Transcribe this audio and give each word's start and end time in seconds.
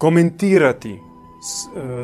Komentirati 0.00 0.92
e, 0.92 1.00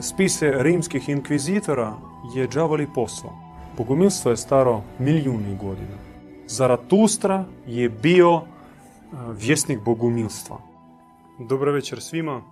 spise 0.03 0.53
rimskih 0.63 1.09
inkvizitora 1.09 1.99
je 2.35 2.49
džavoli 2.49 2.89
posao. 2.95 3.33
Bogumilstvo 3.77 4.31
je 4.31 4.37
staro 4.37 4.83
milijuni 4.99 5.57
godina. 5.57 5.97
Zaratustra 6.47 7.45
je 7.67 7.89
bio 7.89 8.35
e, 8.35 8.43
vjesnik 9.33 9.81
bogumilstva. 9.81 10.59
Dobro 11.49 11.73
večer 11.73 12.03
svima. 12.03 12.43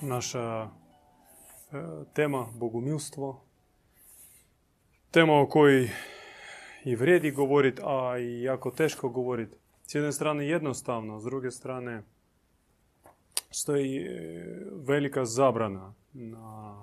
Naša 0.00 0.40
e, 0.42 0.68
tema 2.14 2.46
bogumilstvo. 2.54 3.44
Tema 5.10 5.40
o 5.40 5.46
kojoj 5.46 5.90
i 6.84 6.96
vredi 6.96 7.30
govoriti, 7.30 7.82
a 7.84 8.18
i 8.18 8.42
jako 8.42 8.70
teško 8.70 9.08
govoriti. 9.08 9.56
S 9.82 9.94
jedne 9.94 10.12
strane 10.12 10.46
jednostavno, 10.46 11.20
s 11.20 11.24
druge 11.24 11.50
strane 11.50 12.02
stoji 13.52 13.96
e, 13.96 14.06
velika 14.72 15.24
zabrana 15.24 15.94
na 16.12 16.76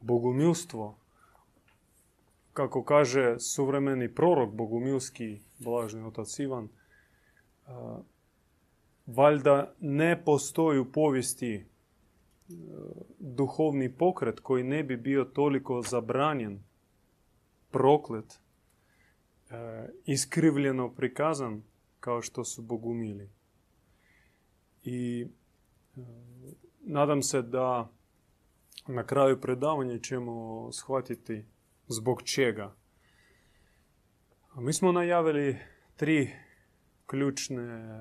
bogumilstvo. 0.00 0.98
Kako 2.52 2.84
kaže 2.84 3.36
suvremeni 3.38 4.14
prorok 4.14 4.54
bogumilski, 4.54 5.40
blažni 5.58 6.02
otac 6.02 6.38
Ivan, 6.38 6.64
e, 6.64 6.70
valjda 9.06 9.74
ne 9.80 10.24
postoji 10.24 10.78
u 10.78 10.92
povijesti 10.92 11.54
e, 11.54 11.64
duhovni 13.18 13.92
pokret 13.92 14.40
koji 14.40 14.64
ne 14.64 14.82
bi 14.84 14.96
bio 14.96 15.24
toliko 15.24 15.82
zabranjen, 15.82 16.62
proklet, 17.70 18.40
iskrivljeno 20.04 20.94
prikazan 20.94 21.62
kao 22.00 22.22
što 22.22 22.44
su 22.44 22.62
bogumili. 22.62 23.30
I 24.84 25.26
nadam 26.80 27.22
se 27.22 27.42
da 27.42 27.90
na 28.86 29.06
kraju 29.06 29.40
predavanja 29.40 29.98
ćemo 29.98 30.68
shvatiti 30.72 31.44
zbog 31.88 32.22
čega. 32.22 32.74
Mi 34.54 34.72
smo 34.72 34.92
najavili 34.92 35.56
tri 35.96 36.30
ključne 37.06 37.96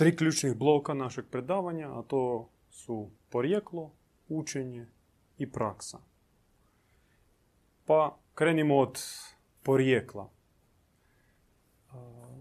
tri 0.00 0.16
ključnih 0.16 0.56
bloka 0.56 0.94
našeg 0.94 1.24
predavanja, 1.30 1.98
a 1.98 2.02
to 2.02 2.50
su 2.70 3.10
porijeklo, 3.28 3.92
učenje 4.28 4.86
i 5.38 5.52
praksa. 5.52 5.98
Pa 7.84 8.18
krenimo 8.34 8.78
od 8.78 8.98
porijekla. 9.62 10.30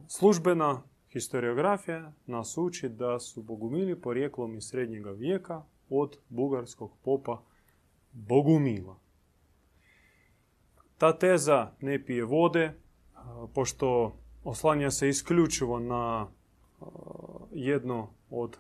Službena 0.08 0.84
Historiografija 1.10 2.14
nas 2.26 2.58
uči 2.58 2.90
da 2.90 3.20
su 3.20 3.42
bogumili 3.42 4.02
porijeklom 4.02 4.58
iz 4.58 4.64
srednjega 4.64 5.12
vijeka 5.12 5.64
od 5.90 6.18
bugarskog 6.30 6.92
popa 7.04 7.42
Bogumila. 8.12 9.00
Ta 10.98 11.18
teza 11.18 11.72
ne 11.82 12.06
pije 12.06 12.24
vode, 12.24 12.74
pošto 13.54 14.18
oslanja 14.44 14.92
se 14.92 15.10
isključivo 15.10 15.80
na 15.80 16.28
jedno 17.52 18.14
od 18.30 18.58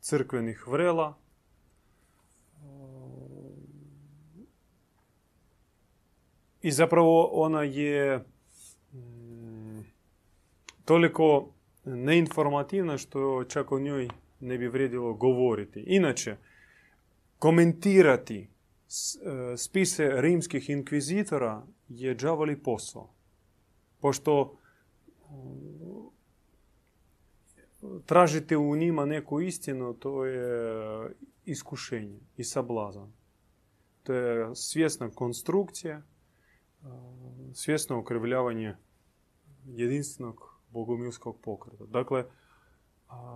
crkvenih 0.00 0.68
vrela. 0.68 1.18
I 6.62 6.70
zapravo 6.70 7.30
ona 7.32 7.62
je 7.62 8.24
toliko 10.84 11.52
neinformativna 11.84 12.98
što 12.98 13.44
čak 13.44 13.72
o 13.72 13.78
njoj 13.78 14.08
ne 14.40 14.58
bi 14.58 14.68
vrijedilo 14.68 15.14
govoriti. 15.14 15.84
Inače, 15.86 16.36
komentirati 17.38 18.38
e, 18.38 18.48
spise 19.56 20.10
rimskih 20.20 20.70
inkvizitora 20.70 21.66
je 21.88 22.16
džavoli 22.16 22.62
posao. 22.62 23.10
Pošto 24.00 24.52
e, 24.52 25.24
tražiti 28.06 28.56
u 28.56 28.76
njima 28.76 29.04
neku 29.04 29.40
istinu, 29.40 29.94
to 29.94 30.24
je 30.24 31.10
iskušenje 31.44 32.20
i 32.36 32.44
sablazan. 32.44 33.12
To 34.02 34.12
je 34.12 34.54
svjesna 34.54 35.10
konstrukcija, 35.10 35.96
e, 35.96 36.02
svjesno 37.54 37.98
okrivljavanje 37.98 38.76
jedinstvenog 39.66 40.51
bogumilskog 40.72 41.40
pokreta. 41.40 41.84
Dakle, 41.86 42.24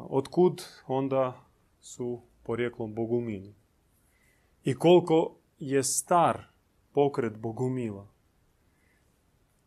otkud 0.08 0.62
onda 0.86 1.44
su 1.80 2.22
porijeklom 2.42 2.94
bogumili? 2.94 3.54
I 4.64 4.74
koliko 4.74 5.36
je 5.58 5.82
star 5.82 6.46
pokret 6.92 7.38
bogumila? 7.38 8.08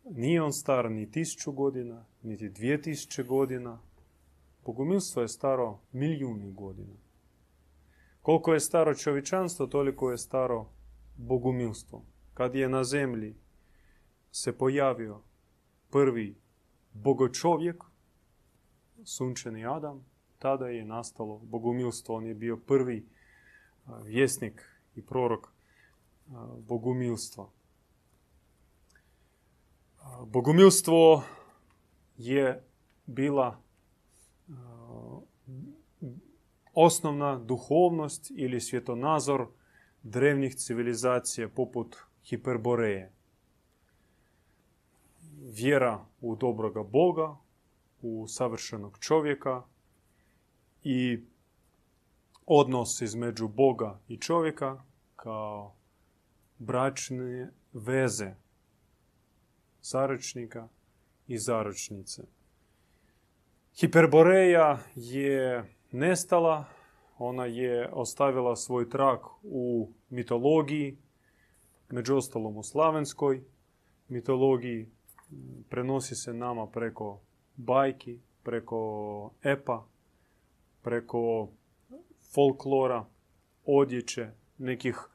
Nije 0.04 0.42
on 0.42 0.54
star 0.54 0.92
ni 0.92 1.12
tisuću 1.12 1.52
godina, 1.52 2.06
niti 2.22 2.50
dvije 2.50 2.82
tisuće 2.82 3.24
godina. 3.24 3.80
Bogumilstvo 4.66 5.22
je 5.22 5.28
staro 5.28 5.80
milijuni 5.92 6.52
godina. 6.52 6.96
Koliko 8.22 8.54
je 8.54 8.60
staro 8.60 8.96
čovječanstvo, 8.96 9.68
toliko 9.68 10.12
je 10.12 10.18
staro 10.18 10.70
bogumilstvo. 11.18 12.06
Kad 12.34 12.56
je 12.56 12.70
na 12.70 12.84
zemlji 12.84 13.36
se 14.32 14.58
pojavio 14.58 15.22
prvi 15.90 16.42
bogočovjek, 16.94 17.84
sunčani 19.04 19.66
Adam, 19.66 20.06
tada 20.40 20.68
je 20.68 20.86
nastalo 20.86 21.38
bogumilstvo. 21.44 22.16
On 22.16 22.26
je 22.26 22.36
bio 22.36 22.58
prvi 22.58 23.06
vjesnik 24.04 24.66
i 24.96 25.06
prorok 25.06 25.48
bogumilstva. 26.58 27.50
Bogumilstvo 30.26 31.24
je 32.18 32.64
bila 33.06 33.62
osnovna 36.74 37.40
duhovnost 37.40 38.32
ili 38.36 38.62
svjetonazor 38.62 39.48
drevnih 40.04 40.56
civilizacija 40.56 41.50
poput 41.50 41.96
Hiperboreje 42.24 43.12
vjera 45.50 46.06
u 46.22 46.36
dobroga 46.36 46.84
Boga, 46.84 47.36
u 48.02 48.26
savršenog 48.28 48.98
čovjeka 49.00 49.64
i 50.84 51.20
odnos 52.46 53.02
između 53.02 53.48
Boga 53.48 54.00
i 54.08 54.18
čovjeka 54.18 54.84
kao 55.16 55.76
bračne 56.58 57.52
veze 57.74 58.36
zaročnika 59.82 60.68
i 61.28 61.38
zaročnice. 61.38 62.24
Hiperboreja 63.80 64.80
je 64.96 65.64
nestala, 65.92 66.66
ona 67.18 67.46
je 67.46 67.90
ostavila 67.92 68.56
svoj 68.56 68.90
trak 68.90 69.26
u 69.44 69.92
mitologiji, 70.10 70.98
među 71.90 72.16
ostalom 72.16 72.58
u 72.58 72.64
slavenskoj 72.64 73.44
mitologiji, 74.08 74.90
prenosi 75.70 76.16
se 76.16 76.34
nama 76.34 76.68
preko 76.68 77.20
bajki, 77.56 78.20
preko 78.44 79.32
epa, 79.44 79.86
preko 80.82 81.50
folklora, 82.34 83.06
odjeće, 83.66 84.30
nekih 84.58 84.96
e, 84.98 85.08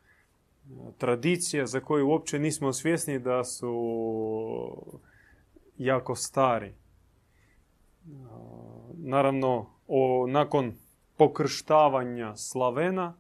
tradicija 0.99 1.67
za 1.67 1.81
koje 1.81 2.03
uopće 2.03 2.39
nismo 2.39 2.73
svjesni 2.73 3.19
da 3.19 3.45
su 3.45 3.73
jako 5.79 6.15
stari. 6.15 6.69
E, 6.69 6.75
naravno, 8.95 9.67
o, 9.89 10.27
nakon 10.29 10.73
pokrštavanja 11.17 12.37
Slavena, 12.37 13.15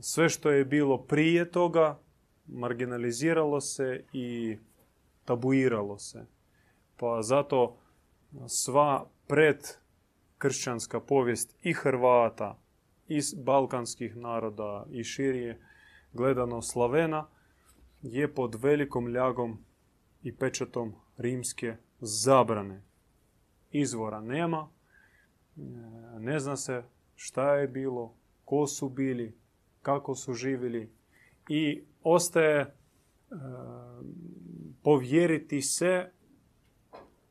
sve 0.00 0.28
što 0.28 0.50
je 0.50 0.64
bilo 0.64 0.98
prije 0.98 1.50
toga 1.50 1.98
marginaliziralo 2.46 3.60
se 3.60 4.04
i 4.12 4.58
tabuiralo 5.28 5.98
se. 5.98 6.26
Pa 6.96 7.22
zato 7.22 7.76
sva 8.46 9.06
predkršćanska 9.26 11.00
povijest 11.00 11.56
i 11.62 11.72
Hrvata, 11.72 12.58
i 13.08 13.20
balkanskih 13.36 14.16
naroda 14.16 14.86
i 14.90 15.04
širije 15.04 15.60
gledano 16.12 16.62
Slavena 16.62 17.26
je 18.02 18.34
pod 18.34 18.54
velikom 18.54 19.08
ljagom 19.08 19.58
i 20.22 20.36
pečatom 20.36 20.94
rimske 21.18 21.76
zabrane. 22.00 22.82
Izvora 23.70 24.20
nema, 24.20 24.68
ne 26.18 26.38
zna 26.38 26.56
se 26.56 26.82
šta 27.14 27.54
je 27.54 27.68
bilo, 27.68 28.14
ko 28.44 28.66
su 28.66 28.88
bili, 28.88 29.36
kako 29.82 30.14
su 30.14 30.32
živjeli 30.32 30.92
i 31.48 31.82
ostaje 32.02 32.74
povjeriti 34.88 35.62
se 35.62 36.10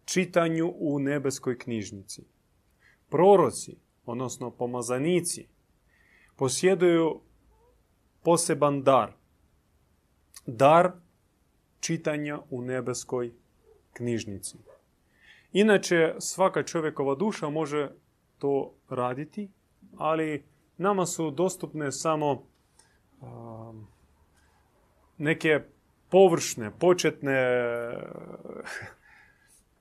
čitanju 0.06 0.74
u 0.78 1.00
nebeskoj 1.00 1.58
knjižnici. 1.58 2.24
proroci, 3.10 3.78
odnosno 4.06 4.52
pomazanici, 4.52 5.48
posjeduju 6.36 7.22
poseban 8.24 8.84
dar. 8.84 9.14
Dar 10.46 10.92
čitanja 11.80 12.40
u 12.50 12.62
nebeskoj 12.62 13.34
knjižnici. 13.94 14.58
Inače, 15.52 16.16
svaka 16.20 16.64
čovjekova 16.64 17.16
duša 17.16 17.50
može 17.50 17.92
to 18.38 18.74
raditi, 18.90 19.50
ali 19.96 20.44
nama 20.78 21.06
su 21.06 21.32
dostupne 21.32 21.92
samo 21.92 22.44
neke 25.18 25.77
površne, 26.10 26.72
početne 26.80 27.38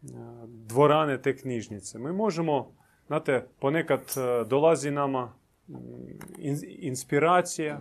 dvorane 0.69 1.23
te 1.23 1.37
knjižnice. 1.37 1.99
Mi 1.99 2.13
možemo, 2.13 2.75
znate, 3.07 3.47
ponekad 3.61 4.01
e, 4.01 4.45
dolazi 4.45 4.91
nama 4.91 5.33
inspiracija 6.79 7.81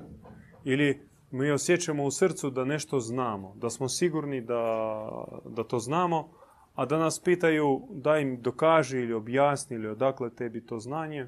ili 0.64 1.08
mi 1.32 1.52
osjećamo 1.52 2.04
u 2.04 2.12
srcu 2.12 2.50
da 2.50 2.66
nešto 2.66 3.00
znamo, 3.00 3.56
da 3.56 3.70
smo 3.70 3.90
sigurni 3.90 4.42
da, 4.42 5.10
da 5.46 5.64
to 5.64 5.80
znamo, 5.80 6.30
a 6.76 6.86
da 6.86 6.98
nas 6.98 7.20
pitaju 7.20 7.82
da 7.90 8.18
im 8.18 8.42
dokaži 8.42 8.98
ili 8.98 9.14
objasni 9.14 9.76
ili 9.76 9.88
odakle 9.88 10.30
tebi 10.30 10.66
to 10.66 10.80
znanje, 10.80 11.28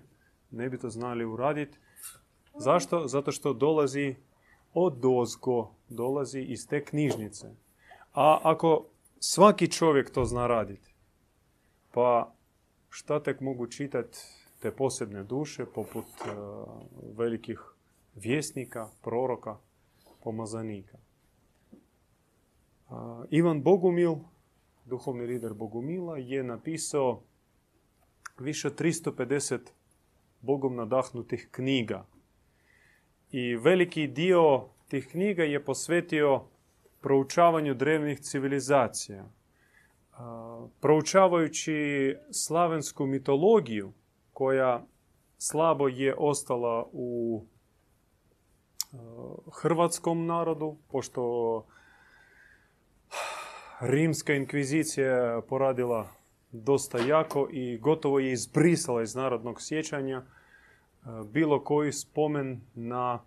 ne 0.52 0.70
bi 0.70 0.78
to 0.78 0.90
znali 0.90 1.26
uraditi. 1.26 1.78
Zašto? 2.60 3.08
Zato 3.08 3.32
što 3.32 3.54
dolazi 3.54 4.16
od 4.74 5.00
dozgo, 5.00 5.72
dolazi 5.90 6.40
iz 6.42 6.68
te 6.68 6.86
knjižnice. 6.86 7.48
A 8.14 8.40
ako 8.44 8.86
svaki 9.20 9.72
čovjek 9.72 10.10
to 10.10 10.26
zna 10.26 10.48
raditi, 10.48 10.94
pa 11.92 12.34
šta 12.90 13.24
tek 13.24 13.42
mogu 13.42 13.68
čitati 13.68 14.18
te 14.60 14.72
posebne 14.72 15.24
duše 15.24 15.66
poput 15.66 16.06
uh, 16.06 16.28
velikih 17.18 17.60
vjesnika, 18.16 18.90
proroka, 19.02 19.58
pomazanika. 20.24 20.98
Uh, 22.90 23.26
Ivan 23.30 23.62
Bogumil, 23.62 24.16
duhovni 24.86 25.26
lider 25.26 25.54
Bogumila, 25.54 26.18
je 26.18 26.44
napisao 26.44 27.22
više 28.40 28.68
od 28.68 28.80
350 28.80 29.60
Bogom 30.42 30.76
nadahnutih 30.76 31.48
knjiga. 31.52 32.06
I 33.32 33.56
veliki 33.56 34.08
dio 34.08 34.70
tih 34.88 35.08
knjiga 35.08 35.44
je 35.44 35.66
posvetio 35.66 36.42
proučavanju 37.02 37.74
drevnih 37.74 38.20
civilizacija. 38.20 39.26
Proučavajući 40.80 42.16
slavensku 42.32 43.06
mitologiju, 43.06 43.94
koja 44.34 44.86
slabo 45.38 45.88
je 45.88 46.16
ostala 46.18 46.90
u 46.92 47.42
hrvatskom 49.54 50.26
narodu, 50.26 50.78
pošto 50.88 51.66
rimska 53.80 54.34
inkvizicija 54.34 55.42
poradila 55.50 56.08
dosta 56.52 56.98
jako 56.98 57.48
i 57.52 57.78
gotovo 57.78 58.20
je 58.20 58.32
izbrisala 58.32 59.02
iz 59.02 59.16
narodnog 59.16 59.62
sjećanja 59.62 60.26
bilo 61.32 61.64
koji 61.64 61.94
spomen 61.94 62.62
na 62.76 63.20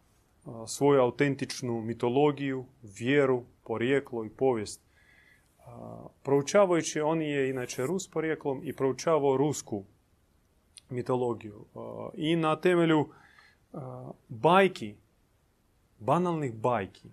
svoju 0.67 1.01
autentičnu 1.01 1.81
mitologiju, 1.81 2.65
vjeru, 2.83 3.45
porijeklo 3.65 4.25
i 4.25 4.31
povijest. 4.31 4.81
Proučavajući, 6.23 7.01
on 7.01 7.23
je 7.23 7.51
inače 7.51 7.87
Rus 7.87 8.11
porijeklom 8.11 8.61
i 8.65 8.73
proučavao 8.73 9.37
rusku 9.37 9.85
mitologiju. 10.91 11.65
I 12.15 12.37
na 12.37 12.61
temelju 12.61 13.09
bajki, 14.29 14.97
banalnih 15.99 16.55
bajki, 16.55 17.09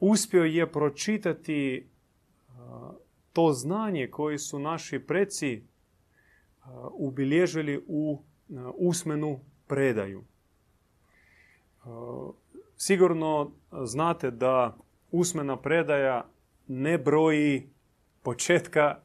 uspio 0.00 0.44
je 0.44 0.72
pročitati 0.72 1.88
to 3.32 3.52
znanje 3.52 4.08
koje 4.10 4.38
su 4.38 4.58
naši 4.58 4.98
preci 4.98 5.62
ubilježili 6.92 7.84
u 7.86 8.22
usmenu 8.74 9.40
predaju. 9.66 10.24
Sigurno 12.76 13.50
znate 13.84 14.30
da 14.30 14.76
usmena 15.10 15.56
predaja 15.56 16.26
ne 16.68 16.98
broji 16.98 17.70
početka 18.22 18.98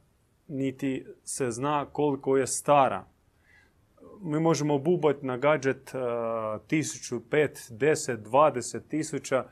niti 0.48 1.06
se 1.24 1.50
zna 1.50 1.86
koliko 1.92 2.36
je 2.36 2.46
stara. 2.46 3.04
Mi 4.20 4.40
možemo 4.40 4.78
bubati 4.78 5.26
na 5.26 5.36
gadget 5.36 5.92
tisuću, 6.66 7.30
pet, 7.30 7.66
deset, 7.70 8.20
dvadeset 8.20 8.88
tisuća. 8.88 9.44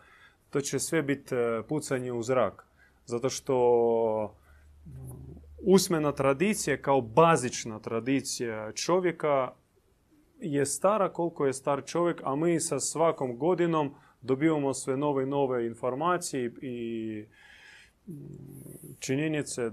To 0.51 0.61
će 0.61 0.79
sve 0.79 1.03
biti 1.03 1.35
pucanje 1.69 2.13
u 2.13 2.23
zrak. 2.23 2.67
Zato 3.07 3.31
što 3.31 4.37
usmena 5.59 6.13
tradicija 6.13 6.83
kao 6.83 7.01
bazična 7.01 7.81
tradicija 7.81 8.73
čovjeka 8.73 9.53
je 10.41 10.67
stara 10.67 11.13
koliko 11.13 11.47
je 11.47 11.53
star 11.53 11.83
čovjek, 11.87 12.21
a 12.25 12.37
mi 12.37 12.61
sa 12.61 12.81
svakom 12.81 13.39
godinom 13.39 13.95
dobivamo 14.21 14.75
sve 14.75 14.97
nove 14.97 15.23
i 15.23 15.27
nove 15.27 15.67
informacije 15.67 16.53
i 16.63 17.25
činjenice 18.99 19.71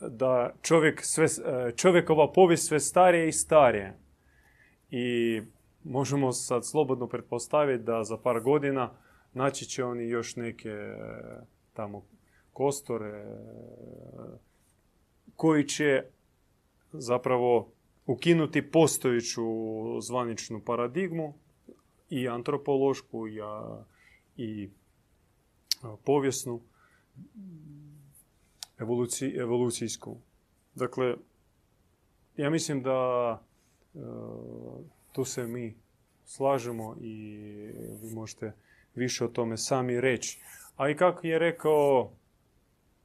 da 0.00 0.54
čovjek 0.62 1.00
sve, 1.02 1.26
čovjekova 1.76 2.32
povijest 2.32 2.68
sve 2.68 2.80
starije 2.80 3.28
i 3.28 3.32
starije. 3.32 3.98
I 4.90 5.40
možemo 5.84 6.32
sad 6.32 6.66
slobodno 6.66 7.06
pretpostaviti 7.06 7.84
da 7.84 8.04
za 8.04 8.16
par 8.16 8.40
godina 8.40 8.90
naći 9.32 9.64
će 9.64 9.84
oni 9.84 10.08
još 10.08 10.36
neke 10.36 10.96
tamo 11.72 12.02
kostore 12.52 13.26
koji 15.36 15.68
će 15.68 16.02
zapravo 16.92 17.73
ukinuti 18.06 18.70
postojeću 18.70 19.42
zvaničnu 20.00 20.60
paradigmu 20.64 21.34
i 22.10 22.28
antropološku 22.28 23.28
i, 23.28 23.40
i 24.36 24.70
povijesnu 26.04 26.60
evolucijsku. 29.38 30.16
Dakle, 30.74 31.14
ja 32.36 32.50
mislim 32.50 32.82
da 32.82 32.90
e, 33.94 33.98
tu 35.12 35.24
se 35.24 35.46
mi 35.46 35.76
slažemo 36.24 36.96
i 37.00 37.36
vi 38.02 38.14
možete 38.14 38.52
više 38.94 39.24
o 39.24 39.28
tome 39.28 39.56
sami 39.56 40.00
reći. 40.00 40.40
A 40.76 40.90
i 40.90 40.96
kako 40.96 41.26
je 41.26 41.38
rekao 41.38 42.12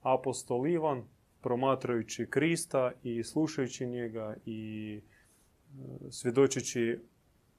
apostol 0.01 0.67
Ivan, 0.67 1.03
promatrajući 1.41 2.27
Krista 2.29 2.91
i 3.03 3.23
slušajući 3.23 3.85
njega 3.85 4.35
i 4.45 4.93
e, 4.99 6.11
svjedočeći 6.11 6.99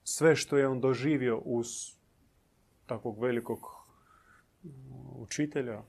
sve 0.04 0.36
što 0.36 0.58
je 0.58 0.68
on 0.68 0.80
doživio 0.80 1.38
uz 1.38 1.66
takvog 2.86 3.22
velikog 3.22 3.58
e, 3.58 4.68
učitelja 5.14 5.82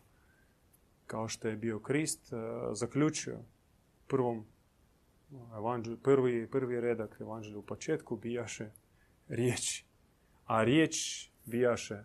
kao 1.06 1.28
što 1.28 1.48
je 1.48 1.56
bio 1.56 1.80
Krist, 1.80 2.34
e, 2.34 2.36
zaključio 2.74 3.40
prvom 4.08 4.46
prvi, 6.04 6.48
prvi 6.48 6.82
redak 6.82 7.18
evanđelja 7.22 7.58
u 7.58 7.62
početku 7.62 8.16
bijaše 8.16 8.70
riječ. 9.28 9.84
A 10.46 10.64
riječ 10.64 10.96
bijaše 11.46 12.04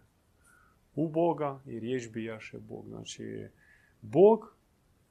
u 0.95 1.09
Boga 1.09 1.61
i 1.67 1.81
riječ 1.81 2.09
bijaše 2.13 2.59
Bog. 2.59 2.89
Znači, 2.89 3.49
Bog 4.03 4.56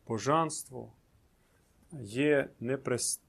božanstvo 0.08 0.94
je 1.92 2.54
nepres, 2.60 3.20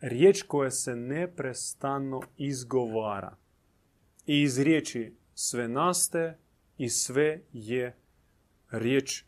riječ 0.00 0.42
koja 0.42 0.70
se 0.70 0.96
neprestano 0.96 2.20
izgovara. 2.36 3.36
I 4.26 4.42
iz 4.42 4.58
riječi 4.58 5.16
sve 5.34 5.68
naste 5.68 6.38
i 6.78 6.88
sve 6.88 7.40
je 7.52 7.96
riječ 8.70 9.24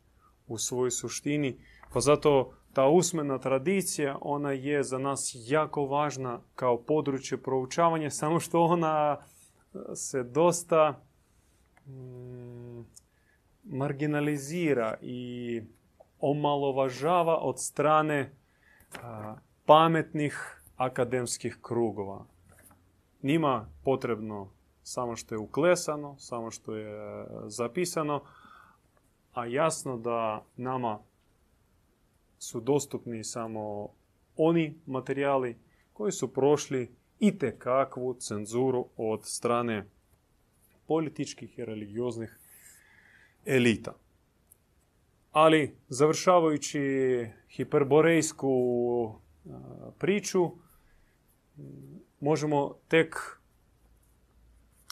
u 0.46 0.58
svojoj 0.58 0.90
suštini. 0.90 1.60
Pa 1.92 2.00
zato 2.00 2.52
ta 2.72 2.86
usmena 2.86 3.38
tradicija, 3.38 4.18
ona 4.20 4.52
je 4.52 4.82
za 4.82 4.98
nas 4.98 5.32
jako 5.34 5.86
važna 5.86 6.40
kao 6.54 6.82
područje 6.82 7.42
proučavanja, 7.42 8.10
samo 8.10 8.40
što 8.40 8.62
ona 8.62 9.18
se 9.94 10.22
dosta 10.22 11.02
mm, 11.86 12.80
marginalizira 13.70 14.98
i 15.02 15.62
omalovažava 16.20 17.36
od 17.36 17.60
strane 17.60 18.32
pametnih 19.66 20.62
akademskih 20.76 21.58
krugova. 21.62 22.24
Njima 23.22 23.68
potrebno 23.84 24.50
samo 24.82 25.16
što 25.16 25.34
je 25.34 25.38
uklesano, 25.38 26.16
samo 26.18 26.50
što 26.50 26.74
je 26.74 27.26
zapisano, 27.46 28.22
a 29.34 29.46
jasno 29.46 29.96
da 29.96 30.44
nama 30.56 30.98
su 32.38 32.60
dostupni 32.60 33.24
samo 33.24 33.88
oni 34.36 34.80
materijali 34.86 35.56
koji 35.92 36.12
su 36.12 36.32
prošli 36.32 36.94
i 37.20 37.38
kakvu 37.58 38.14
cenzuru 38.14 38.86
od 38.96 39.20
strane 39.24 39.86
političkih 40.86 41.58
i 41.58 41.64
religioznih 41.64 42.38
elita. 43.44 43.94
Ali 45.32 45.76
završavajući 45.88 46.80
hiperborejsku 47.50 49.20
priču, 49.98 50.50
možemo 52.20 52.74
tek 52.88 53.16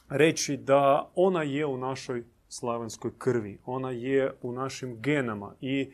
reći 0.08 0.56
da 0.56 1.10
ona 1.14 1.42
je 1.42 1.66
u 1.66 1.76
našoj 1.76 2.24
slavenskoj 2.48 3.10
krvi. 3.18 3.58
Ona 3.64 3.90
je 3.90 4.32
u 4.42 4.52
našim 4.52 5.00
genama 5.00 5.54
i 5.60 5.92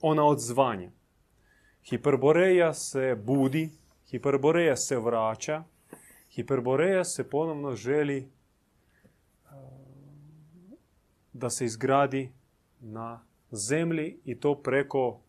ona 0.00 0.24
odzvanja. 0.24 0.90
Hiperboreja 1.84 2.74
se 2.74 3.16
budi, 3.24 3.70
hiperboreja 4.10 4.76
se 4.76 4.98
vraća, 4.98 5.64
hiperboreja 6.30 7.04
se 7.04 7.30
ponovno 7.30 7.74
želi 7.74 8.30
da 11.32 11.50
se 11.50 11.64
izgradi 11.64 12.32
na 12.80 13.24
zemlji 13.50 14.18
i 14.24 14.40
to 14.40 14.54
preko 14.54 15.20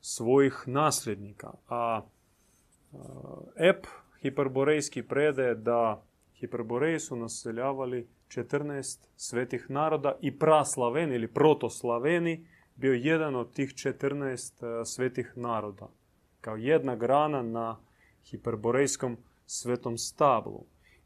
svojih 0.00 0.62
nasljednika. 0.66 1.52
A 1.68 2.02
ep 3.56 3.86
hiperborejski 4.22 5.02
predaje 5.02 5.54
da 5.54 6.02
hiperboreji 6.34 7.00
su 7.00 7.16
naseljavali 7.16 8.08
14 8.28 8.98
svetih 9.16 9.70
naroda 9.70 10.18
i 10.20 10.38
praslaveni 10.38 11.14
ili 11.14 11.28
protoslaveni 11.28 12.46
bio 12.76 12.92
jedan 12.92 13.36
od 13.36 13.52
tih 13.52 13.70
14 13.70 14.84
svetih 14.84 15.32
naroda. 15.36 15.88
Kao 16.40 16.56
jedna 16.56 16.96
grana 16.96 17.42
na 17.42 17.76
hiperborejskom 18.24 19.16
svetom 19.46 19.98
stablu. 19.98 20.64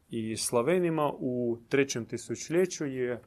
I 0.09 0.37
Slavenima 0.37 1.11
u 1.19 1.57
trećem 1.69 2.05
tisućljeću 2.05 2.85
je 2.85 3.21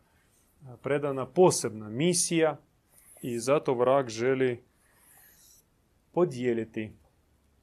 predana 0.83 1.27
posebna 1.27 1.89
misija 1.89 2.61
i 3.23 3.39
zato 3.39 3.75
vrag 3.75 4.09
želi 4.09 4.65
podijeliti 6.13 6.93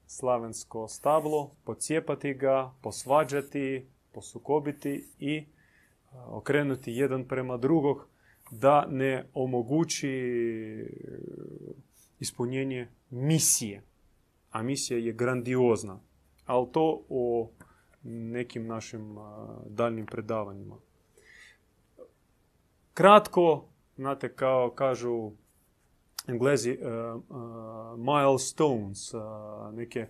slavensko 0.07 0.87
stablo, 0.87 1.51
pocijepati 1.63 2.33
ga, 2.33 2.71
posvađati, 2.81 3.87
posukobiti 4.11 5.07
i 5.19 5.45
okrenuti 6.25 6.91
jedan 6.91 7.27
prema 7.27 7.57
drugog 7.57 8.07
da 8.51 8.85
ne 8.89 9.25
omogući 9.33 10.09
ispunjenje 12.19 12.87
misije. 13.09 13.83
A 14.51 14.63
misija 14.63 14.99
je 14.99 15.13
grandiozna. 15.13 15.99
Ali 16.45 16.67
to 16.71 17.05
o 17.09 17.49
nekim 18.03 18.67
našim 18.67 19.15
daljnim 19.65 20.05
predavanjima. 20.05 20.75
Kratko, 22.95 23.65
znate, 23.97 24.35
kao 24.35 24.71
kažu 24.71 25.31
englezi, 26.27 26.77
uh, 26.81 27.21
uh, 27.29 27.99
milestones, 27.99 29.13
uh, 29.13 29.21
neke 29.73 30.07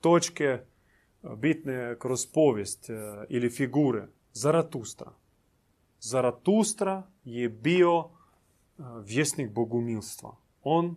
točke 0.00 0.58
bitne 1.36 1.96
kroz 1.98 2.26
povijest 2.26 2.90
ili 3.28 3.50
figure. 3.50 4.06
Zaratustra. 4.32 5.12
Zaratustra 6.00 7.02
je 7.24 7.48
bio 7.48 8.08
vjesnik 9.04 9.50
bogumilstva. 9.50 10.36
On 10.62 10.96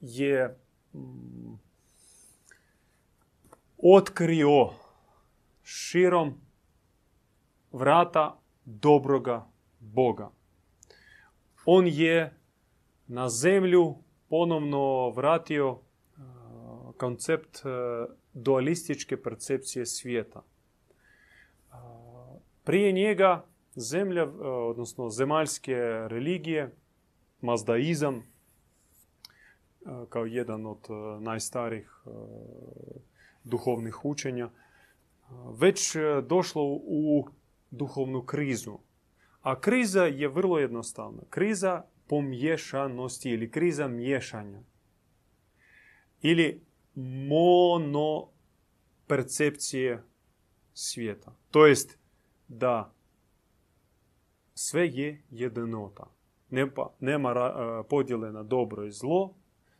je 0.00 0.58
mm, 0.94 1.58
otkrio 3.78 4.70
širom 5.62 6.34
vrata 7.72 8.40
dobroga 8.64 9.46
Boga 9.80 10.30
on 11.70 11.86
je 11.86 12.34
na 13.06 13.28
zemlju 13.28 13.94
ponovno 14.28 15.10
vratio 15.10 15.78
koncept 16.96 17.62
dualističke 18.32 19.22
percepcije 19.22 19.86
svijeta. 19.86 20.42
Prije 22.64 22.92
njega 22.92 23.44
zemlja, 23.74 24.24
odnosno 24.68 25.10
zemaljske 25.10 25.74
religije, 26.08 26.74
mazdaizam, 27.40 28.22
kao 30.08 30.24
jedan 30.26 30.66
od 30.66 30.86
najstarijih 31.20 31.90
duhovnih 33.44 34.04
učenja, 34.04 34.50
već 35.58 35.96
došlo 36.28 36.62
u 36.82 37.28
duhovnu 37.70 38.22
krizu. 38.22 38.78
A 39.48 39.60
kriza 39.60 40.04
je 40.04 40.28
vrlo 40.28 40.58
jednostavna. 40.58 41.22
Kriza 41.30 41.84
pomješanosti 42.06 43.30
ili 43.30 43.50
kriza 43.50 43.88
miješanja. 43.88 44.60
Ili 46.22 46.62
mono 47.28 48.28
percepcije 49.06 50.02
svijeta. 50.72 51.32
To 51.50 51.66
jest 51.66 51.98
da 52.48 52.92
sve 54.54 54.88
je 54.88 55.22
jednota. 55.30 56.06
Nema 57.00 57.34
podjele 57.88 58.32
na 58.32 58.42
dobro 58.42 58.84
i 58.84 58.92
zlo, 58.92 59.34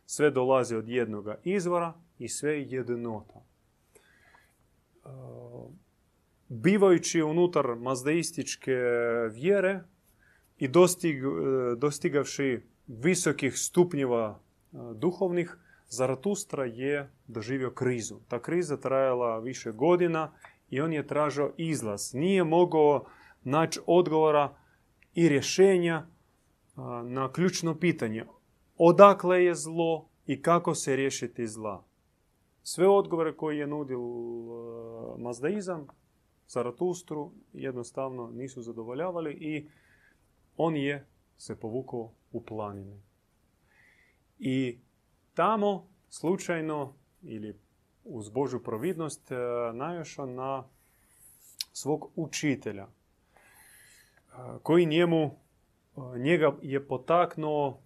sve 0.05 0.31
dolazi 0.31 0.75
od 0.75 0.89
jednoga 0.89 1.37
izvora 1.43 1.93
i 2.19 2.27
sve 2.27 2.51
je 2.51 2.67
jednota 2.69 3.49
bivajući 6.49 7.21
unutar 7.21 7.75
mazdeističke 7.75 8.75
vjere 9.31 9.83
i 10.57 10.67
dostig, 10.67 11.21
dostigavši 11.77 12.61
visokih 12.87 13.57
stupnjeva 13.57 14.39
duhovnih, 14.95 15.57
Zaratustra 15.89 16.65
je 16.65 17.11
doživio 17.27 17.71
krizu. 17.71 18.15
Ta 18.27 18.41
kriza 18.41 18.77
trajala 18.77 19.39
više 19.39 19.71
godina 19.71 20.31
i 20.69 20.81
on 20.81 20.93
je 20.93 21.07
tražio 21.07 21.53
izlaz. 21.57 22.13
Nije 22.13 22.43
mogao 22.43 23.05
naći 23.43 23.79
odgovora 23.85 24.55
i 25.13 25.29
rješenja 25.29 26.07
na 27.03 27.31
ključno 27.31 27.79
pitanje. 27.79 28.25
Odakle 28.77 29.43
je 29.43 29.55
zlo 29.55 30.09
i 30.25 30.41
kako 30.41 30.75
se 30.75 30.95
riješiti 30.95 31.47
zla? 31.47 31.83
Sve 32.63 32.87
odgovore 32.87 33.35
koje 33.37 33.57
je 33.57 33.67
nudil 33.67 33.99
mazdaizam 35.17 35.87
Zaratustru 36.49 37.31
jednostavno 37.53 38.31
nisu 38.31 38.61
zadovoljavali 38.61 39.33
i 39.33 39.69
on 40.57 40.75
je 40.75 41.07
se 41.37 41.59
povukao 41.59 42.11
u 42.31 42.45
planine. 42.45 43.01
I 44.39 44.79
tamo 45.33 45.87
slučajno 46.09 46.93
ili 47.21 47.59
uz 48.03 48.29
Božu 48.29 48.59
providnost 48.63 49.31
e, 49.31 49.35
najošao 49.73 50.25
na 50.25 50.63
svog 51.73 52.11
učitelja 52.15 52.83
e, 52.83 52.89
koji 54.63 54.85
njemu 54.85 55.23
e, 55.23 55.31
njega 56.19 56.55
je 56.61 56.87
potaknuo 56.87 57.81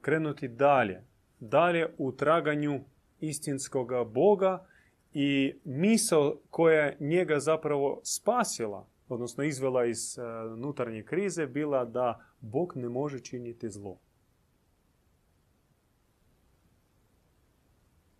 krenuti 0.00 0.48
dalje. 0.48 1.04
Dalje 1.40 1.94
u 1.98 2.12
traganju 2.12 2.80
istinskoga 3.20 4.04
Boga 4.04 4.66
i 5.14 5.54
misao 5.64 6.36
koja 6.50 6.82
je 6.82 6.96
njega 7.00 7.40
zapravo 7.40 8.00
spasila, 8.04 8.86
odnosno 9.08 9.44
izvela 9.44 9.84
iz 9.84 10.18
unutarnje 10.52 11.02
krize, 11.02 11.46
bila 11.46 11.84
da 11.84 12.24
Bog 12.40 12.72
ne 12.76 12.88
može 12.88 13.20
činiti 13.20 13.70
zlo. 13.70 13.98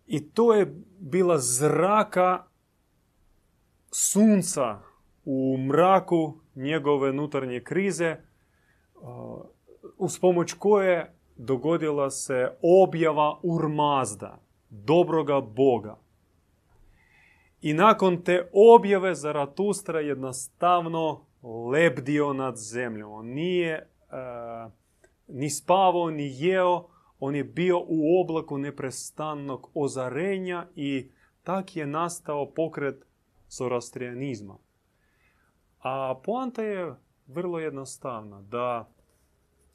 I 0.07 0.29
to 0.29 0.53
je 0.53 0.75
bila 0.99 1.37
zraka 1.37 2.43
sunca 3.91 4.79
u 5.25 5.57
mraku 5.57 6.37
njegove 6.55 7.09
unutarnje 7.09 7.63
krize, 7.63 8.17
uz 9.97 10.19
pomoć 10.19 10.53
koje 10.53 11.15
dogodila 11.35 12.09
se 12.09 12.51
objava 12.61 13.39
urmazda, 13.43 14.41
dobroga 14.69 15.41
Boga. 15.41 16.02
I 17.63 17.73
nakon 17.73 18.23
te 18.23 18.49
objave 18.53 19.15
Zaratustra 19.15 19.99
jednostavno 19.99 21.25
lebdio 21.71 22.33
nad 22.33 22.57
zemljom. 22.57 23.11
On 23.11 23.25
nije 23.25 23.73
e, 23.73 23.85
ni 25.27 25.49
spavao, 25.49 26.09
ni 26.09 26.31
jeo. 26.35 26.87
On 27.19 27.35
je 27.35 27.43
bio 27.43 27.79
u 27.87 28.21
oblaku 28.21 28.57
neprestannog 28.57 29.69
ozarenja 29.73 30.67
i 30.75 31.11
tak 31.43 31.75
je 31.75 31.85
nastao 31.85 32.51
pokret 32.51 33.05
zoroastrijanizma. 33.49 34.57
A 35.79 36.19
poanta 36.23 36.63
je 36.63 36.95
vrlo 37.27 37.59
jednostavna, 37.59 38.41
da 38.41 38.89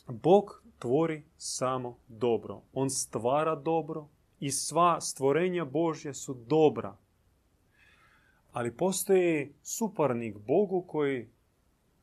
Bog 0.06 0.62
tvori 0.78 1.22
samo 1.36 1.98
dobro. 2.08 2.62
On 2.72 2.90
stvara 2.90 3.54
dobro 3.54 4.08
i 4.40 4.50
sva 4.50 5.00
stvorenja 5.00 5.64
Božja 5.64 6.14
su 6.14 6.34
dobra. 6.34 6.96
Ali 8.52 8.76
postoji 8.76 9.52
suparnik 9.62 10.36
Bogu 10.38 10.84
koji 10.86 11.28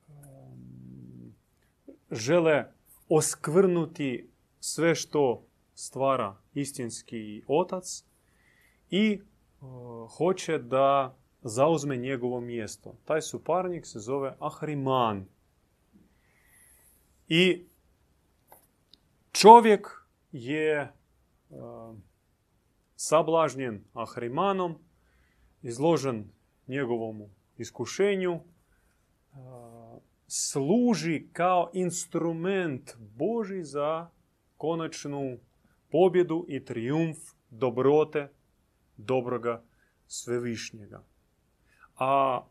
um, 0.07 1.33
žele 2.11 2.65
oskvrnuti 3.09 4.29
sve 4.59 4.95
što 4.95 5.45
stvara 5.75 6.35
istinski 6.53 7.43
otac 7.47 8.03
i 8.89 9.19
uh, 9.61 10.11
hoće 10.17 10.57
da 10.57 11.17
zauzme 11.41 11.97
njegovo 11.97 12.41
mjesto. 12.41 12.95
Taj 13.05 13.21
suparnik 13.21 13.85
se 13.85 13.99
zove 13.99 14.35
Ahriman. 14.39 15.25
I 17.27 17.65
čovjek 19.31 19.87
je 20.31 20.93
uh, 21.49 21.95
sablažnjen 22.95 23.83
Ahrimanom, 23.93 24.75
izložen 25.65 26.29
njegovom 26.67 27.23
iskušenju, 27.57 28.39
služi 30.27 31.27
kao 31.33 31.71
instrument 31.73 32.95
Boži 32.97 33.63
za 33.63 34.09
konačnu 34.57 35.37
pobjedu 35.91 36.45
i 36.47 36.65
triumf 36.65 37.17
dobrote 37.49 38.31
dobroga 38.97 39.63
svevišnjega. 40.07 41.03
A 41.97 42.41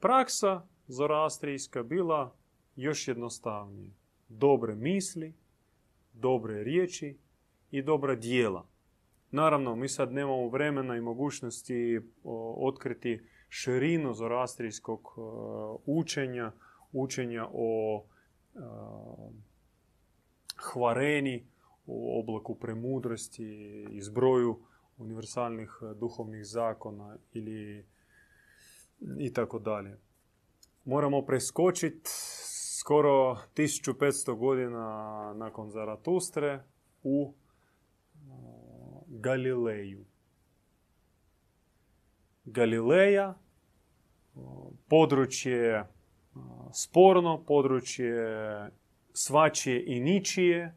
praksa 0.00 0.66
zorastrijska 0.86 1.82
bila 1.82 2.34
još 2.76 3.08
jednostavnije. 3.08 3.90
Dobre 4.28 4.74
misli, 4.74 5.34
dobre 6.12 6.64
riječi 6.64 7.16
i 7.70 7.82
dobra 7.82 8.14
dijela. 8.14 8.66
Naravno, 9.30 9.76
mi 9.76 9.88
sad 9.88 10.12
nemamo 10.12 10.48
vremena 10.48 10.96
i 10.96 11.00
mogućnosti 11.00 12.00
otkriti 12.56 13.20
širinu 13.48 14.14
zorastrijskog 14.14 15.00
učenja, 15.86 16.52
učenja 16.92 17.48
o 17.52 18.04
hvareni, 20.72 21.46
u 21.86 22.20
oblaku 22.20 22.54
premudrosti 22.54 23.44
i 23.90 24.00
zbroju 24.00 24.58
univerzalnih 24.98 25.70
duhovnih 26.00 26.44
zakona 26.44 27.16
ili 27.32 27.86
i 29.18 29.32
tako 29.32 29.58
dalje. 29.58 29.98
Moramo 30.84 31.22
preskočiti 31.22 32.10
skoro 32.80 33.36
1500 33.56 34.36
godina 34.38 35.34
nakon 35.36 35.70
Zaratustre 35.70 36.64
u 37.02 37.34
Galileju. 39.20 40.04
Galileja, 42.44 43.34
područje 44.88 45.84
sporno, 46.72 47.44
područje 47.46 48.14
svačije 49.12 49.84
i 49.86 50.00
ničije, 50.00 50.74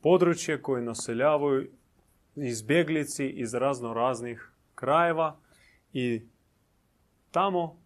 područje 0.00 0.62
koje 0.62 0.82
naseljavaju 0.82 1.70
izbjeglici 2.36 3.26
iz 3.28 3.54
razno 3.54 3.94
raznih 3.94 4.52
krajeva 4.74 5.40
i 5.92 6.22
tamo 7.30 7.82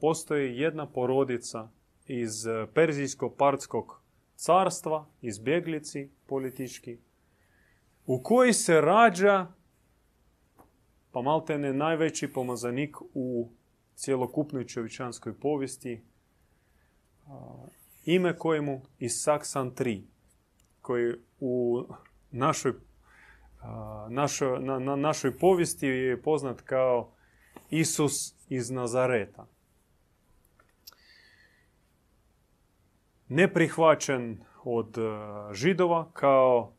postoji 0.00 0.58
jedna 0.58 0.86
porodica 0.86 1.68
iz 2.06 2.32
Perzijsko-Partskog 2.74 3.84
carstva, 4.36 5.06
izbjeglici 5.22 6.10
politički, 6.26 6.98
u 8.06 8.22
koji 8.22 8.52
se 8.52 8.80
rađa 8.80 9.46
pa 11.12 11.22
malte 11.22 11.58
ne 11.58 11.72
najveći 11.72 12.32
pomazanik 12.32 12.96
u 13.14 13.50
cjelokupnoj 13.94 14.66
čovječanskoj 14.66 15.38
povijesti, 15.40 16.04
ime 18.04 18.36
kojemu 18.36 18.82
Isak 18.98 19.46
Santri, 19.46 20.04
koji 20.80 21.14
u 21.40 21.82
našoj, 22.30 22.72
našoj, 24.08 24.60
na, 24.60 24.78
na 24.78 24.96
našoj 24.96 25.38
povijesti 25.38 25.86
je 25.86 26.22
poznat 26.22 26.60
kao 26.60 27.12
Isus 27.70 28.34
iz 28.48 28.70
Nazareta. 28.70 29.46
Neprihvaćen 33.28 34.44
od 34.64 34.96
židova 35.52 36.10
kao 36.12 36.72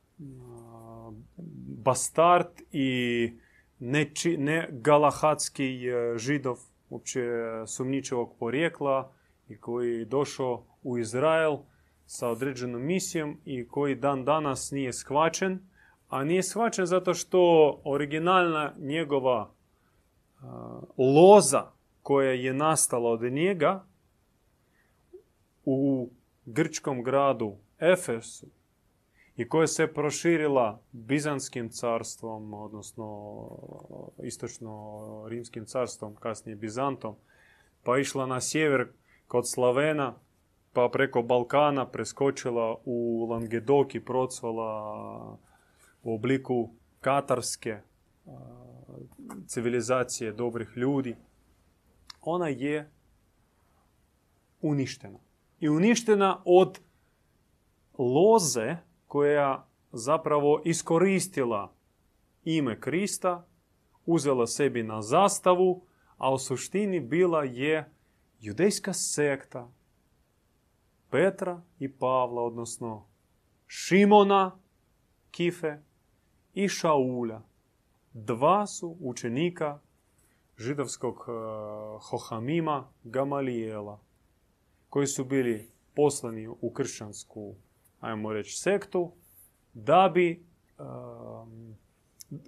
bastard 1.85 2.47
i 2.71 3.31
neči, 3.79 4.37
ne 4.37 4.67
galahatski 4.71 5.79
židov, 6.17 6.57
uopće 6.89 7.21
sumničevog 7.67 8.35
porijekla 8.39 9.11
i 9.49 9.57
koji 9.57 9.99
je 9.99 10.05
došao 10.05 10.63
u 10.83 10.97
Izrael 10.97 11.57
sa 12.05 12.29
određenom 12.29 12.81
misijom 12.81 13.37
i 13.45 13.67
koji 13.67 13.95
dan 13.95 14.25
danas 14.25 14.71
nije 14.71 14.93
shvaćen, 14.93 15.59
a 16.09 16.23
nije 16.23 16.43
shvaćen 16.43 16.85
zato 16.85 17.13
što 17.13 17.81
originalna 17.83 18.73
njegova 18.77 19.51
loza 20.97 21.71
koja 22.01 22.31
je 22.31 22.53
nastala 22.53 23.09
od 23.09 23.21
njega 23.21 23.85
u 25.65 26.09
grčkom 26.45 27.03
gradu 27.03 27.55
Efesu 27.79 28.47
i 29.37 29.49
koja 29.49 29.67
se 29.67 29.87
proširila 29.87 30.81
Bizanskim 30.91 31.69
carstvom, 31.69 32.53
odnosno 32.53 33.05
istočno-rimskim 34.23 35.65
carstvom, 35.65 36.15
kasnije 36.15 36.55
Bizantom, 36.55 37.15
pa 37.83 37.97
išla 37.97 38.25
na 38.25 38.41
sjever 38.41 38.87
kod 39.27 39.49
Slavena, 39.49 40.13
pa 40.73 40.89
preko 40.93 41.21
Balkana 41.21 41.87
preskočila 41.87 42.75
u 42.85 43.27
Langedok 43.29 43.95
i 43.95 44.05
procvala 44.05 45.37
u 46.03 46.15
obliku 46.15 46.69
katarske 47.01 47.79
civilizacije 49.47 50.31
dobrih 50.31 50.69
ljudi, 50.75 51.15
ona 52.21 52.47
je 52.47 52.91
uništena. 54.61 55.19
I 55.59 55.69
uništena 55.69 56.41
od 56.45 56.79
loze 57.97 58.77
koja 59.07 59.67
zapravo 59.91 60.61
iskoristila 60.65 61.73
ime 62.43 62.79
Krista, 62.79 63.47
uzela 64.05 64.47
sebi 64.47 64.83
na 64.83 65.01
zastavu, 65.01 65.85
a 66.17 66.33
u 66.33 66.37
suštini 66.37 66.99
bila 66.99 67.43
je 67.43 67.91
judejska 68.39 68.93
sekta 68.93 69.71
Petra 71.09 71.61
i 71.79 71.91
Pavla, 71.91 72.41
odnosno 72.41 73.07
Šimona, 73.67 74.59
Kife 75.31 75.77
i 76.53 76.67
Šaulja. 76.67 77.41
Dva 78.13 78.67
su 78.67 78.97
učenika 78.99 79.79
židovskog 80.57 81.15
uh, 81.15 81.25
Hohamima 82.09 82.91
Gamalijela, 83.03 83.99
koji 84.89 85.07
su 85.07 85.25
bili 85.25 85.71
poslani 85.95 86.47
u 86.47 86.71
kršćansku, 86.73 87.55
ajmo 88.05 88.33
reći, 88.33 88.57
sektu, 88.57 89.11
da 89.73 90.11
bi 90.13 90.45
um, 90.79 91.75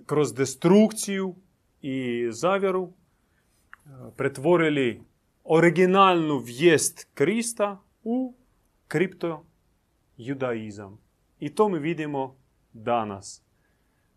kroz 0.05 0.33
destrukciju 0.33 1.35
i 1.81 2.27
zavjeru 2.31 2.81
uh, 2.81 2.93
pretvorili 4.17 5.01
originalnu 5.43 6.37
vijest 6.37 7.07
Krista 7.13 7.81
u 8.03 8.33
kripto-judaizam. 8.87 10.97
I 11.39 11.55
to 11.55 11.69
mi 11.69 11.79
vidimo 11.79 12.35
danas. 12.73 13.43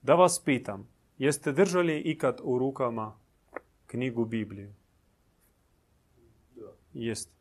Da 0.02 0.14
vas 0.14 0.42
pitam, 0.44 0.88
jeste 1.18 1.52
držali 1.52 2.00
ikad 2.00 2.40
u 2.42 2.58
rukama 2.58 3.18
knjigu 3.86 4.24
Bibliju? 4.24 4.72
Jeste. 6.94 7.39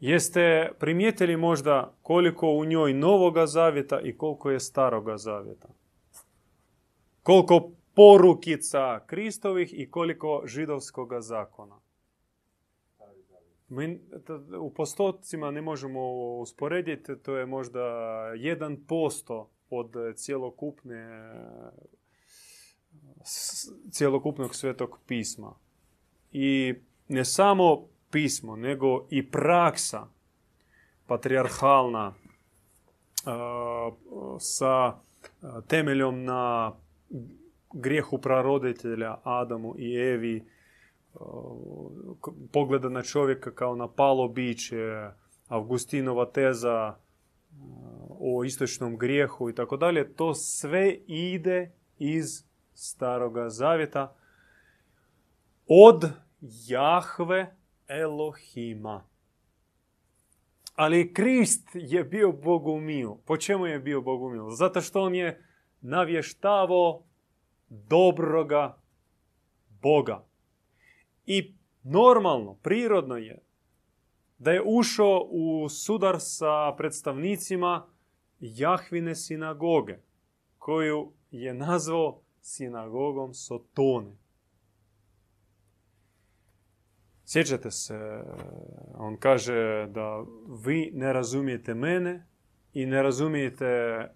Jeste 0.00 0.72
primijetili 0.78 1.36
možda 1.36 1.94
koliko 2.02 2.50
u 2.50 2.64
njoj 2.64 2.94
novoga 2.94 3.46
zavjeta 3.46 4.00
i 4.00 4.16
koliko 4.16 4.50
je 4.50 4.60
staroga 4.60 5.16
zavjeta? 5.16 5.68
Koliko 7.22 7.70
porukica 7.94 9.00
Kristovih 9.06 9.80
i 9.80 9.90
koliko 9.90 10.42
židovskoga 10.46 11.20
zakona? 11.20 11.80
Mi 13.68 14.00
u 14.60 14.70
postotcima 14.70 15.50
ne 15.50 15.62
možemo 15.62 16.00
usporediti, 16.38 17.18
to 17.22 17.36
je 17.36 17.46
možda 17.46 17.80
1% 17.80 19.46
od 19.70 19.92
cjelokupne 20.16 21.32
cjelokupnog 23.90 24.54
svetog 24.54 24.98
pisma. 25.06 25.54
I 26.32 26.74
ne 27.08 27.24
samo 27.24 27.88
pismo, 28.10 28.56
nego 28.56 29.06
i 29.10 29.30
praksa 29.30 30.06
patrijarhalna 31.06 32.14
sa 34.38 34.94
temeljom 35.68 36.24
na 36.24 36.72
grijehu 37.72 38.18
praroditelja 38.18 39.18
Adamu 39.24 39.74
i 39.78 39.94
Evi, 39.96 40.44
pogleda 42.52 42.88
na 42.88 43.02
čovjeka 43.02 43.54
kao 43.54 43.76
na 43.76 43.88
palo 43.88 44.28
biće, 44.28 45.10
Augustinova 45.48 46.26
teza 46.26 46.94
o 48.20 48.44
istočnom 48.44 48.98
grijehu 48.98 49.50
i 49.50 49.54
tako 49.54 49.76
dalje, 49.76 50.14
to 50.14 50.34
sve 50.34 50.94
ide 51.06 51.72
iz 51.98 52.44
staroga 52.74 53.48
zavjeta 53.48 54.14
od 55.68 56.10
Jahve 56.40 57.56
Elohima. 57.88 59.04
Ali 60.74 61.14
Krist 61.14 61.68
je 61.74 62.04
bio 62.04 62.32
Bogumil. 62.32 63.10
Po 63.24 63.36
čemu 63.36 63.66
je 63.66 63.78
bio 63.78 64.00
Bogumil? 64.00 64.50
Zato 64.50 64.80
što 64.80 65.02
on 65.02 65.14
je 65.14 65.44
navještavo 65.80 67.04
dobroga 67.68 68.78
Boga. 69.82 70.24
I 71.26 71.54
normalno, 71.82 72.54
prirodno 72.54 73.16
je 73.16 73.42
da 74.38 74.52
je 74.52 74.62
ušao 74.64 75.28
u 75.30 75.68
sudar 75.68 76.16
sa 76.18 76.74
predstavnicima 76.76 77.86
Jahvine 78.40 79.14
sinagoge, 79.14 79.98
koju 80.58 81.12
je 81.30 81.54
nazvao 81.54 82.20
sinagogom 82.40 83.34
Sotone. 83.34 84.16
Sjećate 87.28 87.70
se, 87.70 88.22
on 88.94 89.16
kaže 89.16 89.86
da 89.90 90.24
vi 90.64 90.90
ne 90.94 91.12
razumijete 91.12 91.74
mene 91.74 92.26
i 92.72 92.86
ne 92.86 93.02
razumijete 93.02 93.66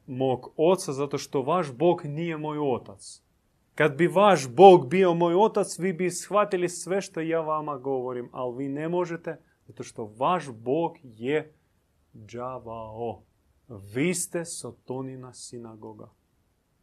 mog 0.07 0.53
oca 0.57 0.92
zato 0.92 1.18
što 1.18 1.42
vaš 1.42 1.73
Bog 1.73 2.05
nije 2.05 2.37
moj 2.37 2.59
otac. 2.59 3.23
Kad 3.75 3.96
bi 3.96 4.07
vaš 4.07 4.49
Bog 4.49 4.88
bio 4.88 5.14
moj 5.14 5.35
otac, 5.35 5.79
vi 5.79 5.92
bi 5.92 6.11
shvatili 6.11 6.68
sve 6.68 7.01
što 7.01 7.20
ja 7.20 7.40
vama 7.40 7.77
govorim, 7.77 8.29
ali 8.33 8.57
vi 8.57 8.68
ne 8.68 8.88
možete 8.88 9.40
zato 9.66 9.83
što 9.83 10.05
vaš 10.05 10.51
Bog 10.51 10.96
je 11.03 11.55
džavao. 12.27 13.23
Vi 13.94 14.14
ste 14.14 14.44
Sotonina 14.44 15.33
sinagoga. 15.33 16.11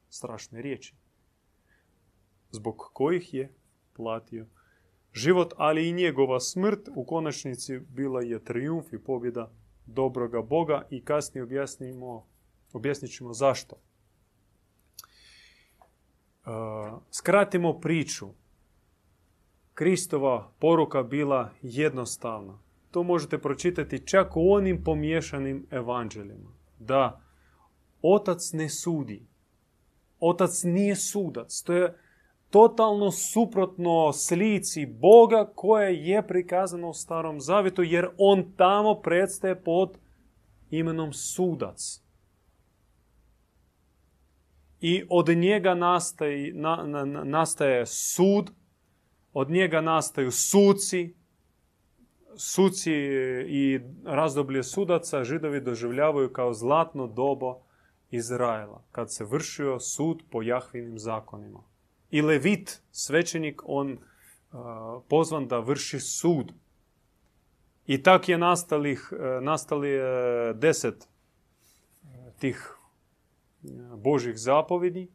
Strašne 0.09 0.61
riječi. 0.61 0.95
Zbog 2.51 2.89
kojih 2.93 3.33
je 3.33 3.53
platio 3.93 4.47
život, 5.17 5.53
ali 5.57 5.89
i 5.89 5.93
njegova 5.93 6.39
smrt 6.39 6.89
u 6.95 7.05
konačnici 7.05 7.79
bila 7.79 8.21
je 8.21 8.43
triumf 8.43 8.93
i 8.93 8.99
pobjeda 8.99 9.51
dobroga 9.85 10.41
Boga 10.41 10.87
i 10.89 11.05
kasnije 11.05 11.43
objasnimo, 11.43 12.27
objasnit 12.73 13.11
ćemo 13.11 13.33
zašto. 13.33 13.75
E, 13.75 13.79
skratimo 17.11 17.79
priču. 17.79 18.27
Kristova 19.73 20.51
poruka 20.59 21.03
bila 21.03 21.51
jednostavna. 21.61 22.59
To 22.91 23.03
možete 23.03 23.37
pročitati 23.37 24.07
čak 24.07 24.37
u 24.37 24.53
onim 24.53 24.83
pomješanim 24.83 25.67
evanđeljima. 25.71 26.49
Da 26.79 27.21
otac 28.01 28.53
ne 28.53 28.69
sudi. 28.69 29.27
Otac 30.19 30.63
nije 30.63 30.95
sudac. 30.95 31.61
To 31.61 31.73
je 31.73 31.97
totalno 32.49 33.11
suprotno 33.11 34.13
slici 34.13 34.85
Boga 34.85 35.51
koje 35.55 36.07
je 36.07 36.27
prikazano 36.27 36.89
u 36.89 36.93
Starom 36.93 37.41
Zavjetu 37.41 37.83
jer 37.83 38.09
on 38.17 38.53
tamo 38.57 39.01
predstaje 39.01 39.63
pod 39.63 39.97
imenom 40.69 41.13
sudac. 41.13 42.01
I 44.81 45.03
od 45.09 45.27
njega 45.27 45.73
nastaje, 45.73 46.53
nastaje 47.23 47.85
sud, 47.85 48.51
od 49.33 49.49
njega 49.49 49.81
nastaju 49.81 50.31
suci, 50.31 51.15
suci 52.37 52.93
i 53.47 53.79
razdoblje 54.05 54.63
sudaca 54.63 55.23
židovi 55.23 55.61
doživljavaju 55.61 56.33
kao 56.33 56.53
zlatno 56.53 57.07
dobo 57.07 57.61
Izraela, 58.11 58.83
kad 58.91 59.13
se 59.13 59.25
vršio 59.25 59.79
sud 59.79 60.23
po 60.31 60.41
Jahvinim 60.41 60.99
zakonima 60.99 61.63
i 62.11 62.21
levit, 62.21 62.81
svećenik, 62.91 63.61
on 63.65 63.97
pozvan 65.09 65.47
da 65.47 65.59
vrši 65.59 65.99
sud. 65.99 66.51
I 67.87 68.03
tak 68.03 68.29
je 68.29 68.37
nastalih, 68.37 69.09
e, 69.11 69.41
nastali 69.41 69.89
e, 69.89 70.03
deset 70.53 71.07
tih 72.39 72.73
Božih 73.95 74.37
zapovjedi, 74.37 75.07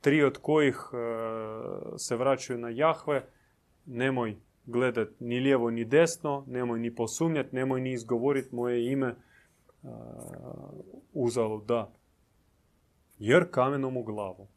tri 0.00 0.22
od 0.22 0.38
kojih 0.38 0.76
se 1.98 2.16
vraćaju 2.16 2.58
na 2.58 2.68
Jahve, 2.68 3.26
nemoj 3.86 4.36
gledat 4.64 5.08
ni 5.20 5.40
lijevo 5.40 5.70
ni 5.70 5.84
desno, 5.84 6.44
nemoj 6.46 6.78
ni 6.78 6.94
posumnjati, 6.94 7.56
nemoj 7.56 7.80
ni 7.80 7.92
izgovoriti 7.92 8.54
moje 8.54 8.92
ime 8.92 9.14
uzalo 11.12 11.60
da. 11.60 11.92
Jer 13.18 13.50
kamenom 13.50 13.96
u 13.96 14.02
glavu 14.02 14.48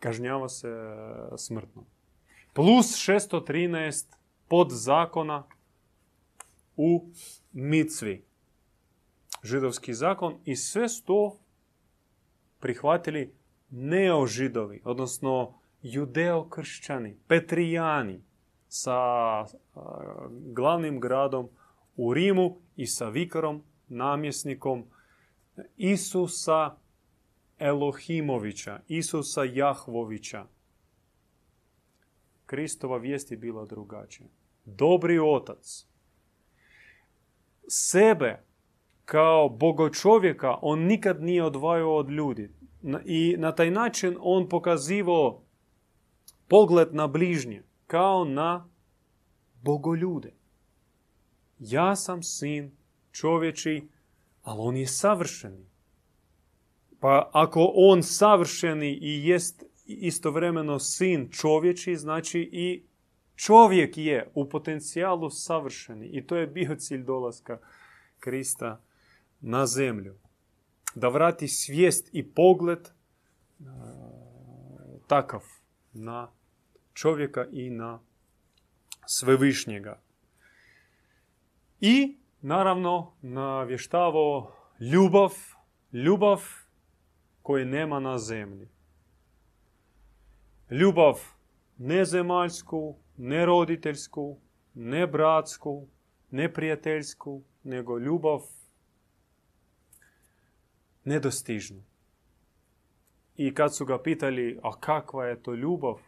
kažnjava 0.00 0.48
se 0.48 0.68
e, 0.68 1.38
smrtno. 1.38 1.84
Plus 2.52 2.86
613 2.86 4.06
zakona 4.70 5.44
u 6.76 7.10
Micvi. 7.52 8.24
Židovski 9.42 9.94
zakon 9.94 10.38
i 10.44 10.56
sve 10.56 10.88
sto 10.88 11.38
prihvatili 12.60 13.34
neožidovi, 13.70 14.82
odnosno 14.84 15.54
judeokršćani, 15.82 17.16
petrijani 17.28 18.22
sa 18.68 18.96
glavnim 20.30 21.00
gradom 21.00 21.48
u 21.96 22.14
Rimu 22.14 22.56
i 22.76 22.86
sa 22.86 23.08
vikarom, 23.08 23.62
namjesnikom 23.88 24.84
Isusa 25.76 26.76
Elohimovića, 27.60 28.80
Isusa 28.88 29.44
Jahvovića. 29.44 30.46
Kristova 32.46 32.96
vijest 32.96 33.30
je 33.30 33.36
bila 33.36 33.66
drugačija. 33.66 34.28
Dobri 34.64 35.18
otac. 35.18 35.86
Sebe 37.68 38.44
kao 39.04 39.48
bogočovjeka 39.48 40.58
on 40.62 40.80
nikad 40.80 41.22
nije 41.22 41.44
odvajao 41.44 41.96
od 41.96 42.10
ljudi. 42.10 42.50
I 43.04 43.36
na 43.38 43.54
taj 43.54 43.70
način 43.70 44.16
on 44.20 44.48
pokazivao 44.48 45.42
pogled 46.48 46.94
na 46.94 47.06
bližnje 47.06 47.62
kao 47.86 48.24
na 48.24 48.68
bogoljude. 49.62 50.32
Ja 51.58 51.96
sam 51.96 52.22
sin 52.22 52.76
čovječi, 53.12 53.88
ali 54.42 54.58
on 54.60 54.76
je 54.76 54.86
savršeni. 54.86 55.69
Pa 57.00 57.30
ako 57.32 57.72
on 57.74 58.02
savršeni 58.02 58.98
i 59.02 59.28
jest 59.28 59.64
istovremeno 59.86 60.78
sin 60.78 61.28
čovječi, 61.30 61.96
znači 61.96 62.40
i 62.52 62.82
čovjek 63.36 63.98
je 63.98 64.30
u 64.34 64.48
potencijalu 64.48 65.30
savršeni. 65.30 66.06
I 66.06 66.26
to 66.26 66.36
je 66.36 66.46
bio 66.46 66.76
cilj 66.76 67.02
dolaska 67.02 67.58
Krista 68.18 68.80
na 69.40 69.66
zemlju. 69.66 70.14
Da 70.94 71.08
vrati 71.08 71.48
svijest 71.48 72.08
i 72.12 72.28
pogled 72.28 72.88
takav 75.06 75.42
na 75.92 76.30
čovjeka 76.92 77.46
i 77.52 77.70
na 77.70 78.00
svevišnjega. 79.06 80.00
I 81.80 82.18
naravno 82.40 83.12
navještavo 83.22 84.52
ljubav, 84.80 85.32
ljubav 85.92 86.42
koje 87.50 87.64
nema 87.64 88.00
na 88.00 88.18
zemlji. 88.18 88.68
Ljubav 90.70 91.14
ne 91.78 92.04
zemaljsku, 92.04 92.96
ne 93.16 93.46
roditeljsku, 93.46 94.38
ne 94.74 95.06
bratsku, 95.06 95.88
ne 96.30 96.52
prijateljsku, 96.52 97.42
nego 97.62 97.98
ljubav 97.98 98.40
nedostižnu. 101.04 101.82
I 103.36 103.54
kad 103.54 103.76
su 103.76 103.84
ga 103.84 104.02
pitali, 104.02 104.58
a 104.62 104.80
kakva 104.80 105.26
je 105.26 105.42
to 105.42 105.54
ljubav, 105.54 105.98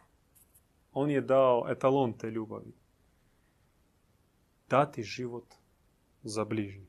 on 0.92 1.10
je 1.10 1.20
dao 1.20 1.66
etalon 1.70 2.12
te 2.12 2.30
ljubavi. 2.30 2.72
Dati 4.70 5.02
život 5.02 5.54
za 6.22 6.44
bližnje. 6.44 6.86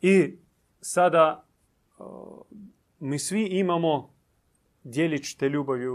I 0.00 0.38
sada 0.80 1.44
mi 3.02 3.18
svi 3.18 3.46
imamo 3.46 4.10
djelić 4.84 5.34
te 5.34 5.48
ljubavi 5.48 5.86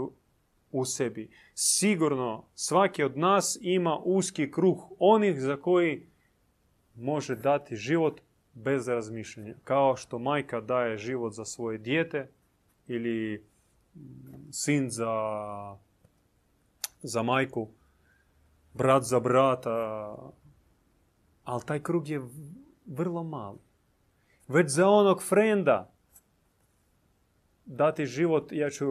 u 0.72 0.84
sebi. 0.84 1.30
Sigurno 1.54 2.44
svaki 2.54 3.02
od 3.02 3.18
nas 3.18 3.58
ima 3.60 3.98
uski 4.04 4.50
kruh 4.50 4.78
onih 4.98 5.40
za 5.40 5.56
koji 5.56 6.06
može 6.94 7.36
dati 7.36 7.76
život 7.76 8.20
bez 8.54 8.88
razmišljanja. 8.88 9.54
Kao 9.64 9.96
što 9.96 10.18
majka 10.18 10.60
daje 10.60 10.98
život 10.98 11.32
za 11.32 11.44
svoje 11.44 11.78
dijete 11.78 12.30
ili 12.86 13.46
sin 14.50 14.90
za, 14.90 15.12
za 17.02 17.22
majku, 17.22 17.68
brat 18.74 19.02
za 19.02 19.20
brata, 19.20 20.16
ali 21.44 21.62
taj 21.66 21.82
krug 21.82 22.08
je 22.08 22.22
vrlo 22.86 23.22
mali. 23.22 23.58
Već 24.48 24.70
za 24.70 24.88
onog 24.88 25.22
frenda 25.22 25.97
dati 27.68 28.06
život, 28.06 28.52
ja 28.52 28.70
ću 28.70 28.86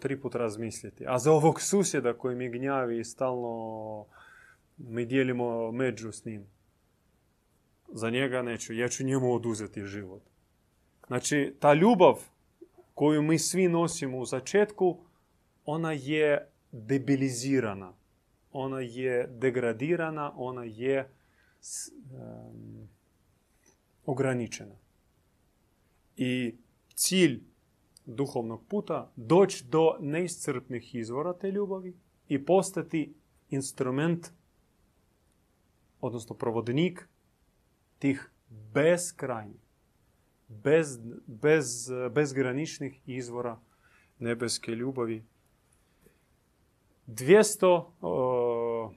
tri 0.00 0.20
put 0.20 0.34
razmisliti. 0.34 1.04
A 1.08 1.18
za 1.18 1.32
ovog 1.32 1.60
susjeda 1.60 2.18
koji 2.18 2.36
mi 2.36 2.50
gnjavi 2.50 3.00
i 3.00 3.04
stalno 3.04 4.06
mi 4.78 5.04
dijelimo 5.06 5.72
među 5.72 6.12
s 6.12 6.24
njim, 6.24 6.46
za 7.88 8.10
njega 8.10 8.42
neću, 8.42 8.74
ja 8.74 8.88
ću 8.88 9.04
njemu 9.04 9.34
oduzeti 9.34 9.84
život. 9.84 10.22
Znači, 11.06 11.54
ta 11.60 11.74
ljubav 11.74 12.14
koju 12.94 13.22
mi 13.22 13.38
svi 13.38 13.68
nosimo 13.68 14.18
u 14.18 14.24
začetku, 14.24 14.98
ona 15.64 15.92
je 15.92 16.50
debilizirana, 16.72 17.94
ona 18.52 18.80
je 18.80 19.26
degradirana, 19.26 20.32
ona 20.36 20.64
je 20.64 21.08
ograničena. 24.06 24.76
I 26.16 26.54
cilj 26.94 27.51
duhovnog 28.06 28.62
puta 28.68 29.12
doći 29.16 29.64
do 29.64 29.96
neiscrpnih 30.00 30.94
izvora 30.94 31.32
te 31.32 31.50
ljubavi 31.50 31.96
i 32.28 32.44
postati 32.44 33.14
instrument, 33.50 34.28
odnosno 36.00 36.36
provodnik 36.36 37.08
tih 37.98 38.30
beskrajnih, 38.74 39.60
bez, 40.48 40.98
bez, 41.26 41.90
bezgraničnih 42.10 43.00
izvora 43.06 43.60
nebeske 44.18 44.72
ljubavi. 44.72 45.24
200, 47.06 48.92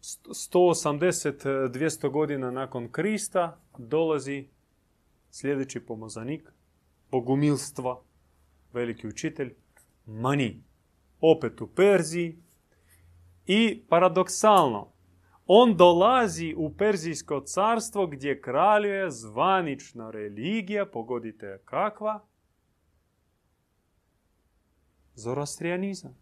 180-200 0.00 2.10
godina 2.10 2.50
nakon 2.50 2.92
Krista 2.92 3.60
dolazi 3.78 4.48
sljedeći 5.30 5.80
pomozanik 5.80 6.52
bogumilstva, 7.10 8.02
veliki 8.72 9.06
učitelj, 9.06 9.54
Mani. 10.06 10.62
Opet 11.20 11.60
u 11.60 11.66
Perziji. 11.66 12.38
I 13.46 13.82
paradoksalno, 13.88 14.92
on 15.46 15.76
dolazi 15.76 16.54
u 16.56 16.74
Perzijsko 16.76 17.40
carstvo 17.40 18.06
gdje 18.06 18.40
kraljuje 18.40 19.10
zvanična 19.10 20.10
religija, 20.10 20.86
pogodite 20.86 21.62
kakva? 21.64 22.24
Zoroastrijanizam. 25.14 26.16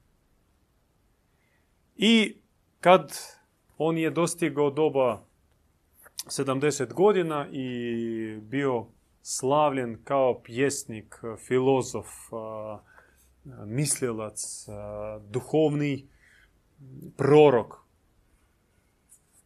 I 1.97 2.37
kad 2.81 3.13
on 3.79 3.99
je 3.99 4.11
dostigao 4.11 4.71
doba 4.71 5.27
70 6.27 6.93
godina 6.93 7.47
i 7.53 8.39
bio 8.41 8.87
славлен 9.29 10.03
као 10.05 10.43
пjesnik, 10.43 11.21
философ, 11.39 12.31
мислилец, 13.67 14.69
духовний 15.21 16.09
пророк. 17.17 17.85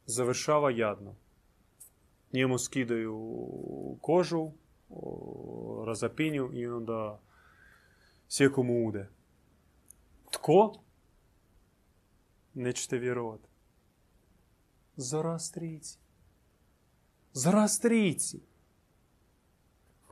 Завершава 0.07 0.71
ядно. 0.71 1.15
Njemu 2.33 2.59
skidaju 2.59 3.99
kožu, 4.01 4.51
razapinju 5.87 6.51
i 6.53 6.67
onda 6.67 7.21
sjeku 8.29 8.63
mu 8.63 8.87
ude. 8.87 9.09
Tko? 10.31 10.75
Nećete 12.55 12.99
vjerovati. 12.99 13.49
Zarastrijci. 14.97 15.99
Zarastrijci. 17.33 18.50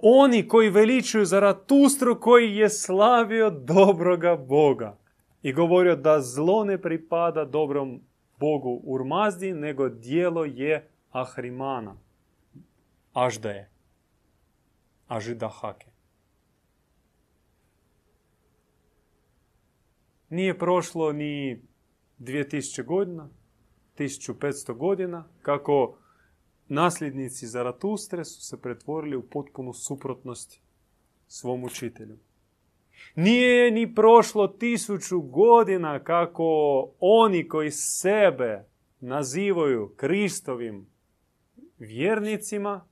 Oni 0.01 0.49
koji 0.49 0.71
veličuju 0.71 1.25
Zaratustru 1.25 2.21
koji 2.21 2.57
je 2.57 2.69
slavio 2.69 3.51
dobroga 3.51 4.37
Boga. 4.37 4.99
I 5.43 5.53
govorio 5.53 5.97
da 5.97 6.21
zlo 6.21 6.65
ne 6.65 6.83
pripada 6.83 7.45
dobrom 7.45 8.01
Bogu 8.41 8.81
Urmazdi, 8.85 9.53
nego 9.53 9.89
dijelo 9.89 10.45
je 10.45 10.91
Ahrimana. 11.11 11.97
Ažda 13.13 13.51
je. 13.51 13.71
Ažida 15.09 15.49
Hake. 15.49 15.87
Nije 20.29 20.59
prošlo 20.59 21.13
ni 21.13 21.63
2000 22.19 22.85
godina, 22.85 23.29
1500 23.99 24.77
godina, 24.77 25.29
kako 25.43 25.99
nasljednici 26.69 27.47
Zaratustre 27.47 28.25
su 28.25 28.41
se 28.41 28.63
pretvorili 28.63 29.17
u 29.17 29.23
potpunu 29.23 29.73
suprotnost 29.73 30.61
svom 31.27 31.65
učitelju. 31.65 32.19
Nije 33.15 33.71
ni 33.71 33.95
prošlo 33.95 34.49
tisuću 34.49 35.21
godina 35.21 36.05
kako 36.05 36.45
oni 37.01 37.49
koji 37.49 37.71
sebe 37.71 38.65
nazivaju 39.01 39.93
Kristovim 39.97 40.87
vjernicima 41.79 42.87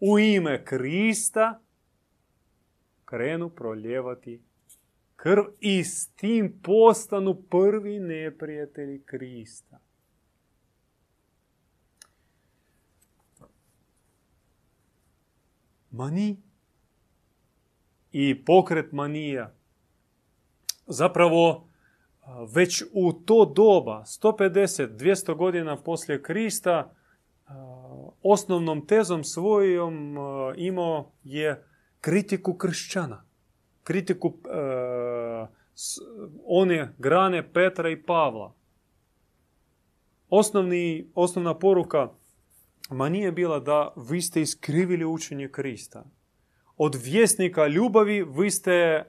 u 0.00 0.18
ime 0.18 0.64
Krista 0.64 1.60
krenu 3.04 3.50
proljevati 3.50 4.42
krv 5.16 5.42
i 5.60 5.84
s 5.84 6.08
tim 6.08 6.60
postanu 6.62 7.42
prvi 7.50 7.98
neprijatelji 7.98 9.02
Krista. 9.04 9.80
Mani 15.90 16.36
i 18.12 18.44
pokret 18.44 18.92
manija 18.92 19.54
zapravo 20.86 21.68
već 22.54 22.84
u 22.92 23.12
to 23.12 23.44
doba, 23.44 24.04
150-200 24.06 25.36
godina 25.36 25.76
poslije 25.76 26.22
Krista, 26.22 26.94
osnovnom 28.22 28.86
tezom 28.86 29.24
svojom 29.24 30.16
imao 30.56 31.10
je 31.24 31.64
kritiku 32.00 32.54
kršćana. 32.54 33.24
Kritiku 33.82 34.32
one 36.46 36.94
grane 36.98 37.52
Petra 37.52 37.90
i 37.90 38.02
Pavla. 38.02 38.54
Osnovni, 40.30 41.10
osnovna 41.14 41.58
poruka 41.58 42.10
ma 42.90 43.08
nije 43.08 43.32
bila 43.32 43.60
da 43.60 43.92
vi 43.96 44.22
ste 44.22 44.40
iskrivili 44.40 45.04
učenje 45.04 45.48
Krista. 45.48 46.04
Od 46.76 46.94
vjesnika 46.94 47.66
ljubavi 47.66 48.24
vi 48.24 48.50
ste 48.50 49.04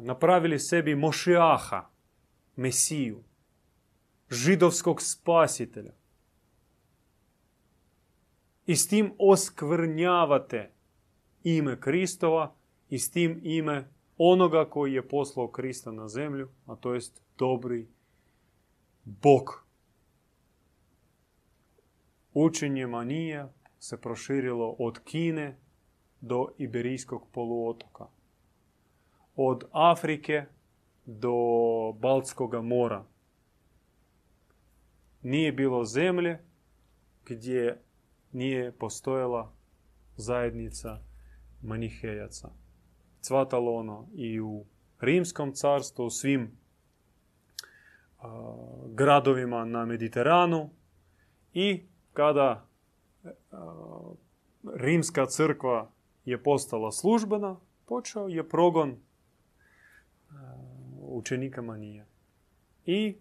napravili 0.00 0.58
sebi 0.58 0.94
Mošiaha, 0.94 1.88
Mesiju, 2.56 3.22
židovskog 4.30 5.02
spasitelja. 5.02 5.92
I 8.66 8.76
s 8.76 8.88
tim 8.88 9.12
oskvrnjavate 9.18 10.70
ime 11.42 11.80
Kristova 11.80 12.54
i 12.88 12.98
s 12.98 13.10
tim 13.10 13.40
ime 13.42 13.88
onoga 14.18 14.70
koji 14.70 14.92
je 14.92 15.08
poslao 15.08 15.48
Krista 15.48 15.92
na 15.92 16.08
zemlju, 16.08 16.48
a 16.66 16.76
to 16.76 16.94
jest 16.94 17.22
dobri 17.38 17.88
Bog. 19.04 19.67
Učenje 22.40 22.86
manija 22.86 23.52
se 23.78 24.00
proširilo 24.00 24.76
od 24.78 24.98
Kine 25.04 25.58
do 26.20 26.48
Iberijskog 26.58 27.28
poluotoka 27.32 28.06
od 29.36 29.64
Afrike 29.72 30.44
do 31.06 31.32
Baltskog 31.92 32.54
mora. 32.64 33.04
Nije 35.22 35.52
bilo 35.52 35.84
zemlje 35.84 36.38
gdje 37.26 37.82
nije 38.32 38.72
postojala 38.72 39.52
zajednica 40.16 40.98
manihejaca. 41.62 42.50
Cvatalo 43.20 43.74
ono 43.74 44.08
i 44.14 44.40
u 44.40 44.64
Rimskom 45.00 45.52
carstvu, 45.52 46.04
u 46.04 46.10
svim 46.10 46.58
gradovima 48.94 49.64
na 49.64 49.84
Mediteranu 49.84 50.70
i 51.52 51.87
kada 52.18 52.66
Rimska 54.74 55.26
crkva 55.26 55.90
je 56.24 56.42
postala 56.42 56.92
službena, 56.92 57.56
počeo 57.86 58.28
je 58.28 58.48
progon 58.48 58.96
učenika 61.00 61.62
manija. 61.62 62.06
I 62.86 63.16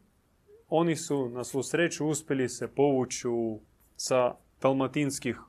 oni 0.69 0.95
su 0.95 1.29
na 1.29 1.43
svu 1.43 1.63
sreću 1.63 2.07
uspjeli 2.07 2.49
se 2.49 2.67
povući 2.67 3.27
sa 3.95 4.35
talmatinskih 4.59 5.39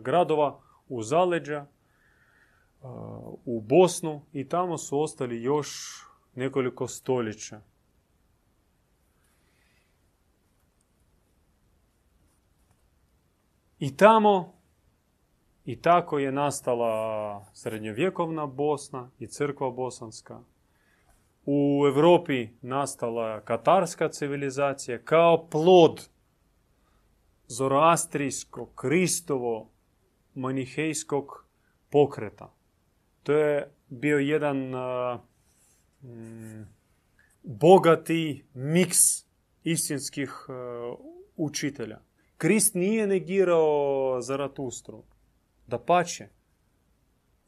gradova 0.00 0.60
u 0.88 1.02
zaleđa, 1.02 1.66
u 3.44 3.60
Bosnu 3.60 4.22
i 4.32 4.48
tamo 4.48 4.78
su 4.78 5.00
ostali 5.00 5.42
još 5.42 6.00
nekoliko 6.34 6.88
stoljeća. 6.88 7.60
I 13.78 13.96
tamo 13.96 14.54
i 15.64 15.76
tako 15.76 16.18
je 16.18 16.32
nastala 16.32 17.46
srednjovjekovna 17.52 18.46
Bosna 18.46 19.10
i 19.18 19.26
crkva 19.26 19.70
bosanska. 19.70 20.40
U 21.46 21.84
Europi 21.86 22.48
nastala 22.62 23.40
katarska 23.40 24.08
civilizacija 24.08 24.98
kao 24.98 25.46
plod 25.50 26.08
zoroastrijskog, 27.46 28.70
kristovo, 28.74 29.70
manihejskog 30.34 31.46
pokreta. 31.90 32.54
To 33.22 33.32
je 33.32 33.70
bio 33.88 34.18
jedan 34.18 34.56
mm, 36.02 36.62
bogati 37.42 38.44
miks 38.54 38.98
istinskih 39.64 40.46
učitelja. 41.36 42.00
Krist 42.36 42.74
nije 42.74 43.06
negirao 43.06 44.20
Zaratustru. 44.20 45.02
Da 45.66 45.78
pače. 45.78 46.28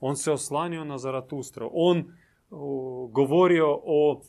On 0.01 0.17
se 0.17 0.33
oslanio 0.33 0.85
na 0.85 0.99
Zaratustru. 0.99 1.71
On 1.73 2.13
govorio 3.11 3.81
o 3.85 4.23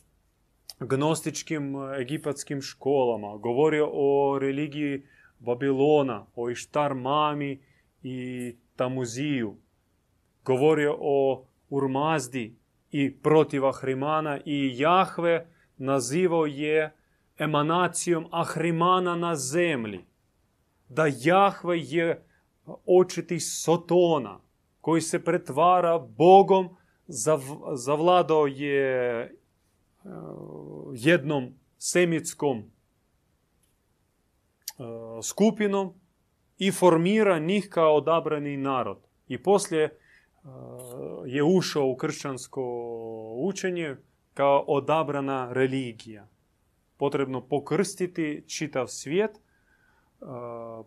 gnostičkim 0.80 1.74
egipatskim 2.00 2.62
školama. 2.62 3.36
Govorio 3.36 3.88
o 3.92 4.38
religiji 4.40 5.02
Babilona, 5.38 6.26
o 6.34 6.50
Ištar 6.50 6.94
Mami 6.94 7.60
i 8.02 8.56
Tamuziju. 8.76 9.56
Govorio 10.44 10.96
o 11.00 11.44
Urmazdi 11.70 12.54
i 12.90 13.16
protiv 13.16 13.66
Ahrimana 13.66 14.40
i 14.44 14.72
Jahve 14.74 15.46
nazivao 15.76 16.46
je 16.46 16.94
emanacijom 17.38 18.26
Ahrimana 18.30 19.16
na 19.16 19.36
zemlji 19.36 20.07
da 20.88 21.04
Jahve 21.20 21.78
je 21.78 22.24
očiti 22.86 23.40
Sotona 23.40 24.40
koji 24.80 25.00
se 25.00 25.24
pretvara 25.24 25.98
Bogom, 25.98 26.68
zavladao 27.74 28.46
je 28.46 29.20
e, 29.22 29.30
jednom 30.94 31.54
semitskom 31.78 32.58
e, 32.58 32.62
skupinom 35.22 35.94
i 36.58 36.72
formira 36.72 37.38
njih 37.38 37.68
kao 37.70 37.96
odabrani 37.96 38.56
narod. 38.56 38.98
I 39.28 39.42
poslije 39.42 39.84
e, 39.84 39.90
je 41.26 41.42
ušao 41.42 41.86
u 41.86 41.96
kršćansko 41.96 42.62
učenje 43.36 43.96
kao 44.34 44.64
odabrana 44.66 45.52
religija. 45.52 46.28
Potrebno 46.96 47.40
pokrstiti 47.40 48.44
čitav 48.46 48.86
svijet 48.86 49.40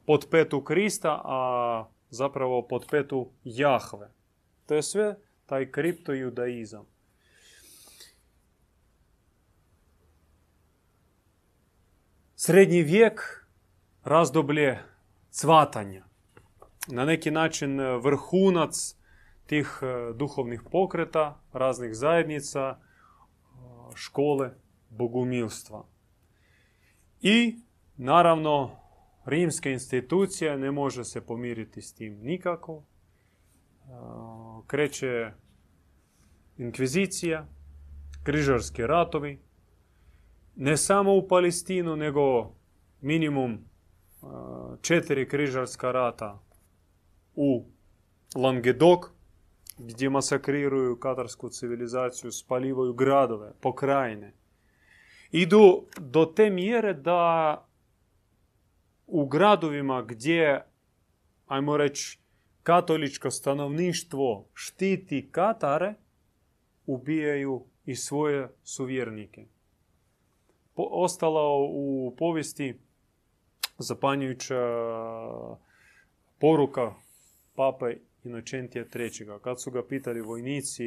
pod 0.05 0.27
petu 0.31 0.63
Krista, 0.63 1.21
a 1.25 1.85
zapravo 2.09 2.67
pod 2.67 2.85
petu 2.91 3.31
Jahve. 3.43 4.11
To 4.65 4.75
je 4.75 4.81
sve 4.83 5.15
taj 5.45 5.71
kriptojudaizam. 5.71 6.85
Srednji 12.35 12.81
vijek 12.83 13.47
razdoblje 14.03 14.79
cvatanja. 15.29 16.05
Na 16.87 17.05
neki 17.05 17.31
način 17.31 17.79
vrhunac 17.97 18.95
tih 19.45 19.79
e, 19.81 20.13
duhovnih 20.13 20.61
pokreta, 20.71 21.41
raznih 21.53 21.95
zajednica, 21.95 22.59
e, 22.59 22.77
škole, 23.95 24.51
bogumilstva. 24.89 25.85
I 27.21 27.55
naravno 27.97 28.80
rimska 29.25 29.69
institucija 29.69 30.57
ne 30.57 30.71
može 30.71 31.03
se 31.03 31.21
pomiriti 31.21 31.81
s 31.81 31.93
tim 31.93 32.19
nikako. 32.21 32.83
Kreće 34.67 35.31
inkvizicija, 36.57 37.47
križarski 38.23 38.87
ratovi, 38.87 39.41
ne 40.55 40.77
samo 40.77 41.15
u 41.15 41.27
Palestinu, 41.27 41.95
nego 41.95 42.51
minimum 43.01 43.57
četiri 44.81 45.29
križarska 45.29 45.91
rata 45.91 46.39
u 47.35 47.65
Langedok, 48.35 49.05
gdje 49.77 50.09
masakriraju 50.09 50.99
katarsku 50.99 51.49
civilizaciju, 51.49 52.31
spalivaju 52.31 52.93
gradove, 52.93 53.53
pokrajine. 53.61 54.33
Idu 55.31 55.85
do 55.99 56.25
te 56.25 56.49
mjere 56.49 56.93
da 56.93 57.67
u 59.11 59.25
gradovima 59.25 60.01
gdje, 60.01 60.61
ajmo 61.47 61.77
reći, 61.77 62.19
katoličko 62.63 63.31
stanovništvo 63.31 64.45
štiti 64.53 65.29
Katare, 65.31 65.93
ubijaju 66.85 67.65
i 67.85 67.95
svoje 67.95 68.49
suvjernike. 68.63 69.45
Po, 70.73 70.87
ostala 70.91 71.41
u 71.69 72.15
povijesti 72.17 72.79
zapanjujuća 73.77 74.61
poruka 76.39 76.93
pape 77.55 77.95
Inocentija 78.23 78.85
III. 78.95 79.39
Kad 79.41 79.61
su 79.61 79.71
ga 79.71 79.83
pitali 79.87 80.21
vojnici 80.21 80.83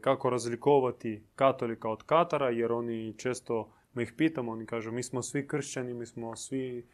kako 0.00 0.30
razlikovati 0.30 1.22
katolika 1.34 1.88
od 1.88 2.02
katara, 2.02 2.50
jer 2.50 2.72
oni 2.72 3.14
često, 3.16 3.72
mi 3.94 4.02
ih 4.02 4.12
pitamo, 4.16 4.52
oni 4.52 4.66
kažu 4.66 4.92
mi 4.92 5.02
smo 5.02 5.22
svi 5.22 5.46
kršćani, 5.48 5.94
mi 5.94 6.06
smo 6.06 6.36
svi 6.36 6.86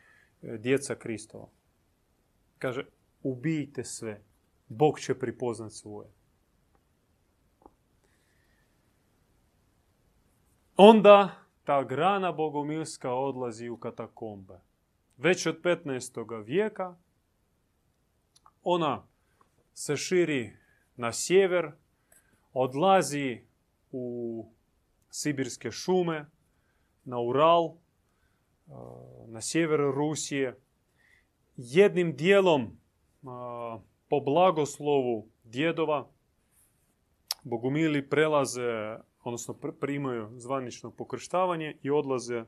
djeca 0.58 0.94
Kristova. 0.94 1.48
Kaže, 2.58 2.86
ubijte 3.22 3.84
sve. 3.84 4.22
Bog 4.68 5.00
će 5.00 5.18
pripoznat 5.18 5.72
svoje. 5.72 6.08
Onda 10.76 11.34
ta 11.64 11.84
grana 11.84 12.32
bogomilska 12.32 13.12
odlazi 13.12 13.68
u 13.68 13.76
katakombe. 13.76 14.60
Već 15.16 15.46
od 15.46 15.60
15. 15.62 16.44
vijeka 16.44 16.96
ona 18.62 19.06
se 19.74 19.96
širi 19.96 20.56
na 20.96 21.12
sjever, 21.12 21.72
odlazi 22.52 23.40
u 23.92 24.46
sibirske 25.10 25.70
šume, 25.70 26.26
na 27.04 27.20
Ural, 27.20 27.74
na 29.26 29.40
sjeveru 29.40 29.92
Rusije. 29.92 30.60
Jednim 31.56 32.16
dijelom 32.16 32.78
po 34.08 34.20
blagoslovu 34.20 35.28
djedova 35.44 36.08
bogumili 37.42 38.08
prelaze, 38.08 38.96
odnosno 39.24 39.54
primaju 39.80 40.30
zvanično 40.36 40.90
pokrštavanje 40.90 41.78
i 41.82 41.90
odlaze 41.90 42.44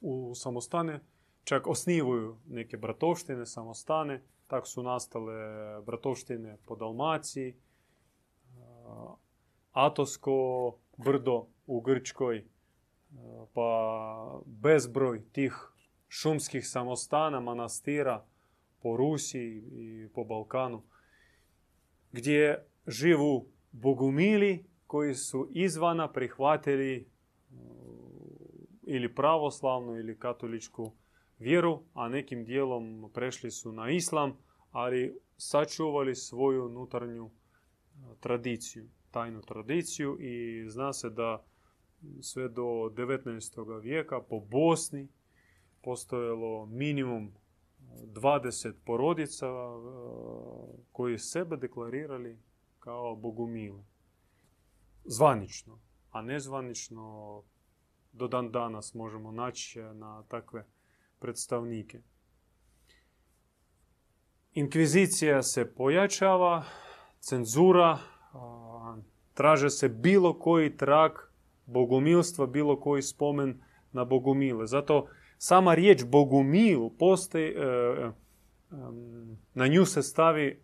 u 0.00 0.34
samostane, 0.34 1.00
čak 1.44 1.66
osnivaju 1.66 2.36
neke 2.46 2.76
bratovštine, 2.76 3.46
samostane, 3.46 4.22
tako 4.46 4.66
su 4.66 4.82
nastale 4.82 5.34
bratovštine 5.86 6.56
po 6.66 6.76
Dalmaciji, 6.76 7.54
Atosko 9.72 10.78
brdo 10.96 11.46
u 11.66 11.80
Grčkoj, 11.80 12.44
pa 13.54 14.40
bezbroj 14.46 15.22
tih 15.32 15.74
šumskih 16.08 16.68
samostana, 16.68 17.40
manastira 17.40 18.26
po 18.82 18.96
Rusiji 18.96 19.62
i 19.72 20.08
po 20.14 20.24
Balkanu, 20.24 20.82
gdje 22.12 22.66
živu 22.86 23.46
bogumili 23.72 24.64
koji 24.86 25.14
su 25.14 25.48
izvana 25.50 26.12
prihvatili 26.12 27.08
uh, 27.50 27.56
ili 28.82 29.14
pravoslavnu 29.14 29.96
ili 29.96 30.18
katoličku 30.18 30.92
vjeru, 31.38 31.82
a 31.94 32.08
nekim 32.08 32.44
dijelom 32.44 33.10
prešli 33.14 33.50
su 33.50 33.72
na 33.72 33.90
islam, 33.90 34.36
ali 34.70 35.18
sačuvali 35.36 36.14
svoju 36.14 36.66
unutarnju 36.66 37.24
uh, 37.24 37.30
tradiciju, 38.20 38.88
tajnu 39.10 39.42
tradiciju 39.42 40.16
i 40.20 40.64
zna 40.68 40.92
se 40.92 41.10
da 41.10 41.44
sve 42.20 42.48
do 42.48 42.62
19. 42.62 43.80
vijeka 43.82 44.20
po 44.20 44.40
Bosni 44.40 45.08
postojalo 45.82 46.66
minimum 46.66 47.32
20 47.90 48.72
porodica 48.84 49.46
e, 49.46 49.50
koji 50.92 51.18
sebe 51.18 51.56
deklarirali 51.56 52.38
kao 52.78 53.16
bogumile. 53.16 53.84
Zvanično, 55.04 55.78
a 56.10 56.22
nezvanično 56.22 57.42
do 58.12 58.28
dan 58.28 58.50
danas 58.50 58.94
možemo 58.94 59.30
naći 59.30 59.80
na 59.80 60.22
takve 60.28 60.66
predstavnike. 61.18 62.02
inkvizicija 64.54 65.42
se 65.42 65.74
pojačava, 65.74 66.64
cenzura, 67.20 67.98
traže 69.34 69.70
se 69.70 69.88
bilo 69.88 70.38
koji 70.38 70.76
trak 70.76 71.32
bogumilstva, 71.66 72.46
bilo 72.46 72.80
koji 72.80 73.02
spomen 73.02 73.60
na 73.92 74.04
bogumile. 74.04 74.66
Zato 74.66 75.06
sama 75.38 75.74
riječ 75.74 76.04
bogumil 76.04 76.90
postoji, 76.98 77.44
e, 77.44 77.52
e, 77.52 78.10
na 79.54 79.66
nju 79.66 79.84
se 79.84 80.02
stavi 80.02 80.46
e, 80.46 80.56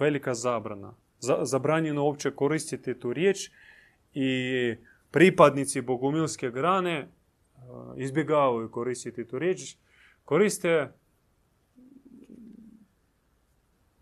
velika 0.00 0.34
zabrana. 0.34 0.94
Zabranjeno 1.42 2.04
uopće 2.04 2.30
koristiti 2.30 2.98
tu 2.98 3.12
riječ 3.12 3.50
i 4.14 4.30
pripadnici 5.10 5.80
bogumilske 5.80 6.50
grane 6.50 7.08
izbjegavaju 7.96 8.70
koristiti 8.70 9.28
tu 9.28 9.38
riječ. 9.38 9.76
Koriste 10.24 10.92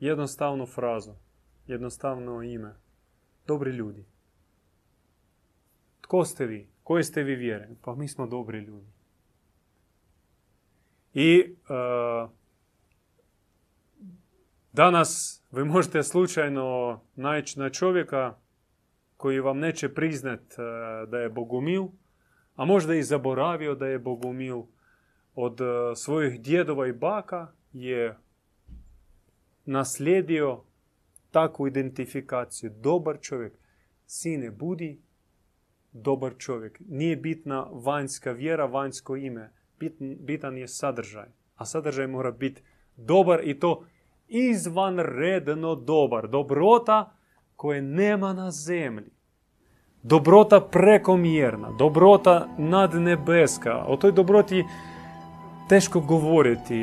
jednostavnu 0.00 0.66
frazu, 0.66 1.12
jednostavno 1.66 2.42
ime. 2.42 2.74
Dobri 3.46 3.70
ljudi. 3.70 4.04
Tko 6.08 6.24
ste 6.24 6.46
vi? 6.46 6.68
Koje 6.82 7.04
ste 7.04 7.22
vi 7.22 7.34
vjere? 7.34 7.68
Pa 7.82 7.94
mi 7.94 8.08
smo 8.08 8.26
dobri 8.26 8.58
ljudi. 8.58 8.86
I 11.14 11.44
uh, 11.50 12.30
danas 14.72 15.42
vi 15.50 15.64
možete 15.64 16.02
slučajno 16.02 17.00
naći 17.16 17.58
na 17.58 17.70
čovjeka 17.70 18.34
koji 19.16 19.40
vam 19.40 19.58
neće 19.58 19.94
priznat 19.94 20.40
uh, 20.40 21.10
da 21.10 21.18
je 21.18 21.28
bogumil, 21.28 21.84
a 22.56 22.64
možda 22.64 22.94
i 22.94 23.02
zaboravio 23.02 23.74
da 23.74 23.86
je 23.86 23.98
bogumil. 23.98 24.62
Od 25.34 25.60
uh, 25.60 25.68
svojih 25.96 26.40
djedova 26.40 26.86
i 26.86 26.92
baka 26.92 27.52
je 27.72 28.18
naslijedio 29.64 30.62
takvu 31.30 31.66
identifikaciju. 31.66 32.70
Dobar 32.80 33.18
čovjek. 33.20 33.58
Sine, 34.06 34.50
budi 34.50 35.07
dobar 35.92 36.34
čovjek. 36.38 36.80
Nije 36.88 37.16
bitna 37.16 37.66
vanjska 37.72 38.32
vjera, 38.32 38.66
vanjsko 38.66 39.16
ime. 39.16 39.50
bitan 40.20 40.58
je 40.58 40.68
sadržaj. 40.68 41.28
A 41.56 41.66
sadržaj 41.66 42.06
mora 42.06 42.30
biti 42.30 42.62
dobar 42.96 43.40
i 43.44 43.60
to 43.60 43.84
izvanredno 44.28 45.74
dobar. 45.74 46.28
Dobrota 46.28 47.12
koje 47.56 47.82
nema 47.82 48.32
na 48.32 48.50
zemlji. 48.50 49.10
Dobrota 50.02 50.60
prekomjerna, 50.60 51.70
dobrota 51.78 52.48
nadnebeska. 52.58 53.84
O 53.86 53.96
toj 53.96 54.12
dobroti 54.12 54.64
teško 55.68 56.00
govoriti 56.00 56.76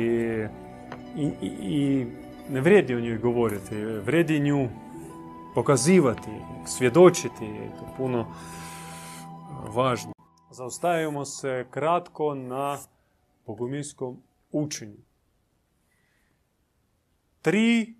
i, 1.16 1.30
i, 1.42 1.46
i 1.60 2.06
ne 2.50 2.60
vrijedi 2.60 2.94
o 2.94 3.00
njoj 3.00 3.18
govoriti. 3.18 3.74
Vrijedi 3.84 4.40
nju 4.40 4.68
pokazivati, 5.54 6.30
svjedočiti. 6.66 7.46
To 7.78 7.86
puno 7.96 8.26
važno. 9.68 10.12
Zaustavimo 10.50 11.24
se 11.24 11.66
kratko 11.70 12.34
na 12.34 12.78
bogumilskom 13.46 14.22
učenju. 14.52 15.02
Tri 17.42 17.94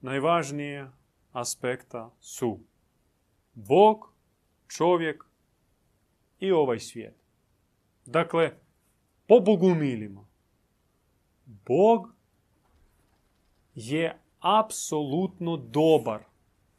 najvažnije 0.00 0.90
aspekta 1.32 2.10
su 2.20 2.58
Bog, 3.54 4.12
čovjek 4.68 5.24
i 6.40 6.52
ovaj 6.52 6.78
svijet. 6.78 7.16
Dakle, 8.06 8.50
po 9.28 9.40
bogumilima. 9.40 10.26
Bog 11.46 12.14
je 13.74 14.18
apsolutno 14.40 15.56
dobar. 15.56 16.24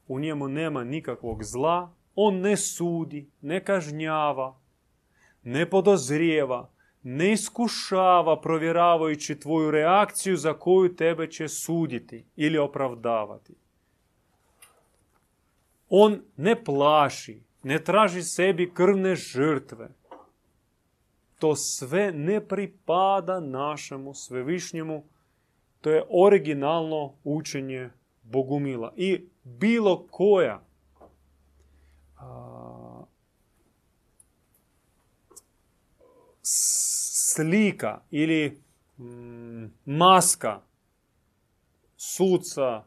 U 0.07 0.19
njemu 0.19 0.47
nema 0.47 0.83
nikakvog 0.83 1.43
zla, 1.43 1.93
on 2.15 2.41
ne 2.41 2.57
sudi, 2.57 3.29
ne 3.41 3.63
kažnjava, 3.63 4.59
ne 5.43 5.69
podozrijeva, 5.69 6.69
ne 7.03 7.31
iskušava 7.31 8.41
provjeravajući 8.41 9.39
tvoju 9.39 9.71
reakciju 9.71 10.37
za 10.37 10.53
koju 10.53 10.95
tebe 10.95 11.31
će 11.31 11.47
suditi 11.47 12.25
ili 12.35 12.57
opravdavati. 12.57 13.53
On 15.89 16.21
ne 16.37 16.63
plaši, 16.63 17.41
ne 17.63 17.83
traži 17.83 18.23
sebi 18.23 18.71
krvne 18.73 19.15
žrtve. 19.15 19.89
To 21.39 21.55
sve 21.55 22.11
ne 22.11 22.47
pripada 22.47 23.39
našemu 23.39 24.13
svevišnjemu. 24.13 25.03
To 25.81 25.89
je 25.89 26.03
originalno 26.09 27.13
učenje 27.23 27.89
Bogumila. 28.23 28.93
I 28.95 29.27
bilo 29.43 30.07
koja 30.11 30.63
slika 37.33 38.01
ili 38.11 38.61
mm, 38.97 39.65
maska 39.85 40.61
suca, 41.97 42.83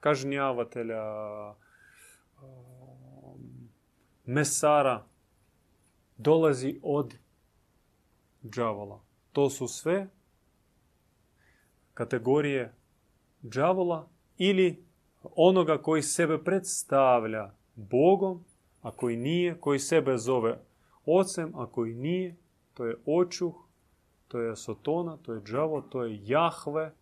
kažnjavatelja, 0.00 1.04
mesara 4.24 5.04
dolazi 6.16 6.80
od 6.82 7.14
džavola. 8.44 9.00
To 9.32 9.50
su 9.50 9.68
sve 9.68 10.08
kategorije 11.94 12.74
džavola 13.44 14.08
ili 14.38 14.84
onoga 15.22 15.82
koji 15.82 16.02
sebe 16.02 16.44
predstavlja 16.44 17.50
Bogom 17.74 18.44
a 18.82 18.90
koji 18.90 19.16
nije, 19.16 19.60
koji 19.60 19.78
sebe 19.78 20.18
zove 20.18 20.58
ocem, 21.04 21.52
a 21.54 21.66
koji 21.66 21.94
nije, 21.94 22.36
to 22.74 22.86
je 22.86 22.96
očuh, 23.06 23.54
to 24.28 24.40
je 24.40 24.56
Sotona, 24.56 25.16
to 25.16 25.34
je 25.34 25.42
Džavo, 25.42 25.80
to 25.80 26.04
je 26.04 26.20
Jahve 26.22 26.94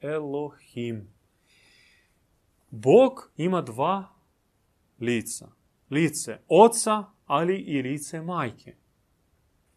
Elohim. 0.00 1.08
Bog 2.70 3.30
ima 3.36 3.62
dva 3.62 4.08
lica. 5.00 5.48
Lice 5.90 6.38
oca, 6.48 7.04
ali 7.26 7.56
i 7.56 7.82
lice 7.82 8.20
majke. 8.20 8.74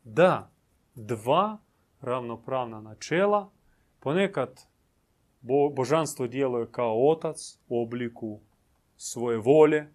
Da, 0.03 0.51
dva 0.95 1.57
ravnopravna 2.01 2.81
načela, 2.81 3.51
ponekad 3.99 4.61
božanstvo 5.75 6.27
djeluje 6.27 6.67
kao 6.71 7.09
otac 7.09 7.59
u 7.67 7.81
obliku 7.81 8.39
svoje 8.95 9.37
volje, 9.37 9.93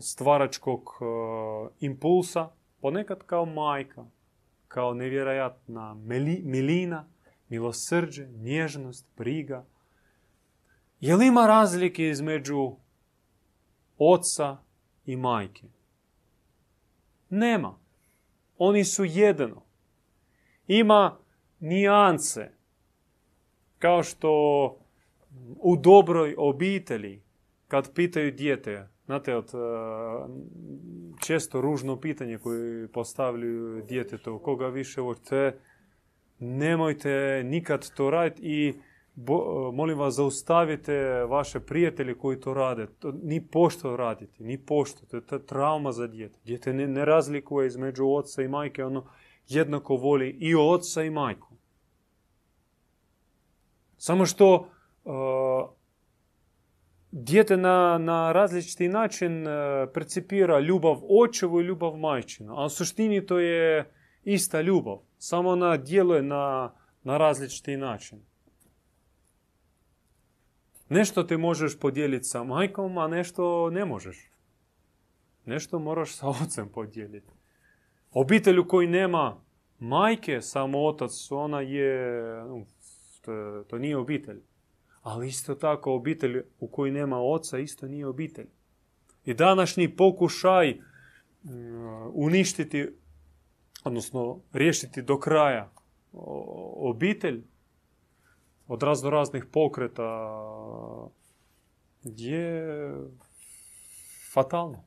stvaračkog 0.00 0.90
impulsa, 1.80 2.48
ponekad 2.80 3.22
kao 3.26 3.44
majka, 3.44 4.04
kao 4.68 4.94
nevjerojatna 4.94 5.94
milina, 6.44 7.08
milosrđe, 7.48 8.28
nježnost, 8.28 9.06
briga. 9.16 9.64
Je 11.00 11.16
li 11.16 11.26
ima 11.26 11.46
razlike 11.46 12.08
između 12.08 12.72
oca 13.98 14.56
i 15.06 15.16
majke? 15.16 15.66
Nema. 17.30 17.78
Oni 18.58 18.84
su 18.84 19.04
jedno. 19.04 19.62
Ima 20.66 21.18
nijance. 21.60 22.50
Kao 23.78 24.02
što 24.02 24.30
u 25.60 25.76
dobroj 25.76 26.34
obitelji, 26.38 27.22
kad 27.68 27.94
pitaju 27.94 28.32
dijete, 28.32 28.88
Znate, 29.08 29.36
od, 29.36 29.50
e, 29.54 29.58
često 31.20 31.60
ružno 31.60 32.00
pitanje 32.00 32.38
koje 32.38 32.88
postavljaju 32.88 33.82
djetetu, 33.82 34.38
koga 34.38 34.66
više 34.66 35.00
volite, 35.00 35.58
nemojte 36.38 37.42
nikad 37.44 37.90
to 37.94 38.10
raditi 38.10 38.42
i 38.42 38.74
bo, 39.14 39.70
molim 39.72 39.98
vas 39.98 40.14
zaustavite 40.14 41.24
vaše 41.28 41.60
prijatelje 41.60 42.14
koji 42.14 42.40
to 42.40 42.54
rade. 42.54 42.86
To, 42.86 43.12
ni 43.22 43.46
pošto 43.46 43.96
raditi, 43.96 44.42
ni 44.42 44.58
pošto. 44.58 45.06
To 45.06 45.34
je 45.36 45.46
trauma 45.46 45.92
za 45.92 46.06
dijete. 46.06 46.38
Dijete 46.44 46.72
ne, 46.72 46.86
ne 46.86 47.04
razlikuje 47.04 47.66
između 47.66 48.08
oca 48.08 48.42
i 48.42 48.48
majke, 48.48 48.84
ono 48.84 49.04
jednako 49.46 49.96
voli 49.96 50.36
i 50.40 50.54
oca 50.54 51.02
i 51.02 51.10
majku. 51.10 51.48
Samo 53.96 54.26
što 54.26 54.54
uh, 55.04 55.77
dijete 57.10 57.56
na, 57.56 57.98
na 57.98 58.32
različiti 58.32 58.88
način 58.88 59.46
percipira 59.94 60.60
ljubav 60.60 61.00
očevu 61.08 61.60
i 61.60 61.64
ljubav 61.64 61.96
majčinu. 61.96 62.60
A 62.60 62.64
u 62.64 62.68
suštini 62.68 63.26
to 63.26 63.38
je 63.38 63.90
ista 64.24 64.60
ljubav. 64.60 64.98
Samo 65.18 65.48
ona 65.48 65.76
djeluje 65.76 66.22
na, 66.22 66.72
na 67.02 67.16
različiti 67.16 67.76
način. 67.76 68.20
Nešto 70.88 71.22
ti 71.22 71.36
možeš 71.36 71.78
podijeliti 71.78 72.24
sa 72.24 72.44
majkom, 72.44 72.98
a 72.98 73.08
nešto 73.08 73.70
ne 73.70 73.84
možeš. 73.84 74.30
Nešto 75.44 75.78
moraš 75.78 76.14
sa 76.14 76.28
ocem 76.28 76.68
podijeliti. 76.68 77.32
Obitelj 78.12 78.66
koji 78.66 78.86
nema 78.86 79.40
majke, 79.78 80.40
samo 80.40 80.86
otac, 80.86 81.30
ona 81.30 81.60
je, 81.60 82.22
to, 83.20 83.64
to 83.68 83.78
nije 83.78 83.96
obitelj. 83.96 84.40
Ali 85.08 85.28
isto 85.28 85.54
tako 85.54 85.94
obitelj 85.94 86.42
u 86.58 86.68
kojoj 86.68 86.92
nema 86.92 87.20
oca 87.20 87.58
isto 87.58 87.88
nije 87.88 88.06
obitelj. 88.06 88.46
I 89.24 89.34
današnji 89.34 89.96
pokušaj 89.96 90.72
mm, 90.72 91.50
uništiti, 92.12 92.88
odnosno 93.84 94.40
riješiti 94.52 95.02
do 95.02 95.18
kraja 95.18 95.72
obitelj 96.76 97.44
od 98.66 98.82
razno 98.82 99.10
raznih 99.10 99.44
pokreta 99.52 100.38
je 102.02 102.92
fatalno. 104.32 104.84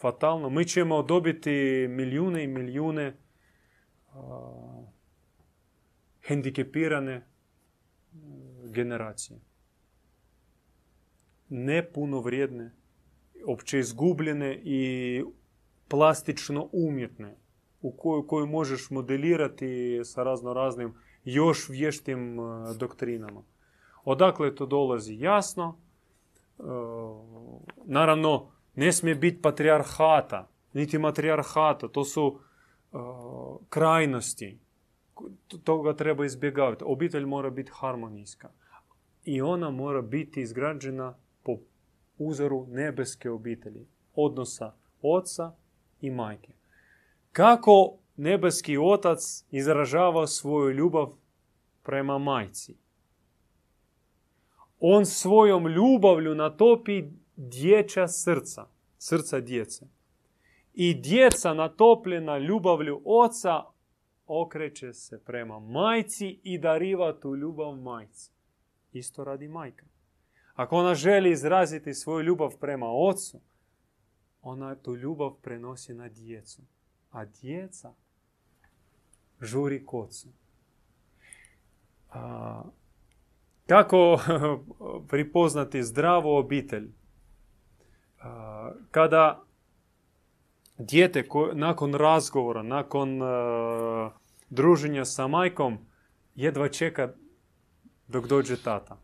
Fatalno. 0.00 0.50
Mi 0.50 0.64
ćemo 0.64 1.02
dobiti 1.02 1.86
milijune 1.88 2.44
i 2.44 2.46
milijune 2.46 3.16
hendikepirane 6.26 7.26
generacije. 8.72 9.40
Nepuno 11.48 12.20
vrijedne, 12.20 12.72
opće 13.46 13.78
izgubljene 13.78 14.60
i 14.64 15.24
plastično 15.88 16.68
umjetne, 16.72 17.36
u 17.82 17.92
koju, 17.92 18.26
koju 18.26 18.46
možeš 18.46 18.90
modelirati 18.90 20.00
sa 20.04 20.22
razno 20.22 20.52
raznim 20.52 20.94
još 21.24 21.68
vještim 21.68 22.40
e, 22.40 22.42
doktrinama. 22.78 23.42
Odakle 24.04 24.54
to 24.54 24.66
dolazi 24.66 25.16
jasno. 25.18 25.78
E, 26.58 26.62
naravno, 27.84 28.50
ne 28.74 28.92
smije 28.92 29.14
biti 29.14 29.42
patrijarhata, 29.42 30.48
niti 30.72 30.98
matrijarhata. 30.98 31.88
To 31.88 32.04
su 32.04 32.38
e, 32.38 32.96
krajnosti. 33.68 34.58
Toga 35.64 35.96
treba 35.96 36.24
izbjegavati. 36.24 36.84
Obitelj 36.86 37.24
mora 37.24 37.50
biti 37.50 37.70
harmonijska. 37.74 38.50
I 39.24 39.40
ona 39.40 39.70
mora 39.70 40.02
biti 40.02 40.40
izgrađena 40.40 41.14
po 41.42 41.58
uzoru 42.18 42.66
nebeske 42.70 43.30
obitelji. 43.30 43.86
Odnosa 44.14 44.72
oca 45.02 45.52
i 46.00 46.10
majke. 46.10 46.52
Kako 47.32 47.96
nebeski 48.16 48.78
otac 48.78 49.44
izražava 49.50 50.26
svoju 50.26 50.70
ljubav 50.70 51.12
prema 51.82 52.18
majci? 52.18 52.76
On 54.80 55.06
svojom 55.06 55.66
ljubavlju 55.66 56.34
natopi 56.34 57.04
dječja 57.36 58.08
srca, 58.08 58.66
srca 58.98 59.40
djece. 59.40 59.86
I 60.74 60.94
djeca 60.94 61.54
natopljena 61.54 62.38
ljubavlju 62.38 63.02
oca 63.04 63.62
okreće 64.26 64.92
se 64.92 65.24
prema 65.24 65.58
majci 65.58 66.40
i 66.42 66.58
dariva 66.58 67.20
tu 67.20 67.36
ljubav 67.36 67.76
majci. 67.76 68.30
Isto 68.92 69.24
radi 69.24 69.48
majka. 69.48 69.86
Ako 70.54 70.76
ona 70.76 70.94
želi 70.94 71.30
izraziti 71.30 71.94
svoju 71.94 72.22
ljubav 72.22 72.56
prema 72.60 72.86
ocu, 72.90 73.40
ona 74.42 74.74
tu 74.74 74.96
ljubav 74.96 75.34
prenosi 75.42 75.94
na 75.94 76.08
djecu. 76.08 76.62
A 77.10 77.24
djeca 77.24 77.94
žuri 79.40 79.86
k 79.86 79.94
ocu. 79.94 80.28
kako 83.66 84.18
pripoznati 85.10 85.82
zdravu 85.82 86.36
obitelj? 86.36 86.88
kada 88.90 89.42
dijete 90.78 91.24
nakon 91.54 91.94
razgovora, 91.94 92.62
nakon 92.62 93.22
uh, 93.22 94.12
druženja 94.50 95.04
sa 95.04 95.26
majkom, 95.26 95.78
jedva 96.34 96.68
čeka 96.68 97.12
dok 98.12 98.26
dođe 98.26 98.56
tata. 98.56 98.98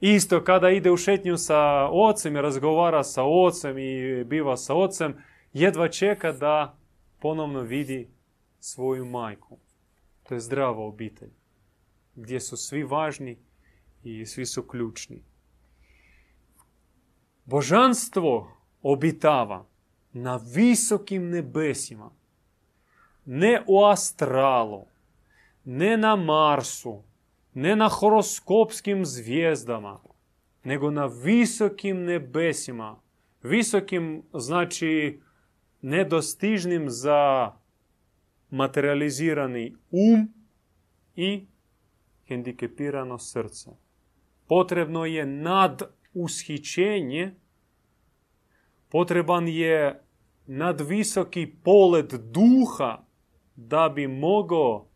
Isto 0.00 0.44
kada 0.44 0.70
ide 0.70 0.90
u 0.90 0.96
šetnju 0.96 1.36
sa 1.36 1.88
ocem 1.92 2.36
i 2.36 2.40
razgovara 2.40 3.04
sa 3.04 3.22
ocem 3.24 3.78
i 3.78 4.24
biva 4.24 4.56
sa 4.56 4.74
ocem, 4.74 5.14
jedva 5.52 5.88
čeka 5.88 6.32
da 6.32 6.78
ponovno 7.18 7.60
vidi 7.60 8.10
svoju 8.60 9.04
majku. 9.04 9.58
To 10.22 10.34
je 10.34 10.40
zdrava 10.40 10.84
obitelj, 10.84 11.30
gdje 12.14 12.40
su 12.40 12.56
svi 12.56 12.82
važni 12.82 13.38
i 14.02 14.26
svi 14.26 14.46
su 14.46 14.62
ključni. 14.62 15.22
Božanstvo 17.44 18.56
obitava 18.82 19.66
na 20.12 20.40
visokim 20.54 21.28
nebesima, 21.30 22.10
ne 23.24 23.62
u 23.66 23.84
astralu, 23.84 24.86
ne 25.64 25.96
na 25.96 26.16
Marsu, 26.16 27.02
ne 27.54 27.76
na 27.76 27.88
horoskopskim 27.88 29.04
zvijezdama, 29.04 30.00
nego 30.64 30.90
na 30.90 31.06
visokim 31.06 32.04
nebesima. 32.04 33.00
Visokim 33.42 34.22
znači 34.34 35.20
nedostižnim 35.82 36.90
za 36.90 37.52
materializirani 38.50 39.74
um 39.90 40.34
i 41.16 41.46
hendikepirano 42.28 43.18
srce. 43.18 43.70
Potrebno 44.46 45.04
je 45.04 45.26
nad 45.26 45.82
ushićenje, 46.14 47.34
potreban 48.88 49.48
je 49.48 50.02
nadvisoki 50.46 51.54
polet 51.64 52.14
duha 52.14 53.02
da 53.56 53.88
bi 53.88 54.08
mogao 54.08 54.88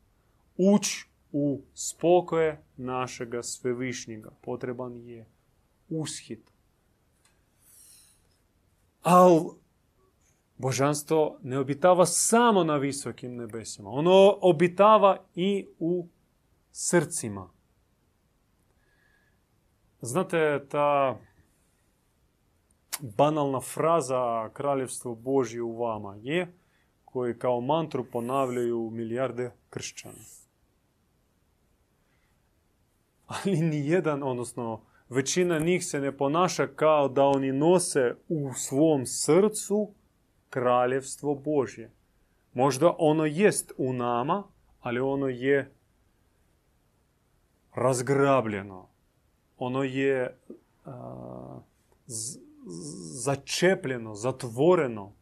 ući 0.56 1.08
u 1.36 1.62
spokoje 1.74 2.62
našega 2.76 3.42
svevišnjega. 3.42 4.30
Potreban 4.40 4.96
je 4.96 5.26
ushit. 5.88 6.50
Ali 9.02 9.40
božanstvo 10.58 11.38
ne 11.42 11.58
obitava 11.58 12.06
samo 12.06 12.64
na 12.64 12.76
visokim 12.76 13.36
nebesima. 13.36 13.90
Ono 13.90 14.38
obitava 14.40 15.24
i 15.34 15.66
u 15.78 16.08
srcima. 16.72 17.50
Znate, 20.00 20.66
ta 20.68 21.18
banalna 23.00 23.60
fraza 23.60 24.50
kraljevstvo 24.52 25.14
Božje 25.14 25.62
u 25.62 25.78
vama 25.78 26.16
je 26.22 26.54
koji 27.04 27.38
kao 27.38 27.60
mantru 27.60 28.04
ponavljaju 28.10 28.90
milijarde 28.90 29.50
kršćana. 29.70 30.43
Ali 33.26 33.56
ni 33.56 33.88
jedan, 33.88 34.22
odnosno 34.22 34.80
većina 35.08 35.58
njih 35.58 35.86
se 35.86 36.00
ne 36.00 36.16
ponaša 36.16 36.66
kao 36.66 37.08
da 37.08 37.24
oni 37.24 37.52
nose 37.52 38.14
u 38.28 38.52
svom 38.54 39.06
srcu 39.06 39.90
kraljevstvo 40.50 41.34
Božje. 41.34 41.90
Možda 42.52 42.94
ono 42.98 43.24
jest 43.24 43.72
u 43.76 43.92
nama, 43.92 44.42
ali 44.80 45.00
ono 45.00 45.28
je 45.28 45.74
razgrabljeno. 47.74 48.88
Ono 49.58 49.82
je 49.82 50.38
začepljeno, 53.24 54.14
zatvoreno 54.14 55.12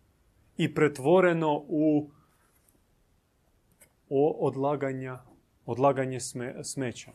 i 0.57 0.75
pretvoreno 0.75 1.65
u 1.69 2.11
odlaganja, 4.41 5.19
odlaganje 5.67 6.19
smeća. 6.65 7.13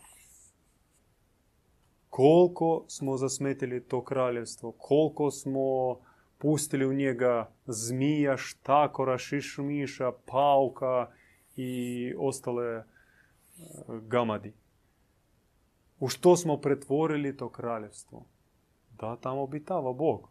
Koliko 2.09 2.85
smo 2.87 3.17
zasmetili 3.17 3.83
to 3.83 4.03
kraljevstvo, 4.03 4.71
koliko 4.71 5.31
smo 5.31 5.97
pustili 6.37 6.85
u 6.85 6.93
njega 6.93 7.51
zmija, 7.65 8.37
štakora, 8.37 9.17
šišmiša, 9.17 10.11
pauka 10.25 11.11
i 11.55 12.13
ostale 12.17 12.65
e, 12.65 12.83
gamadi. 14.01 14.53
U 15.99 16.07
što 16.07 16.35
smo 16.37 16.57
pretvorili 16.57 17.37
to 17.37 17.49
kraljevstvo? 17.49 18.25
Da, 18.99 19.15
tamo 19.15 19.41
obitava 19.41 19.93
Bog. 19.93 20.29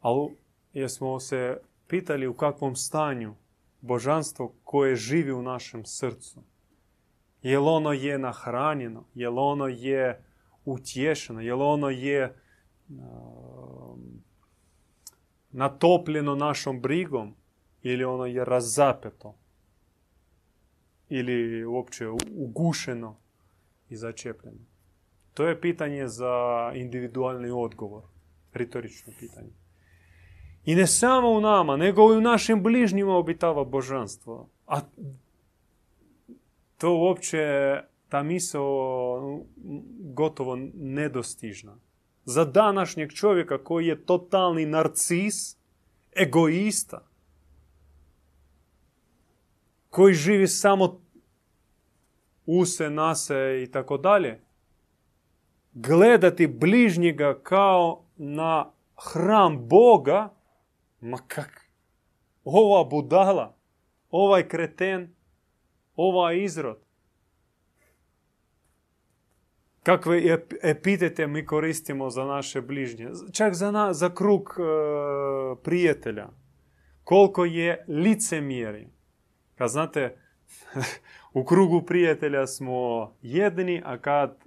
Ali 0.00 0.36
jesmo 0.72 1.20
se 1.20 1.60
pitali 1.86 2.26
u 2.26 2.34
kakvom 2.34 2.76
stanju 2.76 3.34
božanstvo 3.80 4.54
koje 4.64 4.96
živi 4.96 5.32
u 5.32 5.42
našem 5.42 5.84
srcu. 5.84 6.42
Jel 7.42 7.68
ono 7.68 7.92
je 7.92 8.18
nahranjeno? 8.18 9.04
Jel 9.14 9.38
ono 9.38 9.66
je 9.66 10.24
utješeno? 10.64 11.40
Jel 11.40 11.62
ono 11.62 11.90
je 11.90 12.36
natopljeno 15.50 16.34
našom 16.34 16.80
brigom 16.80 17.34
ili 17.82 18.04
ono 18.04 18.26
je 18.26 18.44
razapeto 18.44 19.34
ili 21.08 21.64
uopće 21.64 22.08
ugušeno 22.36 23.16
i 23.88 23.96
začepljeno. 23.96 24.58
To 25.34 25.46
je 25.46 25.60
pitanje 25.60 26.08
za 26.08 26.32
individualni 26.74 27.50
odgovor, 27.50 28.02
retorično 28.52 29.12
pitanje. 29.18 29.50
I 30.64 30.74
ne 30.74 30.86
samo 30.86 31.30
u 31.30 31.40
nama, 31.40 31.76
nego 31.76 32.14
i 32.14 32.16
u 32.16 32.20
našim 32.20 32.62
bližnjima 32.62 33.16
obitava 33.16 33.64
božanstvo. 33.64 34.48
A 34.66 34.80
to 36.78 36.96
uopće 36.96 37.40
ta 38.08 38.22
misao 38.22 39.44
gotovo 39.98 40.56
nedostižna. 40.74 41.76
Za 42.24 42.44
današnjeg 42.44 43.12
čovjeka 43.12 43.64
koji 43.64 43.86
je 43.86 44.04
totalni 44.06 44.66
narcis, 44.66 45.56
egoista, 46.16 47.06
koji 49.90 50.14
živi 50.14 50.48
samo 50.48 51.00
use, 52.46 52.90
nase 52.90 53.62
i 53.62 53.70
tako 53.70 53.96
dalje, 53.96 54.40
gledati 55.72 56.46
bližnjega 56.46 57.38
kao 57.42 58.04
na 58.16 58.70
hram 58.96 59.68
Boga, 59.68 60.34
ma 61.00 61.18
kak, 61.28 61.70
ova 62.44 62.84
budala, 62.84 63.54
ovaj 64.10 64.48
kreten, 64.48 65.14
ovaj 65.96 66.42
izrod. 66.44 66.78
Kakve 69.84 70.38
epitete 70.62 71.26
mi 71.26 71.46
koristimo 71.46 72.10
za 72.10 72.24
naše 72.24 72.60
bližnje, 72.60 73.08
čak 73.32 73.54
za, 73.54 73.70
na, 73.70 73.92
za 73.92 74.14
krug 74.14 74.56
e, 74.58 74.62
prijatelja. 75.62 76.28
Koliko 77.04 77.44
je 77.44 77.84
licemjeri. 77.88 78.88
Kad 79.54 79.70
znate, 79.70 80.16
u 81.38 81.44
krugu 81.44 81.82
prijatelja 81.82 82.46
smo 82.46 83.12
jedni, 83.22 83.82
a 83.84 83.98
kad 83.98 84.44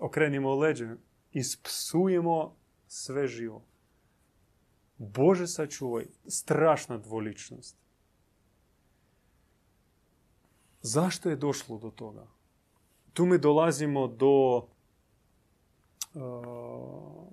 okrenimo 0.00 0.54
leđe, 0.54 0.88
ispsujemo 1.32 2.56
sve 2.86 3.26
živo. 3.26 3.64
Bože 4.98 5.46
sačuvaj, 5.46 6.04
strašna 6.26 6.98
dvoličnost. 6.98 7.76
Zašto 10.80 11.30
je 11.30 11.36
došlo 11.36 11.78
do 11.78 11.90
toga? 11.90 12.37
Tu 13.18 13.26
mi 13.26 13.38
dolazimo 13.38 14.06
do... 14.06 14.56
Uh, 16.14 17.28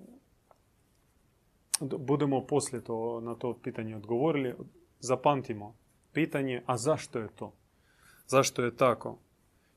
budemo 1.80 2.46
poslije 2.46 2.84
to, 2.84 3.22
na 3.22 3.36
to 3.36 3.60
pitanje 3.64 3.96
odgovorili. 3.96 4.54
Zapamtimo 5.00 5.76
pitanje, 6.14 6.62
a 6.66 6.78
zašto 6.78 7.20
je 7.20 7.28
to? 7.36 7.54
Zašto 8.28 8.64
je 8.64 8.76
tako? 8.76 9.20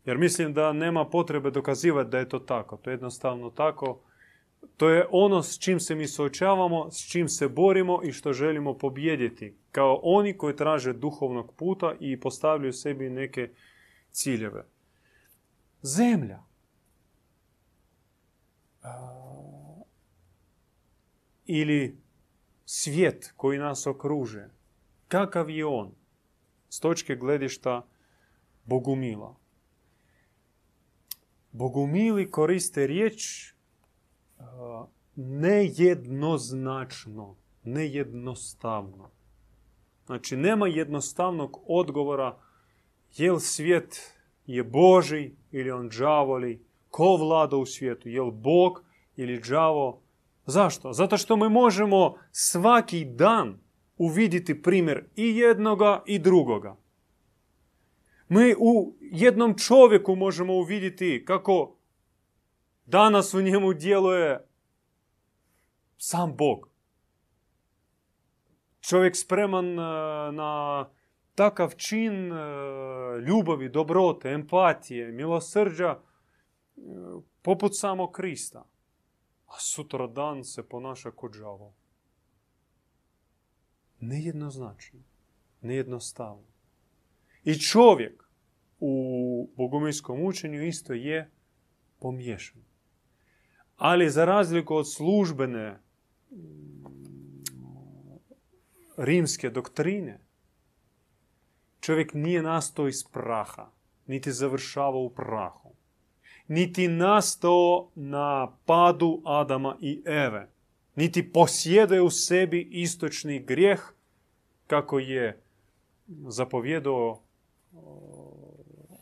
Jer 0.05 0.19
mislim 0.19 0.55
da 0.55 0.73
nema 0.73 1.05
potrebe 1.05 1.51
dokazivati 1.51 2.11
da 2.11 2.19
je 2.19 2.29
to 2.29 2.39
tako. 2.39 2.77
To 2.77 2.91
je 2.91 2.95
jednostavno 2.95 3.51
tako. 3.51 4.01
To 4.77 4.89
je 4.89 5.07
ono 5.11 5.43
s 5.43 5.59
čim 5.59 5.81
se 5.81 5.95
mi 5.95 6.07
suočavamo, 6.07 6.91
s 6.91 7.11
čim 7.11 7.29
se 7.29 7.49
borimo 7.49 8.01
i 8.05 8.13
što 8.13 8.33
želimo 8.33 8.79
pobijediti. 8.79 9.57
Kao 9.73 10.01
oni 10.03 10.39
koji 10.39 10.57
traže 10.57 10.93
duhovnog 10.93 11.55
puta 11.55 11.95
i 12.01 12.21
postavljaju 12.21 12.73
sebi 12.73 13.11
neke 13.11 13.51
ciljeve. 14.11 14.78
Zemlja. 15.83 16.43
Ili 21.47 21.99
svijet 22.65 23.33
koji 23.37 23.59
nas 23.59 23.87
okruže. 23.87 24.49
Kakav 25.09 25.51
je 25.51 25.67
on? 25.67 25.95
S 26.69 26.81
točke 26.81 27.17
gledišta 27.17 27.87
Bogumila. 28.65 29.37
Bogumili 31.53 32.31
koriste 32.31 32.87
riječ 32.87 33.53
nejednoznačno, 35.17 37.37
nejednostavno. 37.65 39.11
Znači, 40.07 40.37
nema 40.37 40.67
jednostavnog 40.67 41.61
odgovora 41.67 42.39
jel 43.17 43.39
svijet 43.39 44.18
je 44.49 44.65
Boži 44.65 45.31
ili 45.51 45.71
on 45.71 45.91
džavoli, 45.91 46.65
ko 46.89 47.17
vlada 47.17 47.57
u 47.57 47.67
svijetu, 47.67 48.09
jel 48.09 48.31
Bog 48.31 48.85
ili 49.17 49.41
džavo. 49.41 50.03
Zašto? 50.47 50.93
Zato 50.93 51.17
što 51.17 51.37
mi 51.37 51.49
možemo 51.49 52.15
svaki 52.33 53.05
dan 53.05 53.59
uviditi 53.97 54.63
primjer 54.63 55.05
i 55.17 55.37
jednoga 55.37 56.03
i 56.07 56.19
drugoga. 56.19 56.77
Mi 58.29 58.55
u 58.59 58.95
jednom 59.01 59.59
čovjeku 59.59 60.17
možemo 60.17 60.55
uvidjeti 60.55 61.25
kako 61.27 61.77
danas 62.87 63.35
u 63.35 63.41
njemu 63.41 63.73
djeluje 63.73 64.49
sam 65.99 66.37
Bog. 66.37 66.69
Čovjek 68.81 69.17
spreman 69.17 69.79
e, 69.79 69.83
na 70.33 70.85
takav 71.39 71.75
čin 71.77 72.33
e, 72.33 72.37
ljubavi, 73.27 73.69
dobrote, 73.69 74.29
empatije, 74.29 75.13
milosrđa, 75.13 75.91
e, 75.97 76.01
poput 77.43 77.77
samog 77.77 78.13
Krista. 78.13 78.65
A 79.47 79.61
sutra 79.61 80.07
dan 80.07 80.45
se 80.45 80.69
ponaša 80.69 81.11
kod 81.11 81.33
žavo. 81.33 81.75
Nejednoznačno, 84.01 85.01
nejednostavno. 85.61 86.47
I 87.45 87.55
čovjek 87.55 88.25
u 88.81 89.51
bogomilskom 89.57 90.25
učenju 90.25 90.67
isto 90.67 90.93
je 90.93 91.31
pomiješan. 91.99 92.63
Ali 93.77 94.11
za 94.11 94.25
razliku 94.25 94.75
od 94.75 94.93
službene 94.93 95.81
mm, 96.31 96.39
rimske 98.97 99.51
doktrine, 99.51 100.28
čovjek 101.89 102.15
nije 102.15 102.43
nastao 102.43 102.89
iz 102.89 103.05
praha, 103.05 103.71
niti 104.07 104.33
završava 104.33 104.97
u 104.97 105.11
prahu, 105.11 105.73
niti 106.49 106.89
nastao 106.89 107.91
na 107.95 108.53
padu 108.65 109.23
Adama 109.25 109.77
i 109.81 110.03
Eve, 110.07 110.49
niti 110.97 111.33
posjeduje 111.33 112.03
u 112.03 112.11
sebi 112.11 112.69
istočni 112.71 113.39
grijeh, 113.41 113.81
kako 114.67 114.99
je 114.99 115.43
zapovjedao 116.27 117.23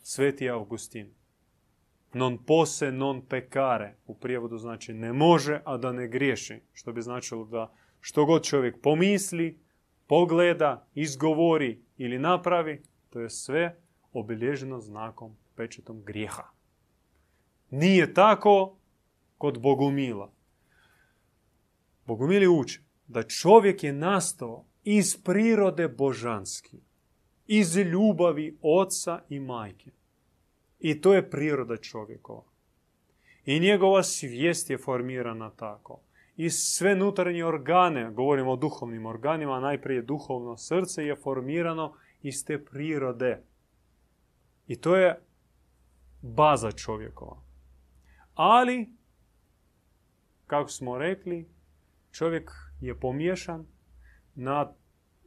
sveti 0.02 0.50
Augustin. 0.50 1.10
Non 2.12 2.38
pose, 2.38 2.92
non 2.92 3.22
pekare. 3.26 3.94
U 4.06 4.14
prijevodu 4.14 4.58
znači 4.58 4.94
ne 4.94 5.12
može, 5.12 5.60
a 5.64 5.76
da 5.76 5.92
ne 5.92 6.08
griješi. 6.08 6.60
Što 6.72 6.92
bi 6.92 7.02
značilo 7.02 7.44
da 7.44 7.72
što 8.00 8.24
god 8.24 8.44
čovjek 8.44 8.80
pomisli, 8.82 9.58
pogleda, 10.06 10.86
izgovori 10.94 11.80
ili 11.96 12.18
napravi, 12.18 12.82
to 13.10 13.20
je 13.20 13.30
sve 13.30 13.76
obilježeno 14.12 14.80
znakom, 14.80 15.36
pečetom 15.56 16.02
grijeha. 16.04 16.44
Nije 17.70 18.14
tako 18.14 18.76
kod 19.38 19.60
Bogumila. 19.60 20.32
Bogumili 22.06 22.46
uče 22.46 22.80
da 23.06 23.22
čovjek 23.22 23.84
je 23.84 23.92
nastao 23.92 24.64
iz 24.84 25.16
prirode 25.24 25.88
božanski, 25.88 26.76
iz 27.46 27.76
ljubavi 27.76 28.58
oca 28.62 29.20
i 29.28 29.40
majke. 29.40 29.90
I 30.80 31.00
to 31.00 31.14
je 31.14 31.30
priroda 31.30 31.76
čovjekova. 31.76 32.44
I 33.46 33.60
njegova 33.60 34.02
svijest 34.02 34.70
je 34.70 34.78
formirana 34.78 35.50
tako. 35.50 36.00
I 36.36 36.50
sve 36.50 36.92
unutarnje 36.92 37.44
organe, 37.44 38.10
govorimo 38.10 38.52
o 38.52 38.56
duhovnim 38.56 39.06
organima, 39.06 39.60
najprije 39.60 40.02
duhovno 40.02 40.56
srce 40.56 41.04
je 41.04 41.16
formirano 41.16 41.94
iz 42.22 42.44
te 42.44 42.64
prirode. 42.64 43.42
I 44.66 44.80
to 44.80 44.96
je 44.96 45.20
baza 46.22 46.72
čovjekova. 46.72 47.42
Ali, 48.34 48.90
kako 50.46 50.68
smo 50.68 50.98
rekli, 50.98 51.48
čovjek 52.10 52.50
je 52.80 53.00
pomiješan 53.00 53.66
na 54.34 54.72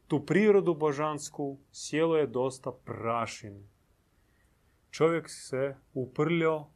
tu 0.07 0.25
prirodu 0.25 0.73
božansku, 0.73 1.59
sjelo 1.71 2.17
je 2.17 2.27
dosta 2.27 2.71
prašine 2.71 3.63
čovjek 4.91 5.29
se 5.29 5.75
uprljao, 5.93 6.71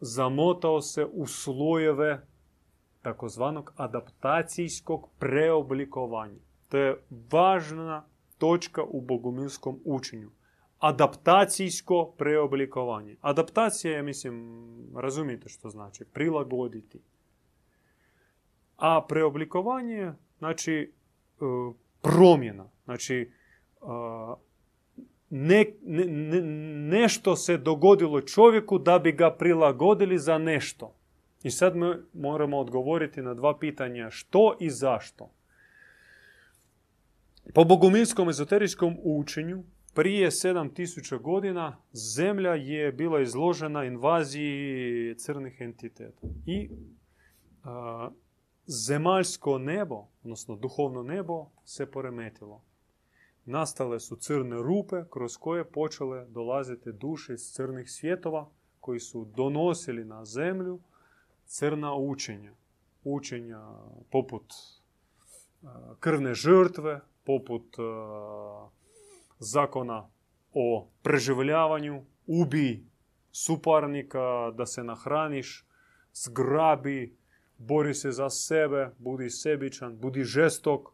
zamotao 0.00 0.80
se 0.80 1.06
u 1.12 1.26
slojeve 1.26 2.26
takozvanog 3.02 3.72
adaptacijskog 3.76 5.08
preoblikovanja. 5.18 6.40
To 6.68 6.78
je 6.78 7.04
važna 7.32 8.04
točka 8.38 8.82
u 8.82 9.00
bogumilskom 9.00 9.80
učenju. 9.84 10.30
Adaptacijsko 10.78 12.14
preoblikovanje. 12.18 13.16
Adaptacija 13.20 13.96
je, 13.96 14.02
mislim, 14.02 14.64
razumijete 14.96 15.48
što 15.48 15.68
znači, 15.68 16.04
prilagoditi. 16.04 17.02
A 18.76 19.04
preoblikovanje, 19.08 20.12
znači, 20.38 20.92
e, 21.40 21.44
promjena. 22.00 22.70
Znači, 22.84 23.32
e, 23.82 23.86
ne, 25.30 25.64
ne, 25.82 26.06
nešto 26.98 27.36
se 27.36 27.58
dogodilo 27.58 28.20
čovjeku 28.20 28.78
da 28.78 28.98
bi 28.98 29.12
ga 29.12 29.30
prilagodili 29.30 30.18
za 30.18 30.38
nešto. 30.38 30.94
I 31.42 31.50
sad 31.50 31.76
mi 31.76 31.94
moramo 32.12 32.58
odgovoriti 32.58 33.22
na 33.22 33.34
dva 33.34 33.58
pitanja 33.58 34.10
što 34.10 34.56
i 34.60 34.70
zašto. 34.70 35.30
Po 37.54 37.64
bogumilskom 37.64 38.28
ezoterijskom 38.28 38.96
učenju 39.02 39.64
prije 39.94 40.30
7000 40.30 41.20
godina 41.20 41.76
zemlja 41.92 42.54
je 42.54 42.92
bila 42.92 43.20
izložena 43.20 43.84
invaziji 43.84 45.14
crnih 45.18 45.60
entiteta. 45.60 46.26
I 46.46 46.70
a, 47.64 48.10
zemaljsko 48.66 49.58
nebo, 49.58 50.06
odnosno 50.22 50.56
duhovno 50.56 51.02
nebo, 51.02 51.46
se 51.64 51.90
poremetilo. 51.90 52.62
Nastale 53.44 54.00
su 54.00 54.16
crne 54.16 54.56
rupe 54.56 55.04
kroz 55.10 55.36
koje 55.36 55.64
počele 55.64 56.26
dolaziti 56.26 56.92
duše 56.92 57.34
iz 57.34 57.52
crnih 57.52 57.90
svjetova 57.90 58.50
koji 58.80 59.00
su 59.00 59.24
donosili 59.36 60.04
na 60.04 60.24
zemlju 60.24 60.80
crna 61.52 61.94
učenja. 61.94 62.52
Učenja 63.04 63.60
poput 64.10 64.52
krvne 66.00 66.34
žrtve, 66.34 67.00
poput 67.24 67.76
zakona 69.38 70.08
o 70.54 70.88
preživljavanju, 71.02 72.02
ubij 72.26 72.80
suparnika 73.32 74.50
da 74.56 74.66
se 74.66 74.84
nahraniš, 74.84 75.66
zgrabi, 76.14 77.16
bori 77.58 77.94
se 77.94 78.10
za 78.10 78.30
sebe, 78.30 78.90
budi 78.98 79.30
sebičan, 79.30 79.98
budi 79.98 80.24
žestok 80.24 80.88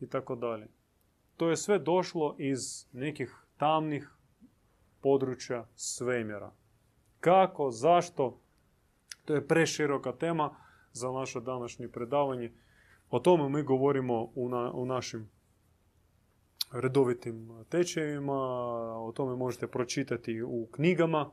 i 0.00 0.06
tako 0.06 0.36
dalje. 0.36 0.68
To 1.36 1.50
je 1.50 1.56
sve 1.56 1.78
došlo 1.78 2.34
iz 2.38 2.86
nekih 2.92 3.36
tamnih 3.56 4.10
područja 5.00 5.66
svemjera. 5.74 6.52
Kako, 7.20 7.70
zašto, 7.70 8.40
to 9.28 9.34
je 9.34 9.46
preširoka 9.46 10.12
tema 10.12 10.56
za 10.92 11.12
naše 11.12 11.40
današnje 11.40 11.88
predavanje. 11.88 12.52
O 13.10 13.18
tome 13.18 13.48
mi 13.48 13.62
govorimo 13.62 14.32
u, 14.34 14.48
na, 14.48 14.72
u 14.72 14.86
našim 14.86 15.30
redovitim 16.72 17.64
tečajevima, 17.68 18.32
o 18.98 19.12
tome 19.16 19.36
možete 19.36 19.66
pročitati 19.66 20.42
u 20.42 20.68
knjigama 20.72 21.30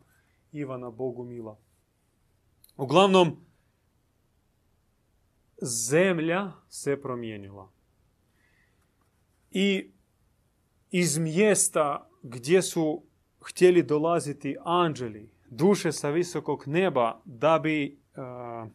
Ivana 0.52 0.89
Bogumila. 0.91 1.58
Uglavnom, 2.78 3.46
zemlja 5.62 6.52
se 6.70 7.02
promijenila. 7.02 7.72
I 9.52 9.91
iz 10.91 11.18
mjesta 11.18 12.10
gdje 12.24 12.62
su 12.62 13.04
htjeli 13.39 13.84
dolaziti 13.84 14.56
anđeli, 14.64 15.35
duše 15.50 15.91
sa 15.91 16.10
visokog 16.10 16.64
neba, 16.68 17.22
da 17.26 17.60
bi 17.60 18.00
uh, 18.18 18.72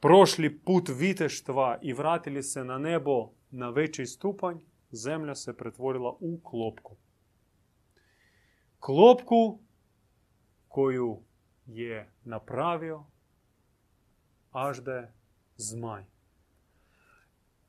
prošli 0.00 0.58
put 0.58 0.88
viteštva 0.88 1.78
i 1.82 1.92
vratili 1.92 2.42
se 2.42 2.64
na 2.64 2.78
nebo 2.78 3.30
na 3.50 3.70
veći 3.70 4.06
stupanj, 4.06 4.56
zemlja 4.90 5.34
se 5.34 5.56
pretvorila 5.56 6.16
u 6.20 6.40
klopku. 6.42 6.96
Klopku 8.80 9.58
koju 10.68 11.22
je 11.66 12.12
napravio 12.24 13.04
Ažde 14.52 15.12
zmaj. 15.56 16.04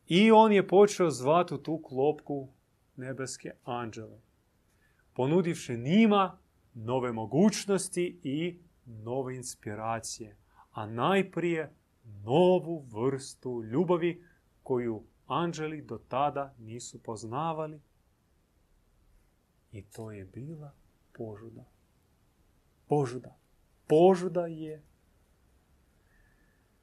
I 0.08 0.32
on 0.32 0.52
je 0.52 0.68
počeo 0.68 1.12
zvati 1.12 1.64
tu 1.64 1.82
klopku 1.82 2.50
nebeske 2.96 3.52
anđele, 3.64 4.20
ponudivši 5.14 5.78
njima 5.78 6.38
nove 6.74 7.12
mogućnosti 7.12 8.20
i 8.24 8.60
nove 8.86 9.36
inspiracije, 9.36 10.38
a 10.72 10.86
najprije 10.86 11.74
novu 12.24 12.86
vrstu 12.92 13.64
ljubavi 13.64 14.26
koju 14.64 15.04
anđeli 15.28 15.82
do 15.82 15.98
tada 15.98 16.56
nisu 16.60 17.04
poznavali. 17.04 17.82
I 19.72 19.84
to 19.84 20.12
je 20.12 20.26
bila 20.26 20.76
požuda. 21.14 21.66
Požuda. 22.88 23.38
Požuda 23.88 24.48
je 24.48 24.84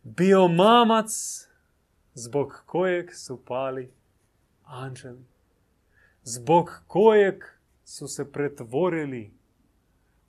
bio 0.03 0.49
mamac 0.49 1.11
zbog 2.14 2.62
kojeg 2.66 3.14
su 3.14 3.45
pali 3.45 3.93
anđeli. 4.64 5.24
Zbog 6.22 6.82
kojeg 6.86 7.45
su 7.84 8.09
se 8.09 8.32
pretvorili 8.32 9.38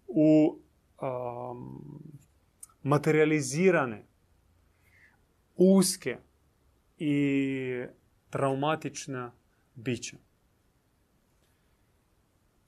u 0.10 0.60
um, 1.01 1.84
materializirane, 2.84 4.05
uske 5.55 6.18
i 6.97 7.86
traumatična 8.30 9.32
bića. 9.76 10.18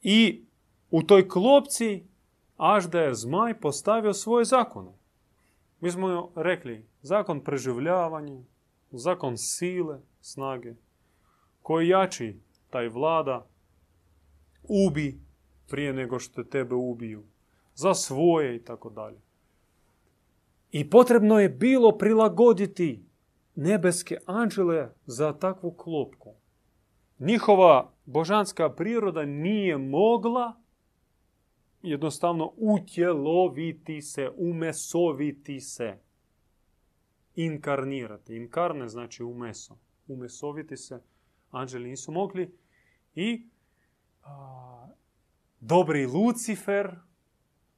I 0.02 0.44
u 0.92 1.04
toj 1.04 1.28
klopci 1.28 2.04
da 2.92 3.00
je 3.00 3.14
zmaj 3.14 3.60
postavio 3.60 4.14
svoje 4.14 4.46
zakone. 4.46 4.92
Mi 5.80 5.92
smo 5.92 6.32
rekli, 6.36 6.86
zakon 7.02 7.44
preživljavanja, 7.44 8.42
zakon 8.92 9.38
sile, 9.38 10.00
snage, 10.22 10.74
koji 11.62 11.88
jači 11.88 12.40
taj 12.70 12.88
vlada, 12.88 13.48
ubi 14.64 15.20
prije 15.68 15.94
nego 15.94 16.20
što 16.20 16.44
tebe 16.44 16.76
ubiju, 16.76 17.24
za 17.82 17.94
svoje 17.94 18.56
i 18.56 18.64
tako 18.64 18.90
dalje. 18.90 19.22
I 20.72 20.90
potrebno 20.90 21.40
je 21.40 21.50
bilo 21.50 21.98
prilagoditi 21.98 23.06
nebeske 23.56 24.18
anđele 24.26 24.90
za 25.06 25.34
takvu 25.34 25.72
klopku. 25.72 26.34
Njihova 27.20 27.94
božanska 28.06 28.70
priroda 28.70 29.26
nije 29.26 29.78
mogla 29.78 30.62
jednostavno 31.82 32.54
utjeloviti 32.58 34.02
se, 34.02 34.30
umesoviti 34.38 35.60
se, 35.60 35.98
inkarnirati. 37.36 38.36
Inkarne 38.36 38.88
znači 38.88 39.24
umeso. 39.24 39.78
Umesoviti 40.08 40.78
se 40.78 41.02
anđeli 41.52 41.90
nisu 41.90 42.12
mogli 42.12 42.58
i 43.16 43.48
a, 44.24 44.88
dobri 45.60 46.06
Lucifer 46.06 46.96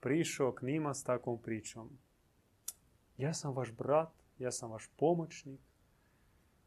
prišao 0.03 0.51
k 0.51 0.65
njima 0.65 0.93
s 0.93 1.03
takvom 1.03 1.41
pričom. 1.41 1.89
Ja 3.17 3.33
sam 3.33 3.55
vaš 3.55 3.71
brat, 3.71 4.09
ja 4.37 4.51
sam 4.51 4.71
vaš 4.71 4.89
pomoćnik, 4.97 5.59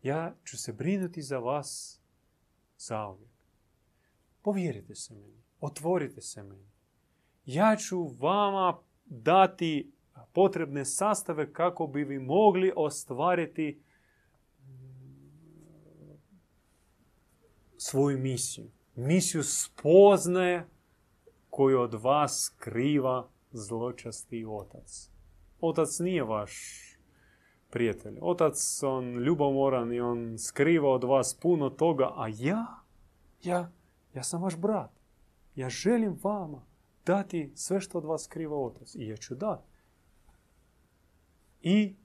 ja 0.03 0.34
ću 0.45 0.59
se 0.59 0.72
brinuti 0.72 1.22
za 1.22 1.39
vas 1.39 2.01
zauvijek. 2.78 3.30
Povjerite 4.43 4.95
se 4.95 5.14
meni, 5.14 5.43
otvorite 5.61 6.20
se 6.20 6.43
meni. 6.43 6.70
Ja 7.45 7.76
ću 7.76 8.07
vama 8.07 8.78
dati 9.05 9.93
potrebne 10.32 10.84
sastave 10.84 11.53
kako 11.53 11.87
bi 11.87 12.05
vi 12.05 12.18
mogli 12.18 12.72
ostvariti 12.76 13.82
svoju 17.76 18.18
misiju. 18.18 18.70
Misiju 18.95 19.43
spoznaje 19.43 20.68
koju 21.57 21.80
od 21.80 21.94
vas 21.94 22.44
skriva 22.44 23.28
zločasti 23.52 24.44
otac. 24.48 25.11
Otac 25.61 25.98
nije 25.98 26.24
vaš 26.24 26.82
prijatelj. 27.70 28.18
Otac, 28.20 28.82
on 28.82 29.18
ljubomoran 29.18 29.92
i 29.92 30.00
on 30.00 30.38
skriva 30.38 30.90
od 30.90 31.04
vas 31.04 31.38
puno 31.42 31.70
toga, 31.70 32.12
a 32.16 32.28
ja, 32.28 32.66
ja, 33.42 33.72
ja 34.14 34.22
sam 34.22 34.42
vaš 34.42 34.57
brat. 34.57 34.90
Ja 35.54 35.68
želim 35.68 36.18
vama 36.22 36.64
dati 37.07 37.52
sve 37.54 37.80
što 37.80 37.98
od 37.98 38.04
vas 38.04 38.24
skriva 38.24 38.57
otac. 38.57 38.94
I 38.94 39.07
ja 39.09 39.16
ću 39.16 39.34
dati. 39.34 39.72
I 41.62 41.96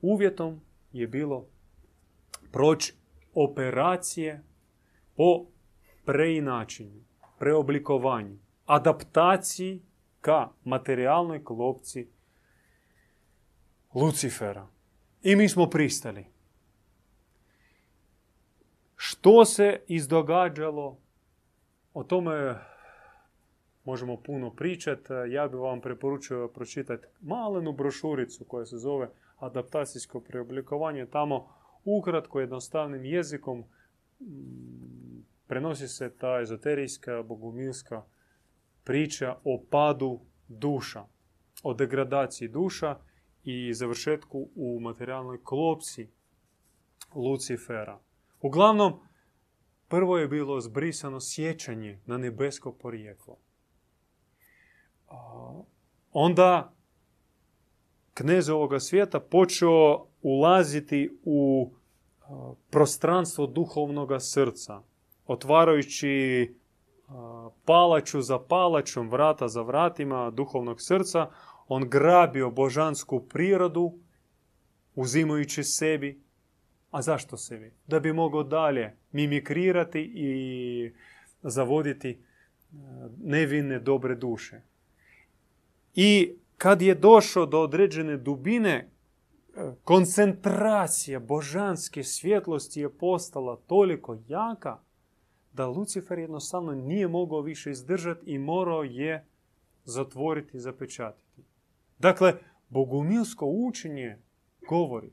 uvjetom 0.00 0.60
je 0.92 1.06
bilo 1.06 1.46
proći 2.52 2.94
operacije 3.34 4.44
po 5.16 5.46
preinačenju, 6.04 7.00
preoblikovanju, 7.38 8.45
adaptaciji 8.66 9.82
ka 10.20 10.48
materijalnoj 10.64 11.44
klopci 11.44 12.08
Lucifera. 13.94 14.66
I 15.22 15.36
mi 15.36 15.48
smo 15.48 15.70
pristali. 15.70 16.26
Što 18.96 19.44
se 19.44 19.80
izdogađalo, 19.86 20.98
o 21.94 22.04
tome 22.04 22.54
možemo 23.84 24.16
puno 24.16 24.50
pričati. 24.50 25.12
Ja 25.30 25.48
bih 25.48 25.60
vam 25.60 25.80
preporučio 25.80 26.48
pročitati 26.48 27.06
malenu 27.20 27.72
brošuricu 27.72 28.44
koja 28.44 28.66
se 28.66 28.76
zove 28.76 29.08
Adaptacijsko 29.36 30.20
preoblikovanje. 30.20 31.06
Tamo 31.06 31.48
ukratko 31.84 32.40
jednostavnim 32.40 33.04
jezikom 33.04 33.64
prenosi 35.46 35.88
se 35.88 36.16
ta 36.18 36.40
ezoterijska, 36.40 37.22
bogumilska 37.22 38.02
priča 38.86 39.36
o 39.44 39.62
padu 39.70 40.20
duša, 40.48 41.04
o 41.62 41.74
degradaciji 41.74 42.48
duša 42.48 42.98
i 43.44 43.74
završetku 43.74 44.48
u 44.54 44.80
materijalnoj 44.80 45.44
klopci 45.44 46.08
Lucifera. 47.14 48.00
Uglavnom, 48.40 49.00
prvo 49.88 50.18
je 50.18 50.28
bilo 50.28 50.60
zbrisano 50.60 51.20
sjećanje 51.20 52.00
na 52.06 52.18
nebesko 52.18 52.72
porijeklo. 52.72 53.36
Onda 56.12 56.74
knez 58.14 58.48
ovoga 58.48 58.80
svijeta 58.80 59.20
počeo 59.20 60.06
ulaziti 60.22 61.18
u 61.24 61.70
prostranstvo 62.70 63.46
duhovnog 63.46 64.10
srca, 64.18 64.82
otvarajući 65.26 66.54
palaču 67.64 68.20
za 68.20 68.38
palačom, 68.38 69.10
vrata 69.10 69.48
za 69.48 69.62
vratima 69.62 70.30
duhovnog 70.30 70.80
srca, 70.80 71.30
on 71.68 71.88
grabio 71.88 72.50
božansku 72.50 73.20
prirodu, 73.20 73.98
uzimajući 74.94 75.64
sebi. 75.64 76.20
A 76.90 77.02
zašto 77.02 77.36
sebi? 77.36 77.72
Da 77.86 78.00
bi 78.00 78.12
mogao 78.12 78.42
dalje 78.42 78.96
mimikrirati 79.12 80.00
i 80.14 80.92
zavoditi 81.42 82.18
nevine 83.18 83.78
dobre 83.78 84.14
duše. 84.14 84.60
I 85.94 86.36
kad 86.56 86.82
je 86.82 86.94
došao 86.94 87.46
do 87.46 87.60
određene 87.60 88.16
dubine, 88.16 88.90
koncentracija 89.84 91.20
božanske 91.20 92.04
svjetlosti 92.04 92.80
je 92.80 92.98
postala 92.98 93.56
toliko 93.56 94.18
jaka 94.28 94.78
da 95.56 95.66
Lucifer 95.66 96.18
jednostavno 96.18 96.74
nije 96.74 97.08
mogao 97.08 97.40
više 97.40 97.70
izdržati 97.70 98.30
i 98.30 98.38
morao 98.38 98.82
je 98.82 99.26
zatvoriti 99.84 100.56
i 100.56 100.60
zapečatiti. 100.60 101.44
Dakle, 101.98 102.34
bogumilsko 102.68 103.46
učenje 103.46 104.18
govori 104.68 105.12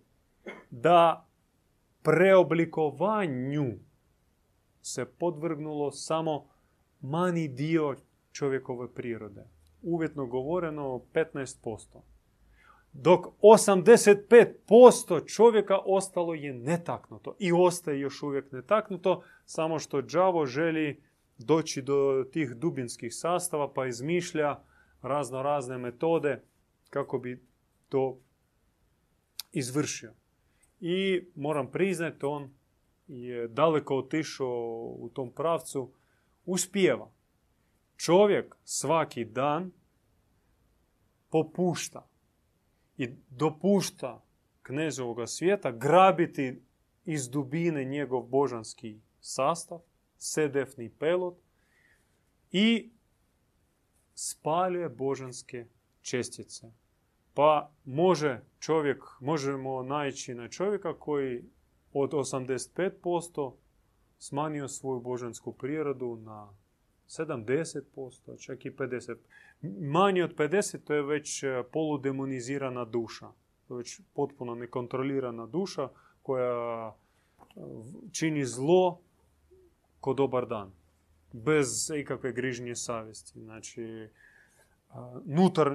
da 0.70 1.28
preoblikovanju 2.02 3.72
se 4.82 5.06
podvrgnulo 5.06 5.91
samo 5.91 6.46
mani 7.02 7.48
dio 7.48 7.96
čovjekove 8.32 8.94
prirode. 8.94 9.48
Uvjetno 9.82 10.26
govoreno 10.26 11.02
15% 11.14 12.12
dok 12.94 13.26
85% 13.41 15.28
čovjeka 15.36 15.78
ostalo 15.86 16.34
je 16.34 16.54
netaknuto 16.54 17.36
i 17.39 17.52
ostaje 17.52 18.00
još 18.00 18.24
uvijek 18.24 18.52
netaknuto, 18.52 19.24
samo 19.46 19.80
što 19.80 20.02
đavo 20.02 20.46
želi 20.46 21.04
doći 21.38 21.82
do 21.82 22.26
tih 22.32 22.50
dubinskih 22.50 23.16
sastava 23.16 23.74
pa 23.74 23.86
izmišlja 23.86 24.60
razno 25.02 25.44
razne 25.44 25.78
metode 25.78 26.44
kako 26.89 27.18
bi 27.18 27.46
to 27.89 28.20
izvršio. 29.52 30.14
I 30.80 31.26
moram 31.36 31.72
priznati, 31.72 32.26
on 32.26 32.54
je 33.08 33.48
daleko 33.48 33.98
otišao 33.98 34.96
u 35.00 35.10
tom 35.14 35.32
pravcu, 35.32 35.91
uspijeva. 36.46 37.12
Čovjek 37.98 38.56
svaki 38.64 39.26
dan 39.26 39.72
popušta 41.30 42.12
i 42.98 43.16
dopušta 43.30 44.26
knezovoga 44.62 45.28
svijeta 45.28 45.72
grabiti 45.72 46.62
iz 47.06 47.30
dubine 47.30 47.86
njegov 47.86 48.22
božanski 48.22 49.00
sastav, 49.20 49.80
sedefni 50.18 50.89
pelot 50.89 51.38
i 52.52 52.91
spaljuje 54.16 54.89
božanske 54.89 55.66
čestice. 56.02 56.72
Pa 57.34 57.72
može 57.84 58.41
čovjek, 58.60 59.04
možemo 59.20 59.84
naći 59.84 60.34
na 60.34 60.50
čovjeka 60.50 61.00
koji 61.00 61.44
od 61.94 62.12
85% 62.12 63.54
smanjio 64.18 64.68
svoju 64.68 65.00
božansku 65.00 65.54
prirodu 65.54 66.16
na 66.16 66.54
70%, 67.20 68.45
čak 68.45 68.66
i 68.66 68.72
50%. 68.72 69.16
Manje 69.80 70.24
od 70.24 70.36
50% 70.36 70.78
to 70.84 70.93
je 70.93 71.01
već 71.01 71.43
e, 71.43 71.64
poludemonizirana 71.72 72.86
duša. 72.86 73.28
To 73.68 73.74
je 73.74 73.78
već 73.78 74.01
potpuno 74.14 74.55
nekontrolirana 74.55 75.45
duša 75.45 75.89
koja 76.22 76.88
e, 76.89 77.61
čini 78.11 78.45
zlo 78.45 78.99
ko 79.99 80.14
dobar 80.14 80.47
dan. 80.47 80.72
Bez 81.34 81.91
ikakve 81.95 82.32
grižnje 82.32 82.76
savjesti. 82.76 83.39
Znači, 83.39 83.84
e, 83.84 84.09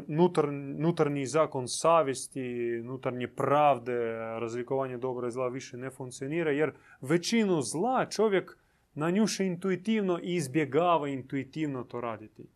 nutar, 0.08 0.52
nutarnji 0.52 1.26
zakon 1.26 1.68
savjesti, 1.68 2.80
nutarnje 2.84 3.28
pravde, 3.28 4.12
razlikovanje 4.40 4.98
dobra 4.98 5.28
i 5.28 5.30
zla 5.30 5.48
više 5.48 5.76
ne 5.76 5.90
funkcionira, 5.90 6.50
jer 6.50 6.72
većinu 7.00 7.62
zla 7.62 8.06
čovjek 8.10 8.58
na 8.98 9.10
nju 9.10 9.24
intuitivno 9.40 10.18
i 10.22 10.34
izbjegava 10.34 11.08
intuitivno 11.08 11.84
to 11.84 12.00
raditi. 12.00 12.46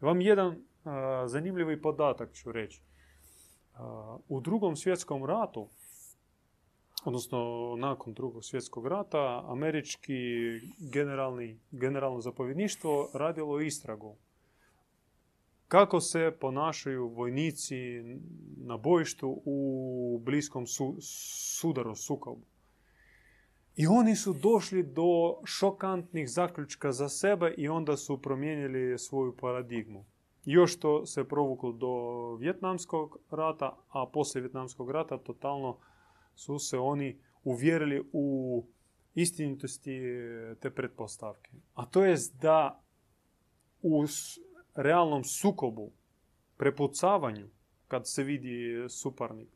Vam 0.00 0.20
jedan 0.20 0.64
zanimljivi 1.26 1.82
podatak 1.82 2.32
ću 2.32 2.52
reći. 2.52 2.82
u 4.28 4.40
drugom 4.40 4.76
svjetskom 4.76 5.24
ratu, 5.24 5.68
odnosno 7.04 7.74
nakon 7.78 8.14
drugog 8.14 8.44
svjetskog 8.44 8.86
rata, 8.86 9.44
američki 9.48 10.12
generalno 11.70 12.20
zapovjedništvo 12.20 13.10
radilo 13.14 13.60
istragu 13.60 14.16
kako 15.68 16.00
se 16.00 16.36
ponašaju 16.40 17.08
vojnici 17.08 17.76
na 18.56 18.76
bojištu 18.76 19.42
u 19.44 20.20
bliskom 20.24 20.66
su, 20.66 20.96
sudaru, 21.60 21.94
sukobu. 21.94 22.46
I 23.80 23.86
oni 23.86 24.16
su 24.16 24.32
došli 24.32 24.82
do 24.82 25.40
šokantnih 25.44 26.30
zaključka 26.30 26.92
za 26.92 27.08
sebe 27.08 27.54
i 27.56 27.68
onda 27.68 27.96
su 27.96 28.22
promijenili 28.22 28.98
svoju 28.98 29.36
paradigmu. 29.36 30.04
Još 30.44 30.78
to 30.78 31.06
se 31.06 31.24
provuklo 31.24 31.72
do 31.72 32.34
Vjetnamskog 32.34 33.18
rata, 33.30 33.76
a 33.88 34.06
poslije 34.12 34.42
Vjetnamskog 34.42 34.90
rata 34.90 35.18
totalno 35.18 35.78
su 36.34 36.58
se 36.58 36.78
oni 36.78 37.18
uvjerili 37.44 38.08
u 38.12 38.64
istinitosti 39.14 40.00
te 40.60 40.70
pretpostavke. 40.70 41.50
A 41.74 41.86
to 41.86 42.04
je 42.04 42.16
da 42.40 42.82
u 43.82 44.04
realnom 44.74 45.24
sukobu, 45.24 45.92
prepucavanju, 46.56 47.48
kad 47.88 48.02
se 48.08 48.22
vidi 48.22 48.84
suparnik, 48.88 49.48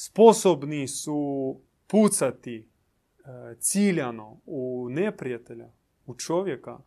sposobni 0.00 0.88
su 0.88 1.60
pucati 1.86 2.56
e, 2.58 3.56
ciljano 3.58 4.40
u 4.46 4.88
neprijatelja, 4.90 5.72
u 6.06 6.14
čovjeka, 6.14 6.78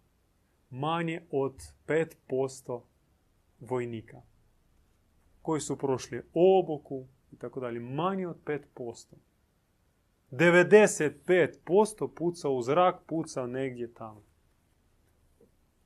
manje 0.70 1.22
od 1.32 1.62
5% 1.88 2.82
vojnika 3.60 4.22
koji 5.42 5.62
su 5.62 5.78
prošli 5.78 6.22
obuku 6.34 7.08
i 7.32 7.38
tako 7.38 7.60
dalje. 7.60 7.80
Manje 7.80 8.28
od 8.28 8.38
5%. 8.76 9.16
95% 10.32 12.14
puca 12.16 12.50
u 12.50 12.62
zrak, 12.62 12.96
puca 13.08 13.48
negdje 13.48 13.94
tamo. 13.94 14.24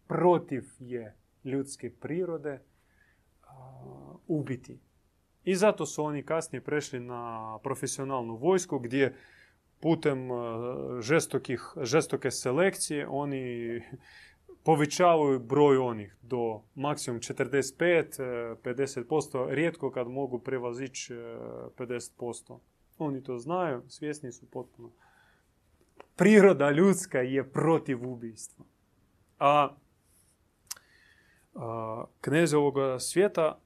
Protiv 0.08 0.64
je 0.80 1.16
ljudske 1.44 1.92
prirode 2.00 2.62
ubiti. 4.28 4.85
I 5.46 5.56
zato 5.56 5.86
su 5.86 6.04
oni 6.04 6.24
kasnije 6.24 6.62
prešli 6.62 7.00
na 7.00 7.60
profesionalnu 7.64 8.36
vojsku 8.36 8.80
gdje 8.80 9.16
putem 9.80 10.32
e, 10.32 10.36
žestokih, 11.02 11.74
žestoke 11.82 12.32
selekcije 12.32 13.08
oni 13.08 13.82
povećavaju 14.64 15.40
broj 15.40 15.78
onih 15.78 16.16
do 16.22 16.62
maksimum 16.76 17.20
45, 17.20 18.56
50%, 18.64 19.52
e, 19.52 19.56
rijetko 19.56 19.92
kad 19.92 20.08
mogu 20.08 20.40
prevazići 20.40 21.14
50%. 21.14 22.56
E, 22.56 22.60
oni 22.98 23.24
to 23.24 23.38
znaju, 23.38 23.84
svjesni 23.88 24.32
su 24.32 24.46
potpuno. 24.52 24.92
Priroda 26.16 26.72
ljudska 26.72 27.20
je 27.20 27.52
protiv 27.52 28.10
ubijstva. 28.10 28.66
A, 29.40 29.76
a 31.56 32.06
knez 32.22 32.54
ovoga 32.54 33.00
svijeta 33.00 33.60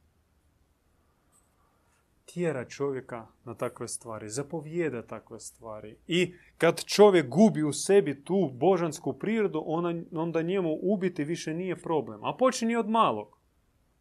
tjera 2.34 2.66
čovjeka 2.66 3.28
na 3.44 3.56
takve 3.56 3.88
stvari, 3.88 4.30
zapovijeda 4.30 5.02
takve 5.02 5.40
stvari. 5.40 5.98
I 6.08 6.34
kad 6.58 6.84
čovjek 6.84 7.30
gubi 7.30 7.64
u 7.64 7.74
sebi 7.74 8.24
tu 8.24 8.52
božansku 8.54 9.14
prirodu, 9.14 9.64
onda 10.12 10.42
njemu 10.42 10.78
ubiti 10.82 11.24
više 11.24 11.54
nije 11.54 11.76
problem. 11.76 12.24
A 12.24 12.36
počne 12.40 12.78
od 12.78 12.90
malog. 12.90 13.40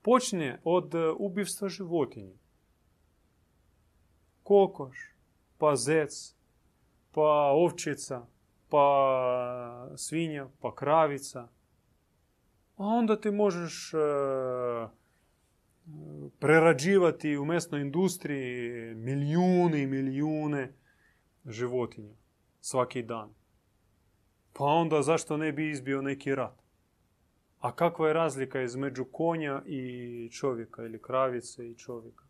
Počne 0.02 0.60
od 0.64 0.94
e, 0.94 0.98
ubivstva 1.18 1.68
životinje. 1.68 2.36
Kokoš, 4.42 5.14
pa 5.58 5.76
zec, 5.76 6.34
pa 7.12 7.50
ovčica, 7.54 8.26
pa 8.68 9.88
svinja, 9.96 10.48
pa 10.60 10.74
kravica. 10.74 11.48
A 12.76 12.84
onda 12.84 13.20
ti 13.20 13.30
možeš 13.30 13.94
e, 13.94 13.98
prerađivati 16.38 17.36
u 17.36 17.44
mesnoj 17.44 17.80
industriji 17.80 18.94
milijune 18.94 19.82
i 19.82 19.86
milijune 19.86 20.72
životinja. 21.46 22.14
svaki 22.60 23.02
dan. 23.02 23.30
Pa 24.52 24.64
onda 24.64 25.02
zašto 25.02 25.36
ne 25.36 25.52
bi 25.52 25.70
izbio 25.70 26.02
neki 26.02 26.34
rat? 26.34 26.62
A 27.60 27.72
kakva 27.74 28.08
je 28.08 28.14
razlika 28.14 28.62
između 28.62 29.04
konja 29.04 29.62
i 29.66 30.30
čovjeka 30.32 30.84
ili 30.84 31.02
kravice 31.02 31.70
i 31.70 31.74
čovjeka? 31.74 32.24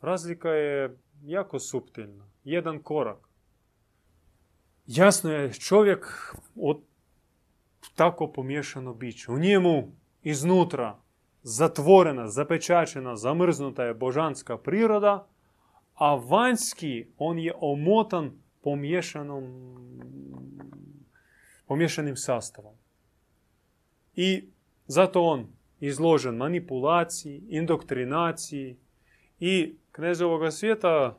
Razlika 0.00 0.48
je 0.48 0.98
jako 1.22 1.58
suptilna. 1.58 2.28
Jedan 2.44 2.82
korak. 2.82 3.28
Jasno 4.86 5.30
je, 5.30 5.52
čovjek 5.52 6.34
od 6.56 6.80
tako 7.94 8.32
pomiješano 8.32 8.94
biće. 8.94 9.32
U 9.32 9.38
njemu 9.38 9.92
iznutra 10.22 10.98
zatvorena, 11.44 12.28
zapečačena, 12.28 13.16
zamrznuta 13.16 13.84
je 13.84 13.94
božanska 13.94 14.58
priroda, 14.58 15.26
a 15.94 16.14
vanjski 16.14 17.06
on 17.18 17.38
je 17.38 17.52
omotan 17.60 18.32
pomiješanom, 18.62 19.44
pomiješanim 21.66 22.16
sastavom. 22.16 22.74
I 24.16 24.48
zato 24.86 25.22
on 25.22 25.46
izložen 25.80 26.36
manipulaciji, 26.36 27.42
indoktrinaciji 27.48 28.76
i 29.40 29.76
knez 29.92 30.20
ovoga 30.20 30.50
svijeta 30.50 31.18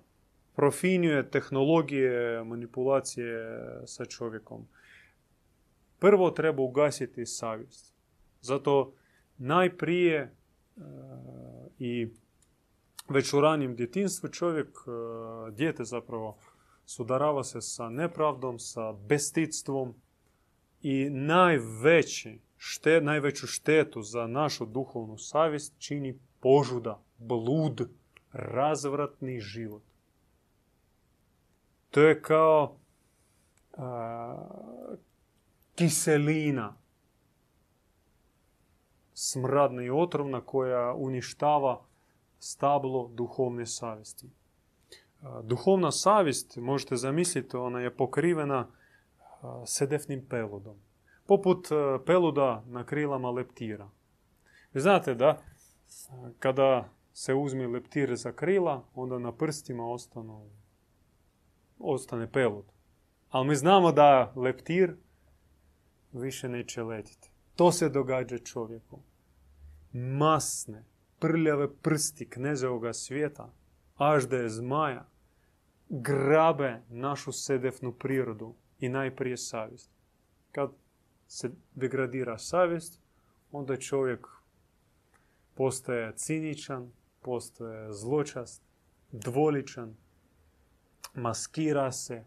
profinjuje 0.55 1.29
tehnologije 1.29 2.43
manipulacije 2.43 3.59
sa 3.85 4.05
čovjekom. 4.05 4.67
Prvo 5.99 6.31
treba 6.31 6.63
ugasiti 6.63 7.25
savjest. 7.25 7.93
Zato 8.41 8.93
najprije 9.37 10.19
e, 10.19 10.31
i 11.79 12.07
već 13.09 13.33
u 13.33 13.41
ranjem 13.41 13.75
djetinstvu 13.75 14.29
čovjek, 14.29 14.67
e, 14.67 15.51
dijete 15.51 15.83
zapravo, 15.83 16.37
sudarava 16.85 17.43
se 17.43 17.61
sa 17.61 17.89
nepravdom, 17.89 18.59
sa 18.59 18.91
bestidstvom 18.91 19.95
i 20.81 21.09
najveći, 21.09 22.39
šte, 22.57 23.01
najveću 23.01 23.47
štetu 23.47 24.01
za 24.01 24.27
našu 24.27 24.65
duhovnu 24.65 25.17
savjest 25.17 25.73
čini 25.77 26.19
požuda, 26.39 27.01
blud, 27.17 27.89
razvratni 28.31 29.39
život. 29.39 29.83
To 31.91 32.01
je 32.01 32.21
kao 32.21 32.77
kiselina 35.75 36.77
smradna 39.17 39.83
i 39.83 39.89
otrovna 39.89 40.41
koja 40.41 40.93
uništava 40.93 41.81
stablo 42.39 43.09
duhovne 43.13 43.65
savjesti. 43.65 44.29
Duhovna 45.43 45.91
savjest, 45.91 46.57
možete 46.57 46.95
zamisliti, 46.95 47.57
ona 47.57 47.79
je 47.79 47.95
pokrivena 47.97 48.67
sedefnim 49.65 50.25
peludom. 50.29 50.75
Poput 51.27 51.67
peluda 52.05 52.63
na 52.67 52.83
krilama 52.83 53.29
leptira. 53.29 53.89
Vi 54.73 54.81
znate 54.81 55.15
da 55.15 55.41
kada 56.39 56.89
se 57.13 57.33
uzme 57.33 57.67
leptir 57.67 58.15
za 58.15 58.31
krila, 58.31 58.83
onda 58.95 59.19
na 59.19 59.31
prstima 59.31 59.91
ostanu, 59.91 60.49
ostane 61.79 62.31
pelud. 62.31 62.65
Ali 63.29 63.47
mi 63.47 63.55
znamo 63.55 63.91
da 63.91 64.33
leptir 64.35 64.95
više 66.11 66.49
neće 66.49 66.83
letiti. 66.83 67.34
To 67.55 67.71
se 67.71 67.89
događa 67.89 68.37
čovjeku. 68.37 68.99
Masne, 69.93 70.83
prljave 71.19 71.73
prsti 71.73 72.29
knezovoga 72.29 72.93
svijeta, 72.93 73.53
až 73.95 74.23
da 74.23 74.37
je 74.37 74.49
zmaja, 74.49 75.05
grabe 75.89 76.81
našu 76.89 77.31
sedefnu 77.31 77.91
prirodu 77.91 78.53
i 78.79 78.89
najprije 78.89 79.37
savjest. 79.37 79.89
Kad 80.51 80.71
se 81.27 81.51
degradira 81.75 82.37
savjest, 82.37 82.99
onda 83.51 83.77
čovjek 83.77 84.27
postaje 85.53 86.13
ciničan, 86.15 86.91
postaje 87.21 87.93
zločast, 87.93 88.61
dvoličan, 89.11 89.95
maskira 91.13 91.91
se, 91.91 92.23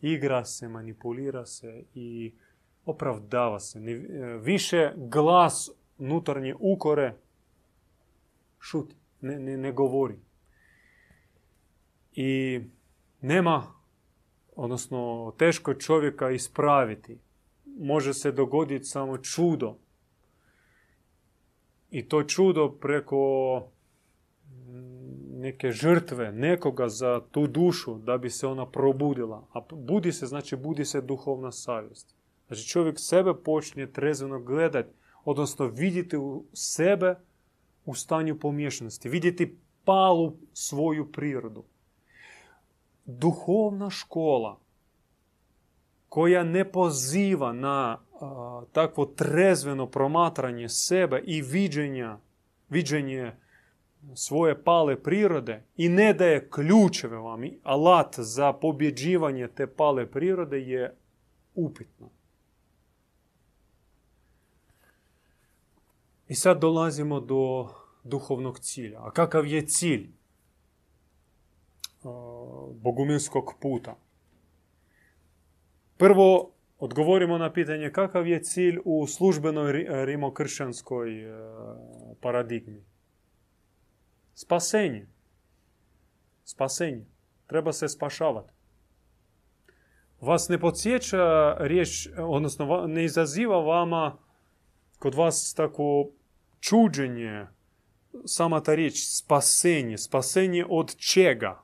igra 0.00 0.44
se, 0.44 0.68
manipulira 0.68 1.46
se 1.46 1.84
i 1.94 2.32
opravdava 2.90 3.60
se. 3.60 3.78
E, 3.78 3.92
više 4.42 4.92
glas 4.96 5.70
unutarnje 5.98 6.54
ukore 6.58 7.14
šuti, 8.60 8.96
ne, 9.20 9.38
ne, 9.38 9.56
ne 9.56 9.72
govori. 9.72 10.18
I 12.12 12.60
nema, 13.20 13.62
odnosno 14.56 15.32
teško 15.38 15.74
čovjeka 15.74 16.30
ispraviti. 16.30 17.18
Može 17.78 18.14
se 18.14 18.32
dogoditi 18.32 18.84
samo 18.84 19.18
čudo. 19.18 19.76
I 21.90 22.08
to 22.08 22.22
čudo 22.22 22.68
preko 22.68 23.62
neke 25.40 25.70
žrtve, 25.70 26.32
nekoga 26.32 26.88
za 26.88 27.20
tu 27.30 27.46
dušu 27.46 27.98
da 27.98 28.18
bi 28.18 28.30
se 28.30 28.46
ona 28.46 28.66
probudila. 28.66 29.46
A 29.52 29.60
budi 29.72 30.12
se, 30.12 30.26
znači 30.26 30.56
budi 30.56 30.84
se 30.84 31.00
duhovna 31.00 31.52
savjest. 31.52 32.19
Znači 32.50 32.68
čovjek 32.68 32.98
sebe 32.98 33.34
počne 33.44 33.92
trezveno 33.92 34.40
gledati, 34.40 34.88
odnosno 35.24 35.66
vidjeti 35.66 36.16
u 36.16 36.44
sebe 36.52 37.18
u 37.84 37.94
stanju 37.94 38.38
pomješanosti, 38.38 39.08
vidjeti 39.08 39.58
palu 39.84 40.36
svoju 40.52 41.12
prirodu. 41.12 41.64
Duhovna 43.04 43.90
škola 43.90 44.58
koja 46.08 46.44
ne 46.44 46.72
poziva 46.72 47.52
na 47.52 47.98
takvo 48.72 49.04
trezveno 49.06 49.86
promatranje 49.86 50.68
sebe 50.68 51.22
i 51.26 51.42
viđenja, 51.42 52.18
viđenje 52.68 53.32
svoje 54.14 54.64
pale 54.64 55.02
prirode 55.02 55.62
i 55.76 55.88
ne 55.88 56.12
daje 56.12 56.48
ključeve 56.50 57.16
vam, 57.16 57.42
alat 57.62 58.14
za 58.18 58.52
pobjeđivanje 58.52 59.48
te 59.48 59.66
pale 59.66 60.06
prirode 60.10 60.60
je 60.60 60.96
upitno. 61.54 62.10
I 66.30 66.34
sad 66.34 66.60
dolazimo 66.60 67.20
do 67.20 67.68
duhovnog 68.04 68.58
cilja. 68.58 68.98
A 69.02 69.10
kakav 69.10 69.46
je 69.46 69.66
cilj 69.66 70.10
bogumilskog 72.74 73.54
puta? 73.60 73.96
Prvo, 75.96 76.52
odgovorimo 76.78 77.38
na 77.38 77.52
pitanje 77.52 77.90
kakav 77.92 78.26
je 78.26 78.42
cilj 78.42 78.78
u 78.84 79.06
službenoj 79.06 79.86
rimokršćanskoj 80.04 81.24
e, 81.24 81.32
paradigmi. 82.20 82.84
Spasenje. 84.34 85.06
Spasenje. 86.44 87.06
Treba 87.46 87.72
se 87.72 87.88
spašavati. 87.88 88.52
Vas 90.20 90.48
ne 90.48 90.60
podsjeća 90.60 91.56
riječ, 91.60 92.08
odnosno 92.18 92.86
ne 92.86 93.04
izaziva 93.04 93.60
vama 93.60 94.18
kod 94.98 95.14
vas 95.14 95.54
tako 95.56 96.10
čuđenje, 96.60 97.46
sama 98.24 98.62
ta 98.62 98.74
riječ 98.74 98.94
spasenje, 99.06 99.98
spasenje 99.98 100.64
od 100.68 100.96
čega? 100.96 101.62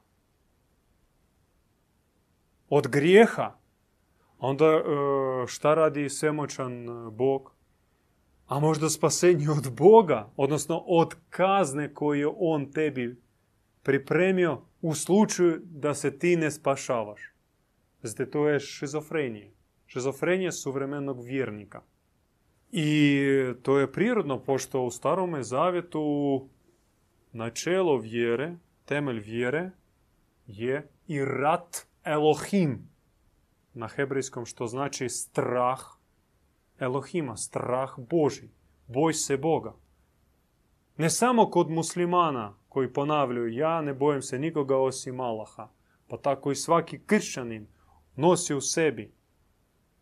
Od 2.69 2.89
grijeha? 2.89 3.57
Onda 4.39 4.67
e, 4.67 4.83
šta 5.47 5.75
radi 5.75 6.09
svemoćan 6.09 6.89
e, 6.89 7.11
Bog? 7.11 7.53
A 8.47 8.61
možda 8.61 8.91
spasenje 8.91 9.51
od 9.51 9.73
Boga, 9.73 10.31
odnosno 10.37 10.79
od 10.87 11.15
kazne 11.31 11.95
koju 11.95 12.35
On 12.39 12.73
tebi 12.73 13.23
pripremio 13.83 14.61
u 14.81 14.95
slučaju 14.95 15.61
da 15.65 15.95
se 15.95 16.19
ti 16.19 16.37
ne 16.37 16.51
spašavaš. 16.51 17.21
Znate, 18.03 18.31
to 18.31 18.49
je 18.49 18.61
šizofrenija. 18.61 19.51
Šizofrenija 19.87 20.53
suvremenog 20.53 21.25
vjernika. 21.25 21.83
I 22.79 23.23
to 23.63 23.79
je 23.79 23.93
prirodno, 23.93 24.39
pošto 24.39 24.83
u 24.83 24.91
starome 24.91 25.43
zavjetu 25.43 26.49
načelo 27.33 27.99
vjere, 27.99 28.57
temelj 28.85 29.19
vjere 29.19 29.71
je 30.47 30.89
i 31.07 31.25
rat 31.25 31.87
Elohim. 32.05 32.89
Na 33.75 33.89
hebrejskom 33.89 34.47
što 34.47 34.67
znači 34.67 35.09
strah 35.09 35.81
Elohima, 36.79 37.37
strah 37.37 37.99
Boži. 37.99 38.49
Boj 38.87 39.13
se 39.13 39.37
Boga. 39.37 39.75
Ne 40.97 41.11
samo 41.11 41.51
kod 41.51 41.71
muslimana 41.71 42.55
koji 42.69 42.93
ponavljaju 42.93 43.49
ja 43.49 43.81
ne 43.81 43.95
bojim 43.95 44.23
se 44.23 44.39
nikoga 44.39 44.77
osim 44.77 45.21
Allaha. 45.21 45.69
Pa 46.09 46.17
tako 46.17 46.51
i 46.51 46.55
svaki 46.55 46.99
kršćanin 47.07 47.67
nosi 48.17 48.55
u 48.55 48.61
sebi 48.61 49.13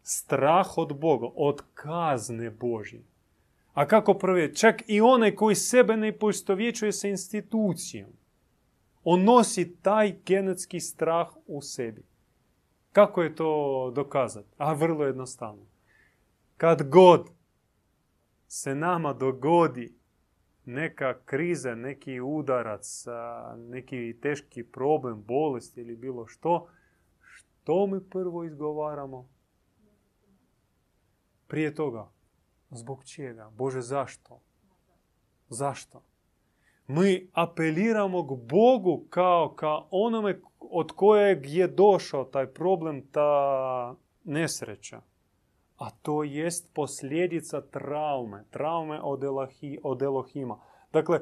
strah 0.04 0.78
od 0.78 1.00
Boga, 1.00 1.26
od 1.34 1.62
kazne 1.74 2.50
Božje. 2.50 3.02
A 3.74 3.86
kako 3.86 4.14
prvi? 4.14 4.54
Čak 4.54 4.82
i 4.86 5.00
onaj 5.00 5.34
koji 5.34 5.54
sebe 5.54 5.96
ne 5.96 6.18
poistovjećuje 6.18 6.92
sa 6.92 7.08
institucijom. 7.08 8.10
On 9.04 9.24
nosi 9.24 9.76
taj 9.82 10.16
genetski 10.26 10.80
strah 10.80 11.28
u 11.46 11.62
sebi. 11.62 12.02
Kako 12.92 13.22
je 13.22 13.34
to 13.34 13.92
dokazati? 13.94 14.48
A 14.58 14.72
vrlo 14.72 15.04
jednostavno. 15.04 15.66
Kad 16.56 16.88
god 16.88 17.30
se 18.46 18.74
nama 18.74 19.12
dogodi 19.12 19.94
neka 20.64 21.18
kriza, 21.24 21.74
neki 21.74 22.20
udarac, 22.20 23.04
neki 23.56 24.16
teški 24.22 24.64
problem, 24.64 25.22
bolest 25.26 25.78
ili 25.78 25.96
bilo 25.96 26.26
što, 26.26 26.68
što 27.20 27.86
mi 27.86 28.00
prvo 28.10 28.44
izgovaramo? 28.44 29.33
Prije 31.46 31.74
toga. 31.74 32.08
Zbog 32.70 33.04
čega? 33.04 33.50
Bože, 33.50 33.80
zašto? 33.80 34.40
Zašto? 35.48 36.02
Mi 36.86 37.28
apeliramo 37.32 38.26
k 38.26 38.32
Bogu 38.36 39.06
kao 39.10 39.54
ka 39.56 39.82
onome 39.90 40.40
od 40.60 40.92
kojeg 40.92 41.46
je 41.46 41.68
došao 41.68 42.24
taj 42.24 42.46
problem, 42.46 43.02
ta 43.10 43.94
nesreća. 44.24 45.00
A 45.78 45.90
to 45.90 46.22
jest 46.22 46.74
posljedica 46.74 47.60
traume. 47.60 48.44
Traume 48.50 49.00
od, 49.02 49.24
Elahi, 49.24 49.78
od 49.82 50.02
Elohima. 50.02 50.58
Dakle, 50.92 51.20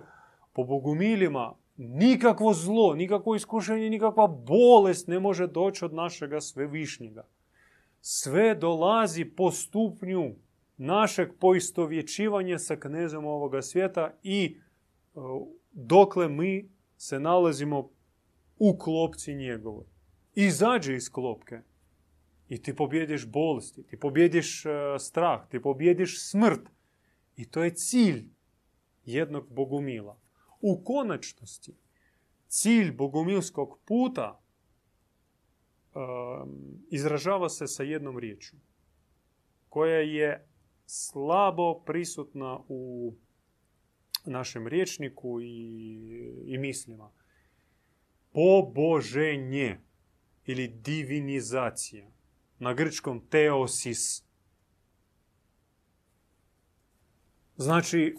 po 0.52 0.64
bogumilima 0.64 1.54
nikakvo 1.76 2.52
zlo, 2.52 2.94
nikakvo 2.94 3.34
iskušenje, 3.34 3.90
nikakva 3.90 4.26
bolest 4.26 5.08
ne 5.08 5.20
može 5.20 5.46
doći 5.46 5.84
od 5.84 5.94
našega 5.94 6.40
svevišnjega. 6.40 7.24
Sve 8.04 8.54
dolazi 8.54 9.24
po 9.24 9.50
stupnju 9.50 10.34
našeg 10.76 11.28
poistovjećivanja 11.40 12.58
sa 12.58 12.76
knezom 12.76 13.26
ovoga 13.26 13.62
svijeta 13.62 14.18
i 14.22 14.56
e, 14.56 15.18
dokle 15.72 16.28
mi 16.28 16.70
se 16.96 17.20
nalazimo 17.20 17.90
u 18.58 18.78
klopci 18.78 19.34
njegovoj. 19.34 19.84
Izađe 20.34 20.96
iz 20.96 21.10
klopke 21.10 21.60
i 22.48 22.62
ti 22.62 22.76
pobjediš 22.76 23.26
bolesti, 23.26 23.82
ti 23.82 24.00
pobjediš 24.00 24.66
e, 24.66 24.70
strah, 24.98 25.48
ti 25.48 25.62
pobjediš 25.62 26.30
smrt. 26.30 26.68
I 27.36 27.50
to 27.50 27.64
je 27.64 27.74
cilj 27.74 28.24
jednog 29.04 29.46
bogumila. 29.50 30.20
U 30.60 30.82
konačnosti, 30.84 31.76
cilj 32.48 32.92
bogumilskog 32.92 33.78
puta 33.84 34.41
izražava 36.90 37.48
se 37.48 37.66
sa 37.66 37.82
jednom 37.82 38.18
riječju 38.18 38.58
koja 39.68 39.98
je 39.98 40.46
slabo 40.86 41.80
prisutna 41.86 42.60
u 42.68 43.14
našem 44.24 44.66
riječniku 44.66 45.40
i, 45.40 45.54
i 46.46 46.58
mislima. 46.58 47.10
Poboženje 48.32 49.80
ili 50.46 50.68
divinizacija. 50.68 52.10
Na 52.58 52.74
grčkom 52.74 53.26
teosis. 53.30 54.24
Znači, 57.56 58.16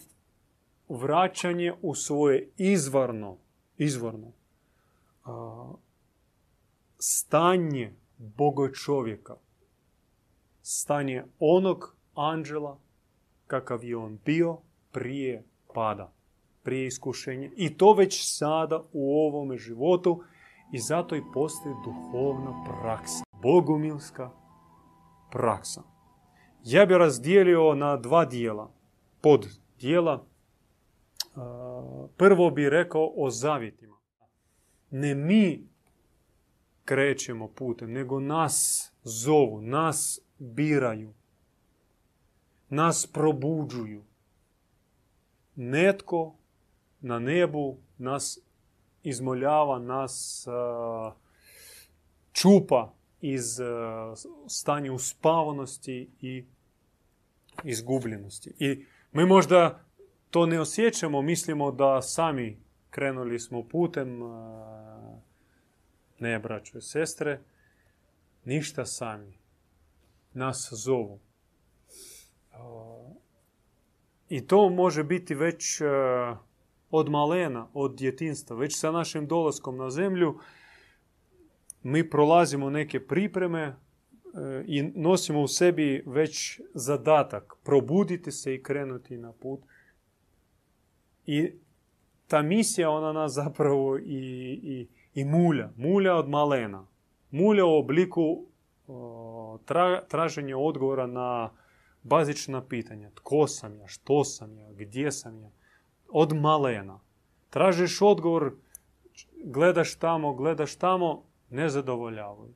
vraćanje 0.89 1.73
u 1.81 1.95
svoje 1.95 2.49
izvorno, 2.57 3.37
izvorno 3.77 4.31
stanje 7.05 7.93
Boga 8.17 8.71
čovjeka. 8.71 9.35
Stanje 10.61 11.23
onog 11.39 11.95
anđela 12.15 12.79
kakav 13.47 13.83
je 13.83 13.97
on 13.97 14.19
bio 14.25 14.57
prije 14.91 15.43
pada, 15.73 16.13
prije 16.63 16.87
iskušenja. 16.87 17.49
I 17.55 17.77
to 17.77 17.93
već 17.93 18.37
sada 18.37 18.83
u 18.93 19.19
ovome 19.27 19.57
životu 19.57 20.23
i 20.73 20.79
zato 20.79 21.15
i 21.15 21.21
postoji 21.33 21.75
duhovna 21.85 22.63
praksa, 22.63 23.23
bogumilska 23.41 24.31
praksa. 25.31 25.81
Ja 26.63 26.85
bi 26.85 26.97
razdijelio 26.97 27.75
na 27.75 27.97
dva 27.97 28.25
dijela, 28.25 28.71
pod 29.21 29.47
dijela. 29.79 30.25
Prvo 32.17 32.49
bi 32.49 32.69
rekao 32.69 33.13
o 33.15 33.29
zavjetima. 33.29 33.97
Ne 34.91 35.15
mi 35.15 35.72
krećemo 36.85 37.47
putem, 37.47 37.91
nego 37.91 38.19
nas 38.19 38.91
zovu, 39.03 39.61
nas 39.61 40.19
biraju 40.39 41.13
nas 42.73 43.07
probuđuju. 43.13 44.03
Netko 45.55 46.35
na 47.01 47.19
nebu 47.19 47.77
nas 47.97 48.39
izmoljava, 49.03 49.79
nas 49.79 50.45
čupa 52.31 52.93
iz 53.21 53.59
stanja 54.47 54.93
uspavanosti 54.93 56.09
i 56.21 56.45
izgubljenosti. 57.63 58.53
I 58.59 58.85
mi 59.11 59.25
možda 59.25 59.85
to 60.29 60.45
ne 60.45 60.59
osjećamo, 60.59 61.21
mislimo 61.21 61.71
da 61.71 62.01
sami 62.01 62.59
krenuli 62.89 63.39
smo 63.39 63.67
putem, 63.67 64.19
ne 66.23 66.39
braćo 66.39 66.77
i 66.77 66.81
sestre, 66.81 67.39
ništa 68.45 68.85
sami. 68.85 69.37
Nas 70.33 70.69
zovu. 70.71 71.19
I 74.29 74.47
to 74.47 74.69
može 74.69 75.03
biti 75.03 75.35
već 75.35 75.81
e, 75.81 75.85
od 76.91 77.09
malena, 77.09 77.67
od 77.73 77.95
djetinstva. 77.95 78.55
Već 78.57 78.79
sa 78.79 78.91
našim 78.91 79.27
dolaskom 79.27 79.77
na 79.77 79.89
zemlju 79.89 80.39
mi 81.83 82.09
prolazimo 82.09 82.69
neke 82.69 83.07
pripreme 83.07 83.61
e, 83.61 83.75
i 84.67 84.83
nosimo 84.95 85.41
u 85.41 85.47
sebi 85.47 86.03
već 86.05 86.61
zadatak 86.73 87.53
probuditi 87.63 88.31
se 88.31 88.55
i 88.55 88.63
krenuti 88.63 89.17
na 89.17 89.31
put. 89.33 89.59
I 91.25 91.51
ta 92.27 92.41
misija, 92.41 92.89
ona 92.89 93.13
nas 93.13 93.33
zapravo 93.33 93.97
i, 93.97 94.59
i, 94.63 94.87
i 95.13 95.25
mulja. 95.25 95.69
Mulja 95.77 96.15
od 96.15 96.29
malena. 96.29 96.87
Mulja 97.31 97.65
u 97.65 97.77
obliku 97.77 98.45
traženja 100.07 100.57
odgovora 100.57 101.07
na 101.07 101.49
bazična 102.03 102.67
pitanja. 102.67 103.11
Tko 103.15 103.47
sam 103.47 103.79
ja, 103.79 103.87
što 103.87 104.23
sam 104.23 104.57
ja, 104.57 104.71
gdje 104.71 105.11
sam 105.11 105.41
ja. 105.41 105.49
Od 106.09 106.35
malena. 106.35 106.99
Tražiš 107.49 108.01
odgovor, 108.01 108.53
gledaš 109.43 109.95
tamo, 109.95 110.33
gledaš 110.33 110.75
tamo, 110.75 111.23
ne 111.49 111.69
zadovoljavaju. 111.69 112.53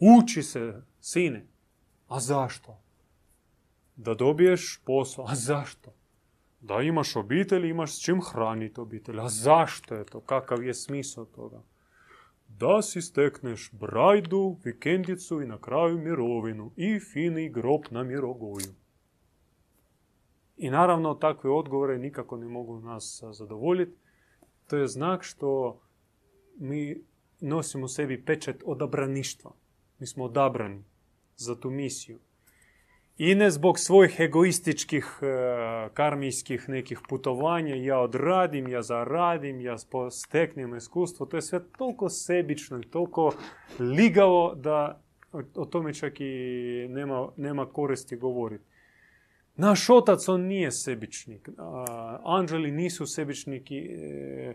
Uči 0.00 0.42
se, 0.42 0.82
sine. 1.00 1.46
A 2.08 2.20
zašto? 2.20 2.78
Da 3.96 4.14
dobiješ 4.14 4.80
posao. 4.84 5.24
A 5.28 5.34
zašto? 5.34 5.92
Da 6.60 6.80
imaš 6.82 7.16
obitelj, 7.16 7.66
imaš 7.66 7.96
s 7.96 8.00
čim 8.00 8.20
hraniti 8.32 8.80
obitelj. 8.80 9.20
A 9.20 9.28
zašto 9.28 9.94
je 9.94 10.04
to? 10.04 10.20
Kakav 10.20 10.64
je 10.64 10.74
smisao 10.74 11.24
toga? 11.24 11.62
da 12.48 12.82
si 12.82 13.02
stekneš 13.02 13.70
brajdu, 13.72 14.56
vikendicu 14.64 15.42
i 15.42 15.46
na 15.46 15.58
kraju 15.60 15.98
mirovinu 15.98 16.70
i 16.76 17.00
fini 17.00 17.48
grob 17.48 17.80
na 17.90 18.02
mirogoju. 18.02 18.74
I 20.56 20.70
naravno 20.70 21.14
takve 21.14 21.50
odgovore 21.50 21.98
nikako 21.98 22.36
ne 22.36 22.46
mogu 22.46 22.80
nas 22.80 23.24
zadovoljiti. 23.30 23.96
To 24.66 24.76
je 24.76 24.88
znak 24.88 25.22
što 25.22 25.80
mi 26.56 27.04
nosimo 27.40 27.88
sebi 27.88 28.24
pečet 28.24 28.62
odabraništva. 28.66 29.52
Mi 29.98 30.06
smo 30.06 30.24
odabrani 30.24 30.84
za 31.36 31.60
tu 31.60 31.70
misiju 31.70 32.18
i 33.18 33.34
ne 33.34 33.50
zbog 33.50 33.78
svojih 33.78 34.20
egoističkih 34.20 35.18
e, 35.22 35.26
karmijskih 35.94 36.68
nekih 36.68 37.00
putovanja, 37.08 37.74
ja 37.74 37.98
odradim, 38.00 38.68
ja 38.68 38.82
zaradim, 38.82 39.60
ja 39.60 39.76
steknem 40.10 40.76
iskustvo, 40.76 41.26
to 41.26 41.36
je 41.36 41.42
sve 41.42 41.60
toliko 41.78 42.08
sebično 42.08 42.78
i 42.78 42.90
toliko 42.90 43.32
ligavo 43.80 44.54
da 44.54 45.02
o 45.54 45.64
tome 45.64 45.94
čak 45.94 46.20
i 46.20 46.86
nema, 46.90 47.28
nema 47.36 47.66
koristi 47.66 48.16
govoriti. 48.16 48.64
Naš 49.56 49.90
otac, 49.90 50.28
on 50.28 50.40
nije 50.40 50.70
sebičnik. 50.70 51.48
Anđeli 52.24 52.70
nisu 52.70 53.06
sebičniki. 53.06 53.78
E, 53.78 54.54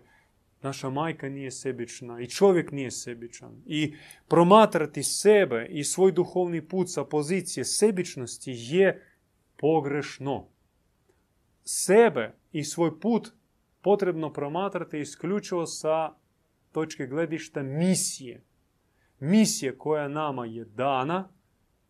Naša 0.63 0.89
majka 0.89 1.29
nije 1.29 1.51
sebična 1.51 2.21
i 2.21 2.27
čovjek 2.27 2.71
nije 2.71 2.91
sebičan. 2.91 3.61
I 3.65 3.95
promatrati 4.27 5.03
sebe 5.03 5.67
i 5.69 5.83
svoj 5.83 6.11
duhovni 6.11 6.67
put 6.67 6.91
sa 6.91 7.03
pozicije 7.03 7.65
sebičnosti 7.65 8.51
je 8.55 9.07
pogrešno. 9.57 10.47
Sebe 11.63 12.35
i 12.51 12.63
svoj 12.63 12.99
put 12.99 13.31
potrebno 13.81 14.33
promatrati 14.33 14.99
isključivo 14.99 15.65
sa 15.65 16.13
točke 16.71 17.07
gledišta 17.07 17.63
misije. 17.63 18.43
Misije 19.19 19.77
koja 19.77 20.07
nama 20.07 20.45
je 20.45 20.65
dana 20.65 21.29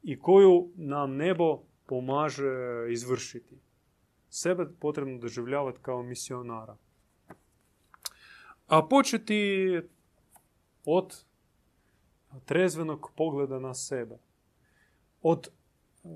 i 0.04 0.20
koju 0.20 0.72
nam 0.76 1.16
nebo 1.16 1.64
pomaže 1.86 2.52
izvršiti. 2.92 3.56
Sebe 4.30 4.66
potrebno 4.80 5.18
doživljavati 5.18 5.80
kao 5.82 6.04
misionara. 6.04 6.78
A 8.74 8.88
početi 8.90 9.82
od 10.86 11.26
trezvenog 12.46 13.12
pogleda 13.16 13.60
na 13.60 13.74
sebe. 13.74 14.18
Od, 15.22 15.48
e, 15.48 16.08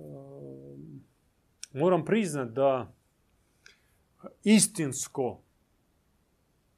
moram 1.74 2.06
priznat 2.06 2.50
da 2.50 2.94
istinsko 4.44 5.42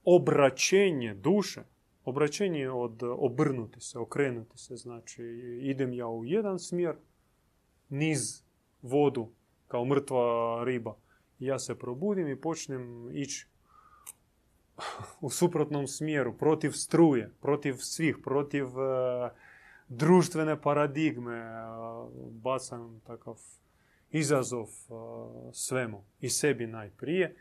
obraćenje 0.03 1.13
duše, 1.13 1.63
obraćenje 2.05 2.69
od 2.69 3.03
obrnuti 3.03 3.81
se, 3.81 3.99
okrenuti 3.99 4.57
se, 4.57 4.75
znači 4.75 5.23
idem 5.61 5.93
ja 5.93 6.07
u 6.07 6.25
jedan 6.25 6.59
smjer, 6.59 6.95
niz 7.89 8.43
vodu 8.81 9.31
kao 9.67 9.85
mrtva 9.85 10.63
riba. 10.65 10.97
Ja 11.39 11.59
se 11.59 11.79
probudim 11.79 12.27
i 12.27 12.41
počnem 12.41 13.09
ići 13.13 13.47
u 15.21 15.29
suprotnom 15.29 15.87
smjeru, 15.87 16.37
protiv 16.37 16.71
struje, 16.71 17.31
protiv 17.41 17.75
svih, 17.77 18.17
protiv 18.23 18.65
uh, 18.65 19.31
društvene 19.87 20.61
paradigme, 20.61 21.41
uh, 21.41 22.09
bacam 22.31 23.01
takav 23.07 23.35
izazov 24.11 24.63
uh, 24.63 24.99
svemu 25.53 26.03
i 26.19 26.29
sebi 26.29 26.67
najprije, 26.67 27.35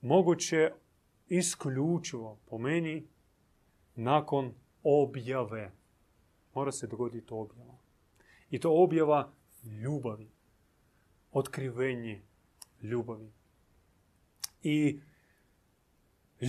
moguće 0.00 0.72
isključivo 1.28 2.38
po 2.46 2.58
meni 2.58 3.06
nakon 3.94 4.54
objave. 4.82 5.72
Mora 6.54 6.72
se 6.72 6.86
dogoditi 6.86 7.34
objava. 7.34 7.74
I 8.50 8.60
to 8.60 8.82
objava 8.82 9.32
ljubavi. 9.64 10.30
Otkrivenje 11.32 12.22
ljubavi. 12.82 13.32
I 14.62 15.00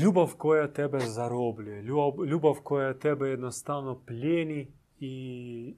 ljubav 0.04 0.34
koja 0.38 0.74
tebe 0.74 1.00
zarobljuje, 1.00 1.82
ljubav 2.28 2.56
koja 2.64 2.94
tebe 2.94 3.30
jednostavno 3.30 4.02
pljeni 4.06 4.68
i 5.00 5.76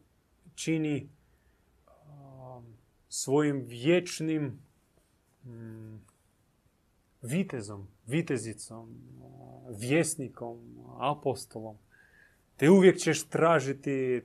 čini 0.55 1.09
um, 1.87 2.65
svojim 3.09 3.65
vječnim 3.67 4.59
um, 5.45 6.01
vitezom, 7.21 7.87
vitezicom, 8.07 8.95
vjesnikom, 9.69 10.57
apostolom. 10.99 11.75
Te 12.57 12.69
uvijek 12.69 12.97
ćeš 12.97 13.23
tražiti 13.23 14.21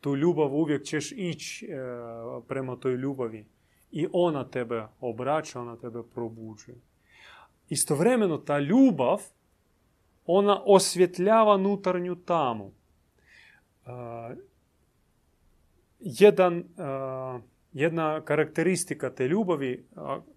tu 0.00 0.16
ljubav, 0.16 0.54
uvijek 0.54 0.82
ćeš 0.82 1.12
ići 1.12 1.66
e, 1.66 1.76
prema 2.48 2.76
toj 2.76 2.94
ljubavi. 2.94 3.46
I 3.90 4.06
ona 4.12 4.50
tebe 4.50 4.86
obraća, 5.00 5.60
ona 5.60 5.76
tebe 5.76 6.02
probuđuje. 6.14 6.78
Istovremeno 7.68 8.38
ta 8.38 8.58
ljubav, 8.58 9.22
ona 10.26 10.62
osvjetljava 10.66 11.56
nutarnju 11.56 12.16
tamu. 12.16 12.72
E, 13.86 13.90
jedan, 16.00 16.58
e, 16.58 16.64
jedna 17.72 18.20
karakteristika 18.20 19.10
te 19.10 19.28
ljubavi, 19.28 19.86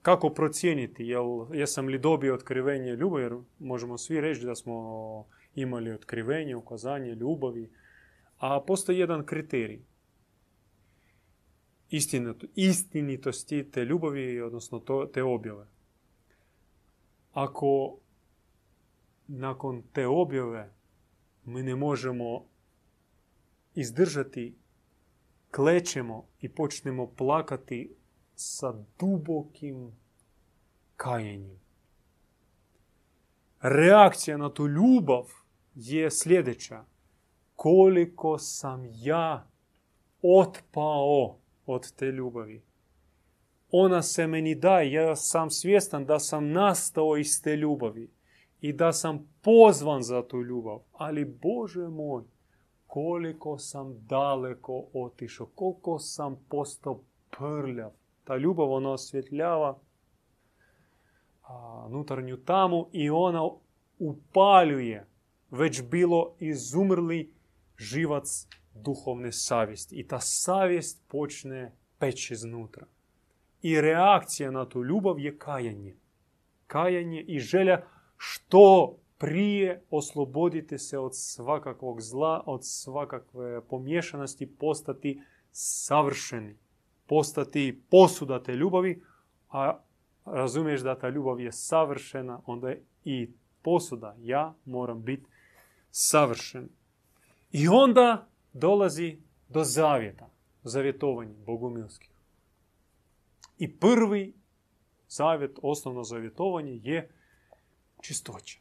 kako 0.01 0.29
procijeniti, 0.29 1.03
jel, 1.05 1.45
jesam 1.53 1.87
li 1.87 1.99
dobio 1.99 2.33
otkrivenje 2.33 2.95
ljubavi, 2.95 3.23
jer 3.23 3.35
možemo 3.59 3.97
svi 3.97 4.21
reći 4.21 4.45
da 4.45 4.55
smo 4.55 5.25
imali 5.55 5.91
otkrivenje, 5.91 6.55
ukazanje 6.55 7.15
ljubavi, 7.15 7.69
a 8.37 8.61
postoji 8.67 8.99
jedan 8.99 9.25
kriterij. 9.25 9.79
Istinitosti 12.55 13.71
te 13.71 13.85
ljubavi, 13.85 14.41
odnosno 14.41 14.81
te 15.13 15.23
objave. 15.23 15.67
Ako 17.31 17.97
nakon 19.27 19.83
te 19.93 20.07
objave 20.07 20.73
mi 21.45 21.63
ne 21.63 21.75
možemo 21.75 22.45
izdržati, 23.73 24.55
klećemo 25.51 26.27
i 26.41 26.49
počnemo 26.49 27.07
plakati 27.07 27.95
sa 28.35 28.73
dubokim 28.99 29.91
kajenjem. 30.95 31.59
Reakcija 33.61 34.37
na 34.37 34.53
tu 34.53 34.67
ljubav 34.67 35.25
je 35.75 36.11
sljedeća. 36.11 36.85
Koliko 37.55 38.37
sam 38.37 38.83
ja 38.93 39.47
otpao 40.21 41.37
od 41.65 41.91
te 41.91 42.05
ljubavi. 42.05 42.63
Ona 43.71 44.01
se 44.01 44.27
meni 44.27 44.55
daje, 44.55 44.91
ja 44.91 45.15
sam 45.15 45.49
svjestan 45.49 46.05
da 46.05 46.19
sam 46.19 46.51
nastao 46.51 47.17
iz 47.17 47.41
te 47.41 47.55
ljubavi 47.55 48.09
i 48.61 48.73
da 48.73 48.93
sam 48.93 49.29
pozvan 49.41 50.03
za 50.03 50.27
tu 50.27 50.41
ljubav. 50.41 50.79
Ali 50.93 51.25
Bože 51.25 51.87
moj, 51.87 52.23
koliko 52.87 53.57
sam 53.57 54.05
daleko 54.07 54.85
otišao, 54.93 55.47
koliko 55.55 55.99
sam 55.99 56.39
postao 56.49 57.01
prljav. 57.37 57.91
Ta 58.23 58.37
ljubav 58.37 58.71
ona 58.71 58.91
osvjetljava 58.91 59.79
a, 61.43 61.87
nutarnju 61.89 62.37
tamu 62.37 62.87
i 62.91 63.09
ona 63.09 63.49
upaljuje 63.99 65.07
već 65.51 65.81
bilo 65.81 66.35
izumrli 66.39 67.33
živac 67.77 68.47
duhovne 68.75 69.31
savjesti. 69.31 69.95
I 69.95 70.07
ta 70.07 70.19
savjest 70.19 71.03
počne 71.07 71.71
peći 71.99 72.33
iznutra. 72.33 72.85
I 73.61 73.81
reakcija 73.81 74.51
na 74.51 74.65
tu 74.69 74.83
ljubav 74.83 75.19
je 75.19 75.37
kajanje. 75.37 75.95
Kajanje 76.67 77.21
i 77.21 77.39
želja 77.39 77.81
što 78.17 78.95
prije 79.17 79.83
oslobodite 79.89 80.77
se 80.77 80.99
od 80.99 81.11
svakakvog 81.13 82.01
zla, 82.01 82.43
od 82.45 82.59
svakakve 82.63 83.61
pomješanosti, 83.61 84.55
postati 84.59 85.21
savršeni, 85.51 86.55
postati 87.07 87.81
posuda 87.89 88.43
te 88.43 88.55
ljubavi, 88.55 89.03
a 89.49 89.79
razumiješ 90.25 90.81
da 90.81 90.99
ta 90.99 91.09
ljubav 91.09 91.39
je 91.39 91.51
savršena, 91.51 92.41
onda 92.45 92.69
je 92.69 92.83
i 93.03 93.29
posuda, 93.61 94.15
ja 94.19 94.53
moram 94.65 95.03
biti 95.03 95.25
savršen. 95.91 96.69
I 97.51 97.67
onda 97.67 98.27
dolazi 98.53 99.17
do 99.49 99.63
zavjeta, 99.63 100.29
zavjetovanja 100.63 101.33
bogumilskih. 101.45 102.10
I 103.61 103.79
prvi 103.79 104.33
zavjet, 105.07 105.59
osnovno 105.61 106.03
zavjetovanje 106.03 106.79
je 106.83 107.11
čistoća. 108.01 108.59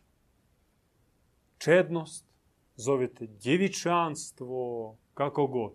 Čednost, 1.58 2.24
zovete 2.76 3.26
djevičanstvo, 3.26 4.96
kako 5.14 5.46
god. 5.46 5.72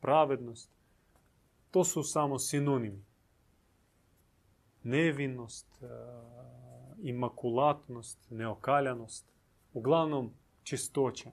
Pravednost. 0.00 0.70
To 1.70 1.84
su 1.84 2.02
samo 2.02 2.38
sinonimi. 2.38 3.04
Nevinost, 4.82 5.82
e, 5.82 5.86
imakulatnost, 7.02 8.18
neokaljanost. 8.30 9.26
Uglavnom, 9.72 10.32
čistoća 10.62 11.30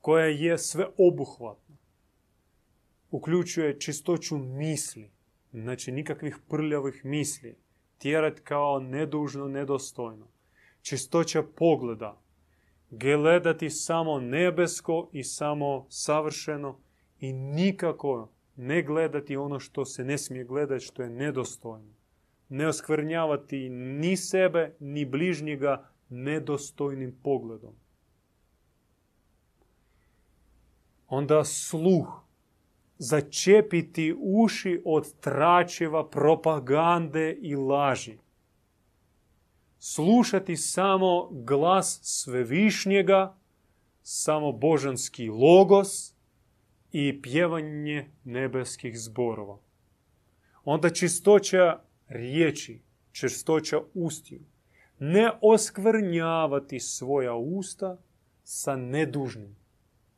koja 0.00 0.26
je 0.26 0.58
sve 0.58 0.86
obuhvatna. 0.98 1.76
Uključuje 3.10 3.80
čistoću 3.80 4.38
znači 5.62 5.92
nikakvih 5.92 6.38
prljavih 6.48 7.04
misli, 7.04 7.56
tjerat 7.98 8.40
kao 8.40 8.80
nedužno, 8.80 9.48
nedostojno. 9.48 10.28
Čistoća 10.82 11.42
pogleda, 11.42 12.22
gledati 12.90 13.70
samo 13.70 14.20
nebesko 14.20 15.08
i 15.12 15.24
samo 15.24 15.86
savršeno 15.88 16.78
i 17.20 17.32
nikako 17.32 18.32
ne 18.56 18.82
gledati 18.82 19.36
ono 19.36 19.60
što 19.60 19.84
se 19.84 20.04
ne 20.04 20.18
smije 20.18 20.44
gledati, 20.44 20.84
što 20.84 21.02
je 21.02 21.10
nedostojno. 21.10 21.94
Ne 22.48 22.68
oskvrnjavati 22.68 23.68
ni 23.68 24.16
sebe, 24.16 24.76
ni 24.80 25.04
bližnjega 25.04 25.88
nedostojnim 26.08 27.18
pogledom. 27.22 27.74
onda 31.08 31.44
sluh, 31.44 32.25
začepiti 32.98 34.14
uši 34.18 34.82
od 34.84 35.12
tračeva 35.20 36.08
propagande 36.08 37.32
i 37.40 37.56
laži. 37.56 38.18
Slušati 39.78 40.56
samo 40.56 41.28
glas 41.30 42.00
svevišnjega, 42.02 43.36
samo 44.02 44.52
božanski 44.52 45.28
logos 45.28 46.14
i 46.92 47.22
pjevanje 47.22 48.10
nebeskih 48.24 48.98
zborova. 48.98 49.58
Onda 50.64 50.90
čistoća 50.90 51.80
riječi, 52.08 52.80
čistoća 53.12 53.80
ustiju. 53.94 54.40
Ne 54.98 55.30
oskvrnjavati 55.40 56.80
svoja 56.80 57.34
usta 57.34 57.98
sa 58.44 58.76
nedužnim 58.76 59.56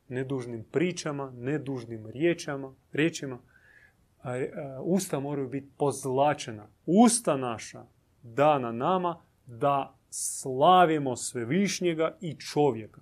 nedužnim 0.08 0.64
pričama, 0.64 1.32
nedužnim 1.36 2.06
riječama, 2.06 2.74
riječima. 2.92 3.38
Usta 4.82 5.20
moraju 5.20 5.48
biti 5.48 5.68
pozlačena. 5.76 6.68
Usta 6.86 7.36
naša 7.36 7.84
dana 8.22 8.72
nama 8.72 9.22
da 9.46 9.94
slavimo 10.10 11.16
svevišnjega 11.16 12.16
i 12.20 12.36
čovjeka. 12.36 13.00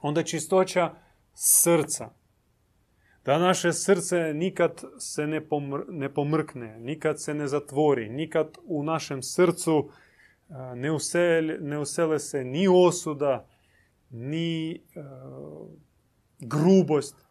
Onda 0.00 0.22
čistoća 0.22 0.94
srca. 1.34 2.10
Da 3.24 3.38
naše 3.38 3.72
srce 3.72 4.34
nikad 4.34 4.82
se 4.98 5.26
ne, 5.26 5.42
ne 5.88 6.14
pomrkne, 6.14 6.78
nikad 6.78 7.22
se 7.22 7.34
ne 7.34 7.48
zatvori, 7.48 8.08
nikad 8.08 8.58
u 8.64 8.82
našem 8.82 9.22
srcu 9.22 9.90
ne 10.74 10.92
usele, 10.92 11.58
ne 11.60 11.78
usele 11.78 12.18
se 12.18 12.44
ni 12.44 12.68
osuda, 12.68 13.46
ni 14.10 14.82
grubost, 16.38 17.26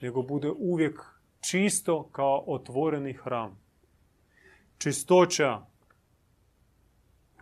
nego 0.00 0.22
bude 0.22 0.50
uvijek 0.50 1.00
čisto 1.40 2.08
kao 2.12 2.44
otvoreni 2.46 3.12
hram. 3.12 3.58
Čistoća 4.78 5.66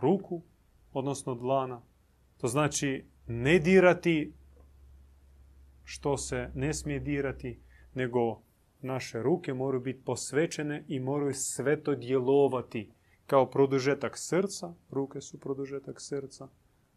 ruku, 0.01 0.41
odnosno 0.93 1.35
dlana, 1.35 1.81
to 2.37 2.47
znači 2.47 3.05
ne 3.27 3.59
dirati 3.59 4.33
što 5.83 6.17
se 6.17 6.49
ne 6.55 6.73
smije 6.73 6.99
dirati, 6.99 7.59
nego 7.93 8.41
naše 8.81 9.23
ruke 9.23 9.53
moraju 9.53 9.81
biti 9.81 10.03
posvećene 10.03 10.85
i 10.87 10.99
moraju 10.99 11.33
sveto 11.33 11.95
djelovati 11.95 12.91
kao 13.27 13.49
produžetak 13.49 14.17
srca. 14.17 14.73
Ruke 14.89 15.21
su 15.21 15.39
produžetak 15.39 16.01
srca. 16.01 16.47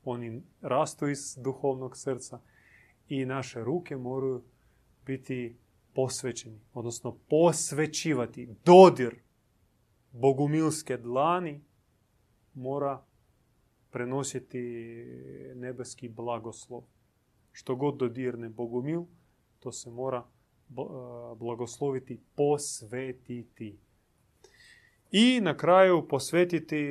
Oni 0.04 0.42
rastu 0.60 1.08
iz 1.08 1.36
duhovnog 1.36 1.96
srca 1.96 2.40
i 3.08 3.24
naše 3.24 3.64
ruke 3.64 3.96
moraju 3.96 4.42
biti 5.06 5.56
posvećeni, 5.94 6.60
odnosno 6.74 7.18
posvećivati. 7.30 8.48
Dodir 8.64 9.16
bogumilske 10.12 10.96
dlani 10.96 11.60
mora 12.54 13.04
prenositi 13.90 14.58
nebeski 15.54 16.08
blagoslov. 16.08 16.82
Što 17.52 17.76
god 17.76 17.96
dodirne 17.96 18.48
bogumil, 18.48 19.02
to 19.60 19.72
se 19.72 19.90
mora 19.90 20.24
blagosloviti, 21.36 22.20
posvetiti. 22.36 23.78
I 25.16 25.40
na 25.40 25.56
kraju 25.56 26.08
posvetiti 26.08 26.84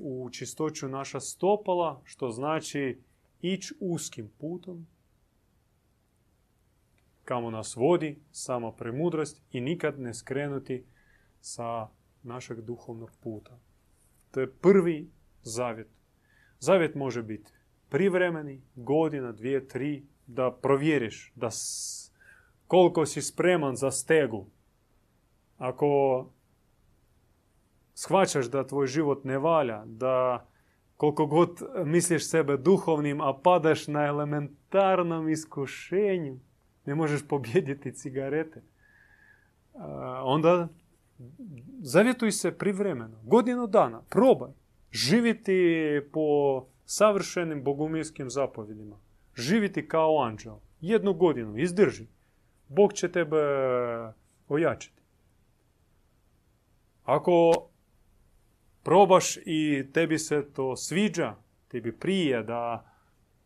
u 0.00 0.30
čistoću 0.30 0.88
naša 0.88 1.20
stopala, 1.20 2.00
što 2.04 2.30
znači 2.30 2.98
ići 3.42 3.74
uskim 3.80 4.30
putom, 4.38 4.86
kamo 7.24 7.50
nas 7.50 7.76
vodi 7.76 8.18
sama 8.32 8.72
premudrost 8.72 9.42
i 9.52 9.60
nikad 9.60 10.00
ne 10.00 10.14
skrenuti 10.14 10.84
sa 11.40 11.88
našeg 12.22 12.60
duhovnog 12.60 13.10
puta. 13.20 13.58
To 14.30 14.40
je 14.40 14.52
prvi 14.52 15.10
zavjet. 15.42 15.88
Zavjet 16.58 16.94
može 16.94 17.22
biti 17.22 17.52
privremeni, 17.88 18.62
godina, 18.74 19.32
dvije, 19.32 19.68
tri, 19.68 20.06
da 20.26 20.58
provjeriš 20.62 21.32
da 21.34 21.48
koliko 22.66 23.06
si 23.06 23.22
spreman 23.22 23.76
za 23.76 23.90
stegu. 23.90 24.46
Ako 25.58 26.30
shvaćaš 27.96 28.46
da 28.46 28.66
tvoj 28.66 28.86
život 28.86 29.24
ne 29.24 29.38
valja, 29.38 29.82
da 29.86 30.46
koliko 30.96 31.26
god 31.26 31.62
misliš 31.84 32.28
sebe 32.28 32.56
duhovnim, 32.56 33.20
a 33.20 33.32
padaš 33.42 33.86
na 33.86 34.04
elementarnom 34.06 35.28
iskušenju, 35.28 36.38
ne 36.86 36.94
možeš 36.94 37.28
pobjediti 37.28 37.92
cigarete, 37.92 38.62
onda 40.22 40.68
zavjetuj 41.80 42.32
se 42.32 42.58
privremeno, 42.58 43.20
godinu 43.22 43.66
dana, 43.66 44.02
probaj 44.10 44.50
živiti 44.92 46.00
po 46.12 46.64
savršenim 46.84 47.64
bogumilskim 47.64 48.30
zapovjedima. 48.30 48.96
Živiti 49.34 49.88
kao 49.88 50.22
anđel. 50.22 50.54
Jednu 50.80 51.14
godinu, 51.14 51.58
izdrži. 51.58 52.06
Bog 52.68 52.92
će 52.92 53.12
tebe 53.12 53.36
ojačiti. 54.48 55.02
Ako 57.04 57.52
probaš 58.86 59.36
i 59.36 59.86
tebi 59.92 60.18
se 60.18 60.52
to 60.52 60.76
sviđa, 60.76 61.34
tebi 61.68 61.92
prije 61.92 62.42
da 62.42 62.92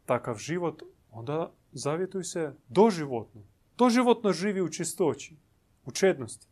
takav 0.04 0.36
život, 0.36 0.82
onda 1.10 1.52
zavjetuj 1.72 2.24
se 2.24 2.54
doživotno. 2.68 3.42
Doživotno 3.78 4.32
živi 4.32 4.60
u 4.60 4.68
čistoći, 4.68 5.36
u 5.84 5.90
čednosti. 5.90 6.46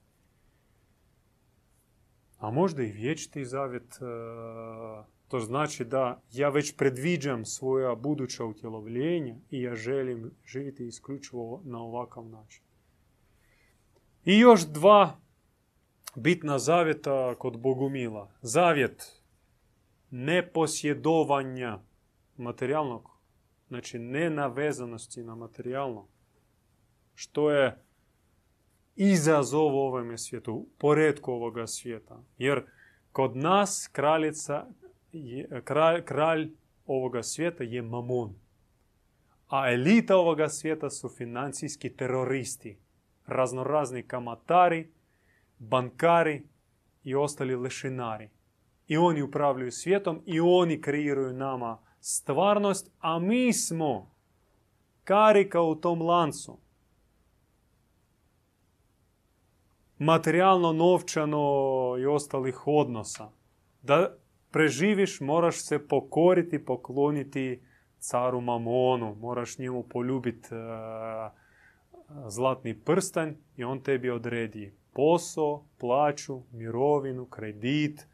A 2.39 2.51
možda 2.51 2.83
i 2.83 2.93
vječiti 2.93 3.45
zavjet, 3.45 3.95
e, 3.95 4.05
to 5.29 5.41
znači 5.41 5.85
da 5.85 6.23
ja 6.33 6.49
već 6.49 6.77
predviđam 6.77 7.45
svoja 7.45 7.95
buduća 7.95 8.45
utjelovljenja 8.45 9.37
i 9.51 9.63
ja 9.63 9.75
želim 9.75 10.31
živjeti 10.47 10.87
isključivo 10.87 11.61
na 11.65 11.79
ovakav 11.79 12.29
način. 12.29 12.63
I 14.25 14.39
još 14.39 14.67
dva 14.67 15.19
bitna 16.19 16.59
zavjeta 16.59 17.35
kod 17.39 17.59
Bogumila. 17.59 18.31
Zavjet 18.43 19.23
neposjedovanja 20.11 21.79
materijalnog, 22.37 23.11
znači 23.69 23.99
nenavezanosti 23.99 25.23
na 25.23 25.35
materijalno, 25.35 26.09
što 27.15 27.51
je 27.51 27.85
izazov 28.97 29.67
ovome 29.67 30.19
svijetu, 30.19 30.67
poredku 30.79 31.33
ovoga 31.33 31.67
svijeta. 31.67 32.23
Jer 32.39 32.63
kod 33.13 33.37
nas 33.37 33.91
kraljica, 33.93 34.67
kralj, 35.65 36.05
kralj 36.05 36.51
ovoga 36.87 37.23
svijeta 37.23 37.65
je 37.65 37.83
mamon. 37.83 38.35
A 39.49 39.73
elita 39.73 40.17
ovoga 40.17 40.49
svijeta 40.49 40.91
su 40.91 41.09
financijski 41.09 41.97
teroristi, 41.97 42.79
raznorazni 43.27 44.03
kamatari, 44.03 44.93
bankari 45.59 46.43
i 47.05 47.15
ostali 47.15 47.57
lešinari. 47.57 48.31
I 48.87 48.97
oni 48.97 49.23
upravljaju 49.23 49.73
svijetom 49.73 50.23
i 50.27 50.41
oni 50.41 50.81
kreiraju 50.81 51.33
nama 51.33 51.79
stvarnost, 52.01 52.91
a 52.99 53.19
mi 53.19 53.53
smo 53.53 54.15
karika 55.05 55.61
u 55.61 55.75
tom 55.75 56.03
lancu. 56.03 56.59
materijalno, 59.99 60.73
novčano 60.73 61.41
i 62.01 62.07
ostalih 62.07 62.67
odnosa. 62.67 63.31
Da 63.83 64.17
preživiš 64.51 65.21
moraš 65.21 65.65
se 65.65 65.89
pokoriti, 65.89 66.65
pokloniti 66.65 67.63
caru 67.99 68.41
Mamonu, 68.41 69.15
moraš 69.15 69.59
njemu 69.59 69.83
poljubiti 69.83 70.49
e, 70.55 70.59
zlatni 72.29 72.81
prstanj 72.81 73.33
i 73.57 73.65
on 73.65 73.81
tebi 73.81 74.11
odredi 74.11 74.78
posao, 74.93 75.65
plaću, 75.79 76.43
mirovinu, 76.53 77.27
kredit, 77.27 78.07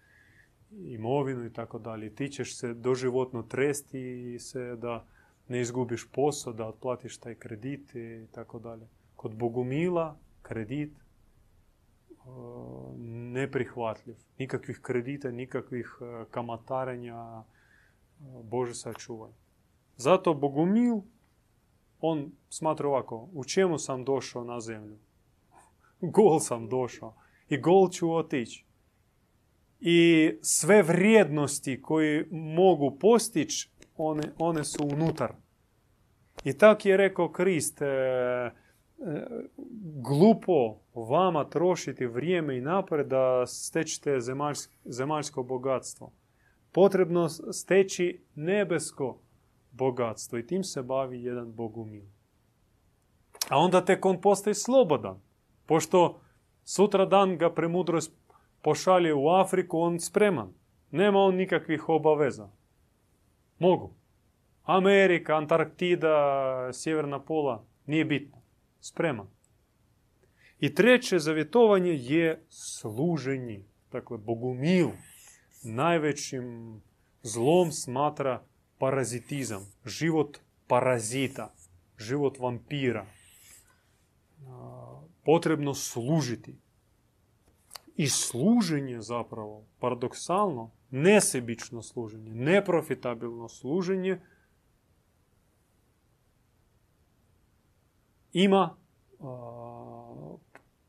imovinu 0.71 1.45
i 1.45 1.53
tako 1.53 1.79
dalje. 1.79 2.15
Ti 2.15 2.29
ćeš 2.29 2.57
se 2.57 2.75
doživotno 2.75 3.43
tresti 3.43 4.35
i 4.35 4.39
se 4.39 4.77
da 4.77 5.07
ne 5.49 5.61
izgubiš 5.61 6.09
posao, 6.13 6.53
da 6.53 6.67
otplatiš 6.67 7.19
taj 7.19 7.35
kredit 7.35 7.95
i 7.95 8.27
tako 8.33 8.59
dalje. 8.59 8.89
Kod 9.17 9.35
Bogumila 9.35 10.17
kredit 10.43 11.05
neprihvatljiv. 13.33 14.17
Nikakvih 14.39 14.79
kredita, 14.83 15.31
nikakvih 15.31 15.99
e, 16.01 16.25
kamatarenja, 16.31 17.17
e, 17.17 17.45
Bože 18.43 18.75
sačuvaj. 18.75 19.33
Zato 19.97 20.35
Bogumil, 20.35 21.01
on 22.01 22.33
smatra 22.49 22.89
ovako, 22.89 23.29
u 23.33 23.45
čemu 23.45 23.79
sam 23.79 24.05
došao 24.05 24.45
na 24.45 24.61
zemlju? 24.61 24.99
Gol 26.13 26.41
sam 26.41 26.69
došao 26.69 27.15
i 27.49 27.59
gol 27.59 27.91
ću 27.91 28.15
otići. 28.15 28.65
I 29.81 30.31
sve 30.43 30.83
vrijednosti 30.83 31.83
koje 31.83 32.29
mogu 32.31 32.99
postići, 33.01 33.71
one, 33.97 34.23
one 34.39 34.65
su 34.65 34.89
unutar. 34.93 35.33
I 36.45 36.59
tak 36.59 36.87
je 36.87 36.97
rekao 36.97 37.33
Krist, 37.33 37.83
e, 37.83 37.87
glupo 39.83 40.77
vama 40.95 41.45
trošiti 41.45 42.07
vrijeme 42.07 42.59
i 42.59 42.61
napore 42.61 43.05
da 43.05 43.47
stečite 43.47 44.19
zemaljsko 44.85 45.43
bogatstvo. 45.43 46.13
Potrebno 46.73 47.29
steći 47.29 48.21
nebesko 48.35 49.19
bogatstvo 49.73 50.39
i 50.39 50.47
tim 50.47 50.65
se 50.65 50.83
bavi 50.83 51.23
jedan 51.23 51.53
bogumil. 51.53 52.05
A 53.49 53.59
onda 53.59 53.85
tek 53.85 54.05
on 54.05 54.21
postaje 54.21 54.55
slobodan. 54.55 55.21
Pošto 55.67 56.21
sutra 56.65 57.07
dan 57.07 57.39
ga 57.39 57.51
premudrost 57.55 58.13
pošalje 58.63 59.15
u 59.15 59.29
Afriku, 59.29 59.81
on 59.81 60.01
spreman. 60.01 60.53
Nema 60.91 61.19
on 61.19 61.37
nikakvih 61.37 61.89
obaveza. 61.89 62.49
Mogu. 63.59 63.95
Amerika, 64.63 65.37
Antarktida, 65.37 66.71
Sjeverna 66.73 67.21
pola, 67.21 67.65
nije 67.87 68.05
bitno 68.05 68.43
spreman. 68.81 69.27
I 70.61 70.75
treće 70.75 71.19
zavjetovanje 71.19 71.93
je 71.93 72.45
služenje. 72.49 73.65
Dakle, 73.93 74.19
bogumil 74.19 74.89
najvećim 75.65 76.81
zlom 77.23 77.73
smatra 77.73 78.43
parazitizam, 78.79 79.73
život 79.85 80.39
parazita, 80.67 81.55
život 81.99 82.39
vampira. 82.39 83.07
Potrebno 85.25 85.75
služiti. 85.75 86.57
I 87.97 88.09
služenje 88.09 89.01
zapravo, 89.01 89.65
paradoksalno, 89.79 90.71
nesebično 90.91 91.83
služenje, 91.83 92.35
neprofitabilno 92.35 93.49
služenje, 93.49 94.21
ima 98.33 98.77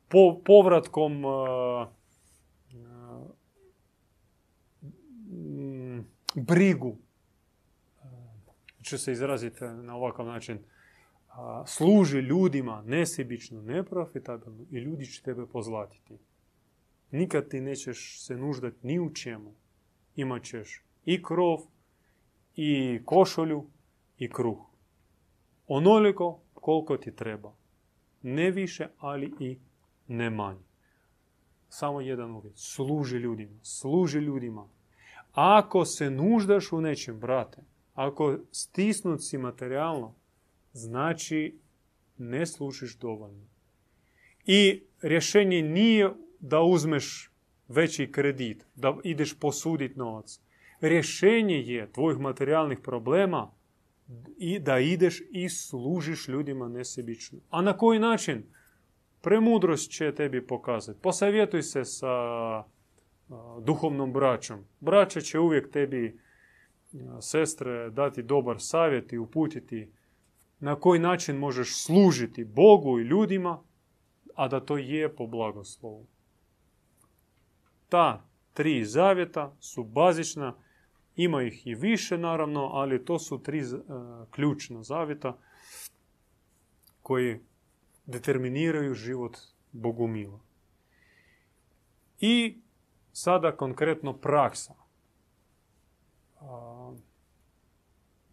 po, 0.08 0.40
povratkom 0.44 1.22
brigu, 6.34 6.96
ću 8.82 8.98
se 8.98 9.12
izraziti 9.12 9.64
na 9.64 9.96
ovakav 9.96 10.26
način, 10.26 10.58
služi 11.66 12.18
ljudima 12.18 12.82
nesebično, 12.86 13.62
neprofitabilno 13.62 14.64
i 14.70 14.76
ljudi 14.76 15.06
će 15.06 15.22
tebe 15.22 15.46
pozlatiti. 15.46 16.18
Nikad 17.10 17.48
ti 17.48 17.60
nećeš 17.60 18.26
se 18.26 18.36
nuždati 18.36 18.76
ni 18.82 19.00
u 19.00 19.14
čemu. 19.14 19.54
Imat 20.16 20.42
ćeš 20.42 20.84
i 21.04 21.22
krov, 21.22 21.58
i 22.56 23.00
košulju, 23.04 23.66
i 24.18 24.30
kruh. 24.30 24.58
Onoliko 25.66 26.40
koliko 26.54 26.96
ti 26.96 27.16
treba. 27.16 27.54
Ne 28.22 28.50
više, 28.50 28.88
ali 28.98 29.32
i 29.40 29.58
ne 30.08 30.30
manje. 30.30 30.64
Samo 31.68 32.00
jedan 32.00 32.30
uvjet. 32.30 32.54
Služi 32.56 33.16
ljudima. 33.16 33.58
Služi 33.62 34.18
ljudima. 34.18 34.68
Ako 35.32 35.84
se 35.84 36.10
nuždaš 36.10 36.72
u 36.72 36.80
nečem, 36.80 37.20
brate, 37.20 37.62
ako 37.94 38.38
stisnut 38.50 39.18
si 39.22 39.38
materijalno, 39.38 40.14
znači 40.76 41.58
ne 42.18 42.46
služiš 42.46 42.96
dovoljno. 42.96 43.46
I 44.44 44.82
rješenje 45.02 45.62
nije 45.62 46.10
da 46.40 46.60
uzmeš 46.60 47.30
veći 47.68 48.12
kredit, 48.12 48.66
da 48.74 48.96
ideš 49.04 49.38
posuditi 49.38 49.98
novac. 49.98 50.40
Rješenje 50.80 51.56
je 51.56 51.92
tvojih 51.92 52.20
materijalnih 52.20 52.78
problema 52.78 53.50
i 54.38 54.58
da 54.58 54.78
ideš 54.78 55.22
i 55.30 55.48
služiš 55.48 56.28
ljudima 56.28 56.68
nesebično. 56.68 57.38
A 57.50 57.62
na 57.62 57.76
koji 57.76 57.98
način? 57.98 58.42
Premudrost 59.22 59.90
će 59.90 60.14
tebi 60.14 60.46
pokazati. 60.46 61.00
Posavjetuj 61.02 61.62
se 61.62 61.84
sa 61.84 62.08
duhovnom 63.62 64.12
braćom. 64.12 64.64
Braća 64.80 65.20
će 65.20 65.38
uvijek 65.38 65.70
tebi, 65.70 66.18
sestre, 67.20 67.90
dati 67.90 68.22
dobar 68.22 68.56
savjet 68.58 69.12
i 69.12 69.18
uputiti 69.18 69.88
na 70.60 70.76
koji 70.80 71.00
način 71.00 71.36
možeš 71.36 71.84
služiti 71.84 72.44
Bogu 72.44 72.98
i 72.98 73.02
ljudima, 73.02 73.62
a 74.34 74.48
da 74.48 74.60
to 74.60 74.76
je 74.76 75.16
po 75.16 75.26
blagoslovu. 75.26 76.06
Ta 77.88 78.24
tri 78.52 78.84
zavjeta 78.84 79.56
su 79.60 79.84
bazična, 79.84 80.56
ima 81.16 81.42
ih 81.42 81.66
i 81.66 81.74
više 81.74 82.18
naravno, 82.18 82.60
ali 82.60 83.04
to 83.04 83.18
su 83.18 83.42
tri 83.42 83.60
uh, 83.60 83.80
ključna 84.30 84.82
zavjeta 84.82 85.38
koji 87.02 87.40
determiniraju 88.06 88.94
život 88.94 89.36
Bogumila. 89.72 90.40
I 92.20 92.60
sada 93.12 93.56
konkretno 93.56 94.12
praksa. 94.12 94.74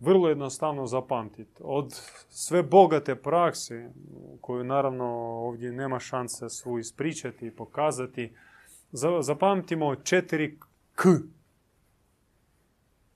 Vrlo 0.03 0.29
jednostavno 0.29 0.87
zapamtiti. 0.87 1.61
Od 1.63 1.93
sve 2.29 2.63
bogate 2.63 3.15
prakse, 3.15 3.89
koju 4.41 4.63
naravno 4.63 5.05
ovdje 5.47 5.71
nema 5.71 5.99
šanse 5.99 6.49
svu 6.49 6.79
ispričati 6.79 7.47
i 7.47 7.51
pokazati, 7.51 8.33
zapamtimo 9.21 9.95
četiri 9.95 10.59
K. 10.95 11.03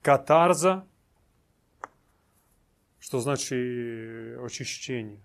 Katarza, 0.02 0.82
što 3.00 3.20
znači 3.20 3.58
očišćenje 4.40 5.20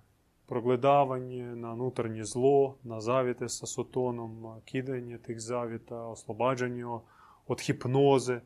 progledavanje 0.47 1.57
na 1.57 1.73
unutarnje 1.73 2.25
zlo, 2.25 2.77
na 2.83 3.01
zavjete 3.01 3.49
sa 3.49 3.67
sotonom, 3.67 4.61
kidanje 4.65 5.19
tih 5.19 5.41
zavjeta, 5.41 6.03
oslobađanje 6.03 6.85
od 7.47 7.61
hipnoze, 7.61 8.41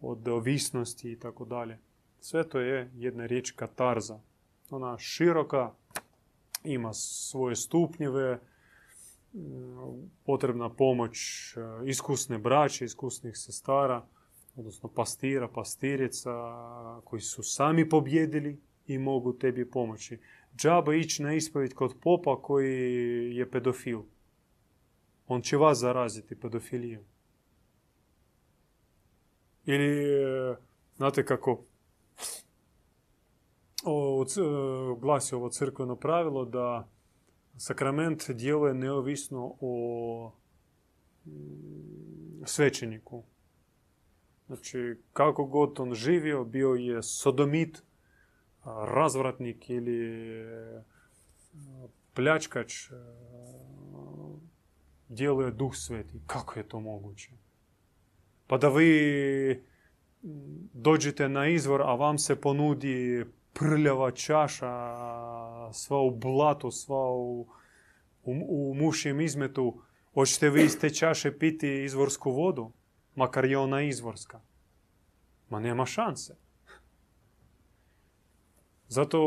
od 0.00 0.28
ovisnosti 0.28 1.12
i 1.12 1.18
tako 1.18 1.44
dalje. 1.44 1.78
Sve 2.20 2.48
to 2.48 2.60
je 2.60 2.90
jedna 2.94 3.26
riječ 3.26 3.50
katarza. 3.50 4.20
Ona 4.70 4.98
široka, 4.98 5.72
ima 6.64 6.92
svoje 6.92 7.56
stupnjeve, 7.56 8.40
potrebna 10.24 10.70
pomoć 10.70 11.16
e, 11.56 11.90
iskusne 11.90 12.38
braće, 12.38 12.84
iskusnih 12.84 13.36
sestara, 13.36 14.06
odnosno 14.56 14.88
pastira, 14.88 15.48
pastirica 15.48 16.30
koji 17.04 17.20
su 17.20 17.42
sami 17.42 17.88
pobjedili 17.88 18.60
i 18.86 18.98
mogu 18.98 19.32
tebi 19.32 19.70
pomoći 19.70 20.18
džaba 20.56 20.94
ići 20.94 21.22
na 21.22 21.34
ispovjed 21.34 21.74
kod 21.74 21.94
popa 22.02 22.42
koji 22.42 23.36
je 23.36 23.50
pedofil. 23.50 24.00
On 25.28 25.42
će 25.42 25.56
vas 25.56 25.78
zaraziti 25.78 26.40
pedofilijom. 26.40 27.02
Ili, 29.66 30.12
e, 30.14 30.56
znate 30.96 31.24
kako, 31.24 31.64
o, 33.86 34.24
glasi 35.00 35.34
ovo 35.34 35.48
crkveno 35.48 35.96
pravilo 35.96 36.44
da 36.44 36.88
sakrament 37.56 38.30
djeluje 38.30 38.74
neovisno 38.74 39.56
o 39.60 40.32
svećeniku. 42.44 43.24
Znači, 44.46 44.96
kako 45.12 45.44
god 45.44 45.80
on 45.80 45.94
živio, 45.94 46.44
bio 46.44 46.68
je 46.68 47.02
sodomit, 47.02 47.82
razvratnik 48.94 49.70
ili 49.70 50.00
pljačkač 52.14 52.72
djeluje 55.08 55.50
duh 55.50 55.74
sveti. 55.74 56.20
Kako 56.26 56.58
je 56.58 56.68
to 56.68 56.80
moguće? 56.80 57.30
Pa 58.46 58.58
da 58.58 58.68
vi 58.68 59.62
dođete 60.72 61.28
na 61.28 61.48
izvor, 61.48 61.82
a 61.82 61.94
vam 61.94 62.18
se 62.18 62.40
ponudi 62.40 63.24
prljava 63.58 64.10
čaša, 64.10 64.72
sva 65.72 66.00
u 66.00 66.10
blatu, 66.10 66.70
sva 66.70 67.10
u, 67.10 67.40
u, 68.22 68.32
u 68.48 68.74
mušjem 68.74 69.20
izmetu, 69.20 69.82
hoćete 70.14 70.50
vi 70.50 70.64
iz 70.64 70.78
te 70.80 70.90
čaše 70.90 71.38
piti 71.38 71.84
izvorsku 71.84 72.32
vodu? 72.32 72.72
Makar 73.14 73.44
je 73.44 73.58
ona 73.58 73.82
izvorska. 73.82 74.40
Ma 75.48 75.60
nema 75.60 75.86
šanse. 75.86 76.36
Zato 78.88 79.18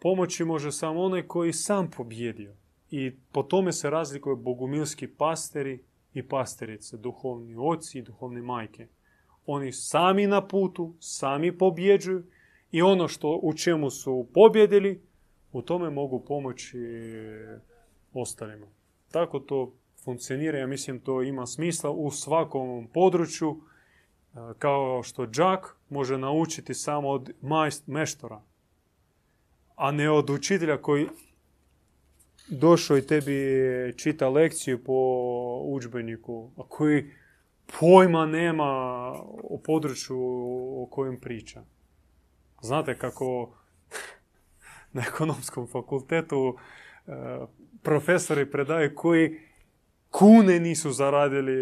pomoći 0.00 0.44
može 0.44 0.72
samo 0.72 1.02
onaj 1.02 1.22
koji 1.22 1.52
sam 1.52 1.90
pobjedio. 1.90 2.56
I 2.90 3.16
po 3.32 3.42
tome 3.42 3.72
se 3.72 3.90
razlikuju 3.90 4.36
bogumilski 4.36 5.06
pasteri 5.06 5.84
i 6.14 6.28
pasterice, 6.28 6.96
duhovni 6.96 7.56
oci 7.58 7.98
i 7.98 8.02
duhovne 8.02 8.42
majke. 8.42 8.88
Oni 9.46 9.72
sami 9.72 10.26
na 10.26 10.46
putu, 10.46 10.94
sami 11.00 11.58
pobjeđuju 11.58 12.24
i 12.72 12.82
ono 12.82 13.08
što 13.08 13.40
u 13.42 13.54
čemu 13.54 13.90
su 13.90 14.26
pobjedili, 14.34 15.02
u 15.52 15.62
tome 15.62 15.90
mogu 15.90 16.24
pomoći 16.24 16.78
ostalima. 18.12 18.66
Tako 19.10 19.38
to 19.40 19.74
funkcionira, 20.04 20.58
ja 20.58 20.66
mislim 20.66 21.00
to 21.00 21.22
ima 21.22 21.46
smisla 21.46 21.90
u 21.90 22.10
svakom 22.10 22.88
području, 22.94 23.60
kao 24.58 25.02
što 25.02 25.26
džak 25.26 25.76
može 25.88 26.18
naučiti 26.18 26.74
samo 26.74 27.08
od 27.08 27.32
meštora 27.86 28.42
a 29.82 29.92
ne 29.92 30.10
od 30.10 30.30
učitelja 30.30 30.76
koji 30.82 31.06
došao 32.48 32.98
i 32.98 33.06
tebi 33.06 33.34
čita 33.96 34.28
lekciju 34.28 34.84
po 34.84 34.92
udžbeniku, 35.64 36.50
a 36.56 36.62
koji 36.68 37.10
pojma 37.80 38.26
nema 38.26 38.64
o 39.42 39.60
području 39.64 40.16
o 40.82 40.88
kojem 40.90 41.20
priča. 41.20 41.62
Znate 42.62 42.98
kako 42.98 43.54
na 44.92 45.02
ekonomskom 45.08 45.66
fakultetu 45.66 46.56
e, 47.06 47.12
profesori 47.82 48.50
predaju 48.50 48.94
koji 48.94 49.40
kune 50.10 50.60
nisu 50.60 50.90
zaradili 50.90 51.56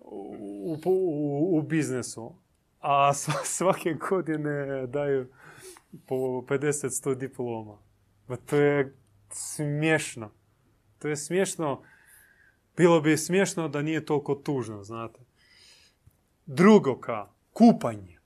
u, 0.00 0.76
u, 0.84 1.58
u 1.58 1.62
biznesu, 1.62 2.34
a 2.80 3.14
svake 3.56 3.94
godine 4.10 4.86
daju 4.86 5.28
po 6.06 6.14
50-100 6.14 7.14
diploma. 7.14 7.78
To 8.46 8.56
je 8.56 8.96
smiješno. 9.30 10.30
To 10.98 11.08
je 11.08 11.16
smiješno. 11.16 11.82
Bilo 12.76 13.00
bi 13.00 13.16
smiješno 13.16 13.68
da 13.68 13.82
nije 13.82 14.04
toliko 14.04 14.34
tužno, 14.34 14.82
znate. 14.82 15.20
Drugo 16.46 17.00
ka, 17.00 17.28
kupanje. 17.52 18.17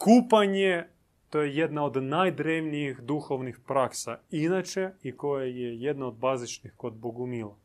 Kupanje 0.00 0.84
to 1.28 1.40
je 1.40 1.56
jedna 1.56 1.84
od 1.84 2.02
najdrevnijih 2.02 3.00
duhovnih 3.00 3.58
praksa 3.66 4.18
inače 4.30 4.90
i 5.02 5.16
koja 5.16 5.44
je 5.44 5.80
jedna 5.80 6.06
od 6.06 6.14
bazičnih 6.14 6.72
kod 6.76 6.94
Bogumila. 6.94 7.58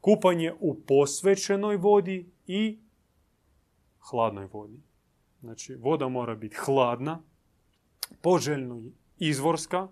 Kupanje 0.00 0.52
u 0.60 0.80
posvećenoj 0.80 1.76
vodi 1.76 2.30
i 2.46 2.78
hladnoj 4.10 4.46
vodi. 4.52 4.80
Znači, 5.40 5.74
voda 5.74 6.08
mora 6.08 6.34
biti 6.34 6.56
hladna, 6.56 7.22
poželjno 8.22 8.82
izvorska 9.18 9.88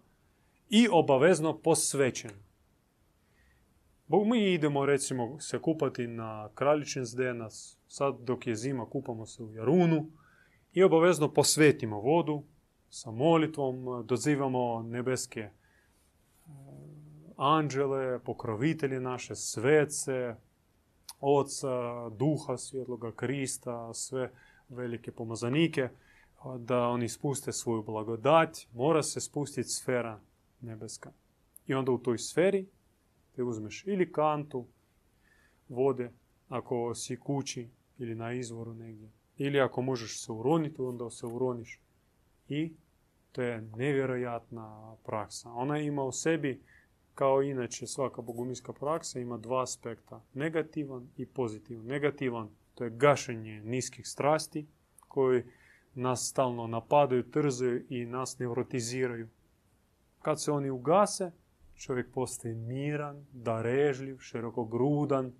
i 0.70 0.88
obavezno 0.92 1.58
posvećena. 1.58 2.42
Mi 4.08 4.52
idemo 4.52 4.86
recimo 4.86 5.40
se 5.40 5.58
kupati 5.58 6.06
na 6.06 6.48
Kraljičin 6.54 7.04
zdenac, 7.04 7.76
sad 7.86 8.14
dok 8.20 8.46
je 8.46 8.56
zima 8.56 8.86
kupamo 8.86 9.26
se 9.26 9.42
u 9.42 9.52
Jarunu 9.52 10.21
i 10.72 10.82
obavezno 10.82 11.32
posvetimo 11.32 12.00
vodu 12.00 12.42
sa 12.90 13.10
molitvom, 13.10 14.06
dozivamo 14.06 14.82
nebeske 14.82 15.40
e, 15.40 15.50
anđele, 17.36 18.18
pokrovitelje 18.18 19.00
naše, 19.00 19.34
svece, 19.34 20.34
oca, 21.20 22.08
duha 22.10 22.56
svjetloga, 22.56 23.12
Krista, 23.12 23.94
sve 23.94 24.32
velike 24.68 25.12
pomazanike, 25.12 25.88
da 26.58 26.88
oni 26.88 27.08
spuste 27.08 27.52
svoju 27.52 27.82
blagodat, 27.82 28.58
mora 28.72 29.02
se 29.02 29.20
spustiti 29.20 29.68
sfera 29.68 30.20
nebeska. 30.60 31.12
I 31.66 31.74
onda 31.74 31.92
u 31.92 31.98
toj 31.98 32.18
sferi 32.18 32.66
te 33.36 33.42
uzmeš 33.42 33.84
ili 33.86 34.12
kantu 34.12 34.66
vode, 35.68 36.12
ako 36.48 36.94
si 36.94 37.20
kući 37.20 37.68
ili 37.98 38.14
na 38.14 38.32
izvoru 38.32 38.74
negdje. 38.74 39.10
Ili 39.44 39.60
ako 39.60 39.82
možeš 39.82 40.24
se 40.24 40.32
uroniti, 40.32 40.82
onda 40.82 41.10
se 41.10 41.26
uroniš. 41.26 41.80
I 42.48 42.72
to 43.32 43.42
je 43.42 43.60
nevjerojatna 43.76 44.96
praksa. 45.04 45.50
Ona 45.50 45.78
ima 45.78 46.02
u 46.02 46.12
sebi, 46.12 46.62
kao 47.14 47.42
inače 47.42 47.86
svaka 47.86 48.22
bogumijska 48.22 48.72
praksa, 48.72 49.20
ima 49.20 49.38
dva 49.38 49.62
aspekta. 49.62 50.22
Negativan 50.34 51.08
i 51.16 51.26
pozitivan. 51.26 51.86
Negativan 51.86 52.48
to 52.74 52.84
je 52.84 52.90
gašenje 52.90 53.60
niskih 53.64 54.08
strasti 54.08 54.66
koji 55.08 55.42
nas 55.94 56.28
stalno 56.28 56.66
napadaju, 56.66 57.30
trzaju 57.30 57.86
i 57.88 58.06
nas 58.06 58.38
neurotiziraju. 58.38 59.28
Kad 60.22 60.42
se 60.42 60.52
oni 60.52 60.70
ugase, 60.70 61.32
čovjek 61.74 62.12
postaje 62.12 62.54
miran, 62.54 63.26
darežljiv, 63.32 64.18
širokogrudan, 64.18 65.32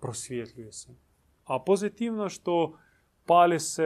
prosvjetljuje 0.00 0.72
se. 0.72 1.03
A 1.44 1.62
pozitivno 1.66 2.28
što 2.28 2.78
pali 3.26 3.60
se 3.60 3.84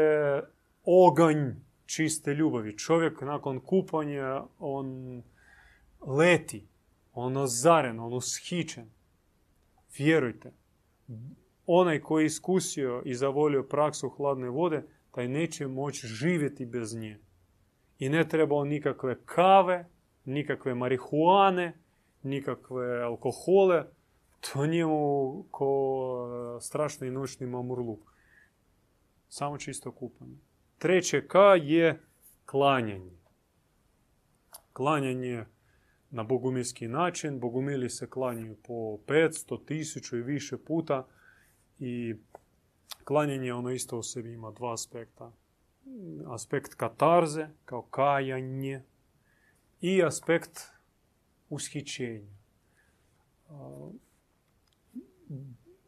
oganj 0.84 1.50
čiste 1.86 2.34
ljubavi. 2.34 2.78
Čovjek 2.78 3.20
nakon 3.20 3.60
kupanja, 3.60 4.44
on 4.58 5.22
leti, 6.06 6.68
on 7.12 7.36
ozaren, 7.36 8.00
on 8.00 8.14
ushićen. 8.14 8.90
Vjerujte, 9.98 10.52
onaj 11.66 12.00
koji 12.00 12.22
je 12.22 12.26
iskusio 12.26 13.02
i 13.04 13.14
zavolio 13.14 13.62
praksu 13.62 14.08
hladne 14.08 14.48
vode, 14.48 14.82
taj 15.10 15.28
neće 15.28 15.66
moći 15.66 16.06
živjeti 16.06 16.66
bez 16.66 16.96
nje. 16.96 17.18
I 17.98 18.08
ne 18.08 18.28
treba 18.28 18.56
on 18.56 18.68
nikakve 18.68 19.16
kave, 19.24 19.88
nikakve 20.24 20.74
marihuane, 20.74 21.78
nikakve 22.22 23.02
alkohole. 23.02 23.84
To 24.40 24.66
njemu 24.66 25.44
ko 25.50 26.58
strašni 26.60 27.10
noćni 27.10 27.46
mamurluk. 27.46 28.00
Samo 29.28 29.58
čisto 29.58 29.92
kupanje. 29.92 30.38
Treće 30.78 31.28
K 31.28 31.38
je 31.62 32.02
klanjanje. 32.46 33.18
Klanjanje 34.72 35.44
na 36.10 36.22
bogumilski 36.22 36.88
način. 36.88 37.40
Bogumili 37.40 37.90
se 37.90 38.10
klanjaju 38.10 38.56
po 38.62 38.74
500, 38.74 39.58
1000 39.64 40.18
i 40.18 40.22
više 40.22 40.56
puta. 40.64 41.06
I 41.78 42.14
klanjanje 43.04 43.52
ono 43.52 43.70
isto 43.70 43.98
u 43.98 44.02
sebi 44.02 44.32
ima 44.32 44.50
dva 44.50 44.72
aspekta. 44.72 45.32
Aspekt 46.26 46.74
katarze, 46.74 47.48
kao 47.64 47.82
kajanje, 47.82 48.82
i 49.80 50.02
aspekt 50.02 50.60
ushićenja. 51.48 52.36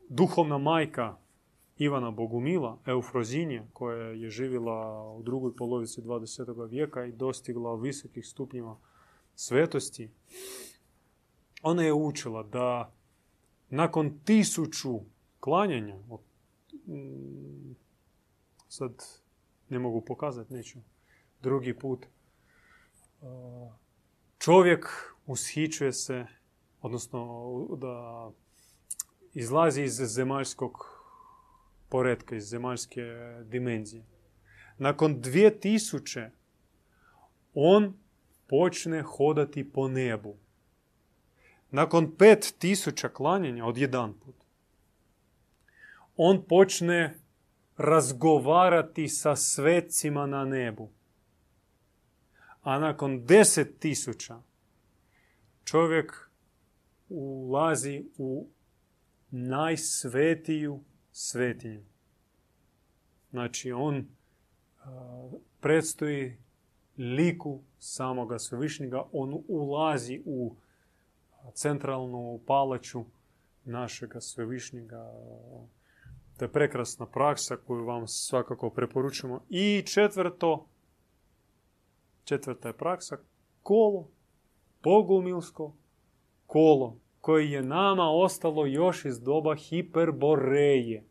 Duhovna 0.09 0.59
majka 0.59 1.17
Ivana 1.79 2.11
Bogumila, 2.11 2.79
Eufrozinja, 2.87 3.65
koja 3.73 4.07
je 4.07 4.31
živjela 4.31 5.11
u 5.13 5.23
drugoj 5.23 5.57
polovici 5.57 6.03
20. 6.03 6.69
vijeka 6.69 7.05
i 7.05 7.13
dostigla 7.13 7.75
visokih 7.75 8.27
stupnjeva 8.27 8.79
svetosti, 9.35 10.11
ona 11.63 11.83
je 11.83 11.93
učila 11.93 12.43
da 12.43 12.93
nakon 13.71 14.19
tisuću 14.25 15.01
klanjanja, 15.41 15.97
mm, 16.87 17.77
sad 18.69 19.05
ne 19.69 19.79
mogu 19.79 20.01
pokazati, 20.01 20.55
neću 20.55 20.79
drugi 21.43 21.79
put, 21.79 22.07
čovjek 24.39 24.87
ushićuje 25.27 25.93
se, 25.93 26.27
odnosno 26.83 27.51
da 27.79 28.31
izlazi 29.35 29.83
iz 29.83 29.93
zemaljskog 29.93 31.01
poredka, 31.89 32.37
iz 32.37 32.49
zemaljske 32.49 33.03
dimenzije. 33.45 34.05
Nakon 34.79 35.21
dvije 35.21 35.61
tisuće 35.61 36.31
on 37.55 37.95
počne 38.47 39.03
hodati 39.03 39.73
po 39.73 39.89
nebu. 39.89 40.37
Nakon 41.71 42.17
pet 42.17 42.55
tisuća 42.59 43.09
klanjanja 43.09 43.65
od 43.65 43.79
jedan 43.79 44.13
put, 44.13 44.35
on 46.17 46.45
počne 46.49 47.15
razgovarati 47.77 49.09
sa 49.09 49.37
svecima 49.37 50.27
na 50.27 50.45
nebu. 50.45 50.91
A 52.63 52.79
nakon 52.79 53.25
deset 53.27 53.79
tisuća 53.79 54.43
čovjek 55.65 56.31
ulazi 57.09 58.05
u 58.19 58.49
najsvetiju 59.31 60.81
svetinju. 61.13 61.85
Znači, 63.31 63.73
on 63.73 64.07
predstoji 65.61 66.39
liku 66.99 67.61
samoga 67.79 68.39
svevišnjega, 68.39 69.03
on 69.13 69.43
ulazi 69.49 70.23
u 70.25 70.57
centralnu 71.55 72.41
palaču 72.47 73.05
našega 73.65 74.21
svevišnjega. 74.21 75.13
To 76.39 76.45
je 76.45 76.53
prekrasna 76.53 77.07
praksa 77.07 77.57
koju 77.57 77.85
vam 77.85 78.07
svakako 78.07 78.71
preporučujemo. 78.71 79.45
I 79.49 79.83
četvrto, 79.87 80.67
četvrta 82.25 82.69
je 82.69 82.77
praksa, 82.77 83.17
kolo, 83.63 84.11
bogumilsko 84.83 85.75
kolo, 86.47 86.97
koje 87.21 87.53
je 87.53 87.63
nama 87.63 88.11
ostalo 88.11 88.67
još 88.67 89.05
iz 89.05 89.21
doba 89.21 89.55
hiperboreje. 89.55 91.05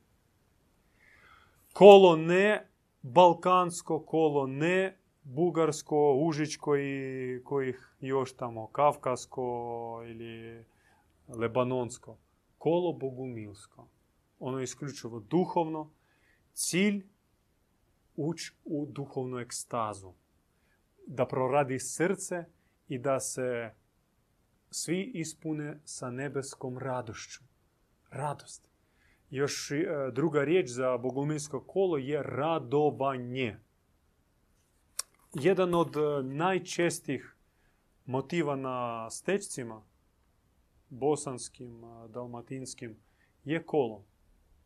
Kolo 1.73 2.15
ne 2.15 2.67
balkansko, 3.01 3.99
kolo 3.99 4.47
ne 4.47 4.97
bugarsko, 5.23 6.13
užičko 6.13 6.77
i 6.77 7.41
kojih 7.43 7.95
još 7.99 8.35
tamo 8.35 8.67
kavkasko 8.67 9.43
ili 10.05 10.65
lebanonsko. 11.27 12.17
Kolo 12.57 12.93
bogumilsko. 12.93 13.87
Ono 14.39 14.57
je 14.57 14.63
isključivo 14.63 15.19
duhovno. 15.19 15.91
Cilj 16.53 17.07
ući 18.15 18.53
u 18.65 18.85
duhovnu 18.89 19.39
ekstazu 19.39 20.13
da 21.07 21.25
proradi 21.25 21.79
srce 21.79 22.45
i 22.87 22.97
da 22.97 23.19
se 23.19 23.73
svi 24.71 25.11
ispune 25.13 25.79
sa 25.85 26.11
nebeskom 26.11 26.77
radošću. 26.77 27.43
Radost. 28.09 28.69
Još 29.29 29.71
e, 29.71 29.85
druga 30.13 30.43
riječ 30.43 30.69
za 30.69 30.97
bogumilsko 30.97 31.63
kolo 31.63 31.97
je 31.97 32.23
radovanje. 32.23 33.57
Jedan 35.33 35.73
od 35.73 35.95
e, 35.95 36.23
najčestih 36.23 37.35
motiva 38.05 38.55
na 38.55 39.09
stečcima, 39.09 39.83
bosanskim, 40.89 41.83
e, 41.83 42.07
dalmatinskim, 42.07 42.97
je 43.43 43.65
kolo. 43.65 44.05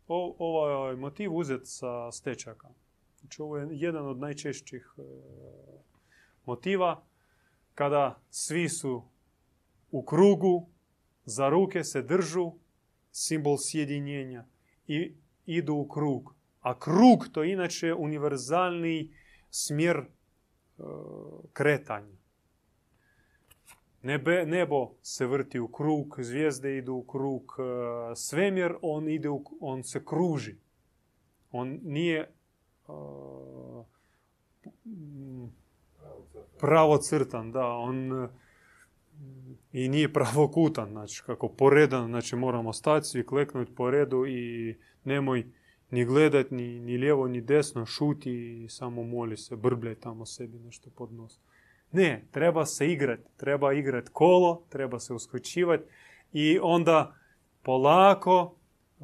O, 0.07 0.35
ovaj 0.39 0.95
motiv 0.95 1.35
uzet 1.35 1.61
sa 1.63 2.11
stečaka. 2.11 2.69
Znači, 3.19 3.41
ovo 3.41 3.57
je 3.57 3.67
jedan 3.71 4.07
od 4.07 4.19
najčešćih 4.19 4.93
motiva 6.45 7.03
kada 7.75 8.19
svi 8.29 8.69
su 8.69 9.12
u 9.93 10.01
krugu, 10.05 10.67
za 11.25 11.49
ruke 11.49 11.83
se 11.83 12.01
držu, 12.01 12.51
simbol 13.11 13.57
sjedinjenja 13.59 14.45
i 14.87 15.13
idu 15.45 15.73
u 15.73 15.87
krug. 15.87 16.35
A 16.61 16.79
krug 16.79 17.27
to 17.31 17.43
je 17.43 17.53
inače 17.53 17.93
univerzalni 17.93 19.13
smjer 19.49 20.05
kretanje. 21.53 22.17
Nebe, 24.01 24.45
nebo 24.45 24.91
se 25.01 25.27
vrti 25.27 25.59
u 25.59 25.67
krug, 25.67 26.15
zvijezde 26.19 26.77
idu 26.77 26.93
u 26.93 27.03
krug, 27.03 27.55
e, 27.59 28.15
svemir 28.15 28.73
on 28.81 29.09
ide, 29.09 29.29
u, 29.29 29.43
on 29.59 29.83
se 29.83 30.05
kruži. 30.05 30.55
On 31.51 31.79
nije 31.83 32.31
uh, 32.87 33.85
pravocrtan, 36.59 37.51
da, 37.51 37.67
on 37.67 38.29
i 39.73 39.89
nije 39.89 40.13
pravokutan, 40.13 40.89
znači 40.89 41.23
kako 41.25 41.49
poredan, 41.49 42.07
znači 42.07 42.35
moramo 42.35 42.73
stati 42.73 43.07
svi 43.07 43.25
kleknuti 43.25 43.75
po 43.75 43.91
redu 43.91 44.25
i 44.27 44.75
nemoj 45.03 45.45
ni 45.91 46.05
gledat 46.05 46.51
ni, 46.51 46.79
ni 46.79 46.97
lijevo 46.97 47.27
ni 47.27 47.41
desno, 47.41 47.85
šuti 47.85 48.63
i 48.63 48.69
samo 48.69 49.03
moli 49.03 49.37
se, 49.37 49.55
brbljaj 49.55 49.95
tamo 49.95 50.25
sebi 50.25 50.59
nešto 50.59 50.89
pod 50.95 51.13
nos. 51.13 51.39
Ne, 51.91 52.25
treba 52.31 52.65
se 52.65 52.87
igrati, 52.87 53.23
treba 53.37 53.73
igrati 53.73 54.09
kolo, 54.13 54.63
treba 54.69 54.99
se 54.99 55.13
uskočivati 55.13 55.83
i 56.33 56.59
onda 56.61 57.15
polako 57.63 58.55
e, 58.99 59.03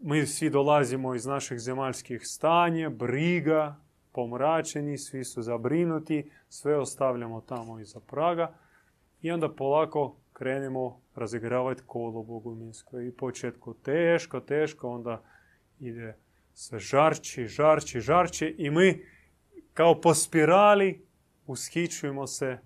mi 0.00 0.26
svi 0.26 0.50
dolazimo 0.50 1.14
iz 1.14 1.26
naših 1.26 1.58
zemaljskih 1.58 2.20
stanja, 2.24 2.90
briga, 2.90 3.76
pomračeni, 4.12 4.98
svi 4.98 5.24
su 5.24 5.42
zabrinuti, 5.42 6.30
sve 6.48 6.76
ostavljamo 6.78 7.40
tamo 7.40 7.80
iza 7.80 8.00
praga 8.00 8.54
i 9.22 9.30
onda 9.30 9.54
polako 9.54 10.16
krenemo 10.32 11.00
razigravati 11.14 11.82
kolo 11.86 12.22
bogumilsko. 12.22 13.00
I 13.00 13.12
početku 13.12 13.74
teško, 13.74 14.40
teško, 14.40 14.90
onda 14.90 15.22
ide 15.80 16.16
sve 16.54 16.78
žarči, 16.78 17.46
žarči, 17.46 18.00
žarči 18.00 18.54
i 18.58 18.70
mi 18.70 19.04
kao 19.74 20.00
po 20.00 20.14
spirali 20.14 21.06
ushićujemo 21.46 22.26
se 22.26 22.58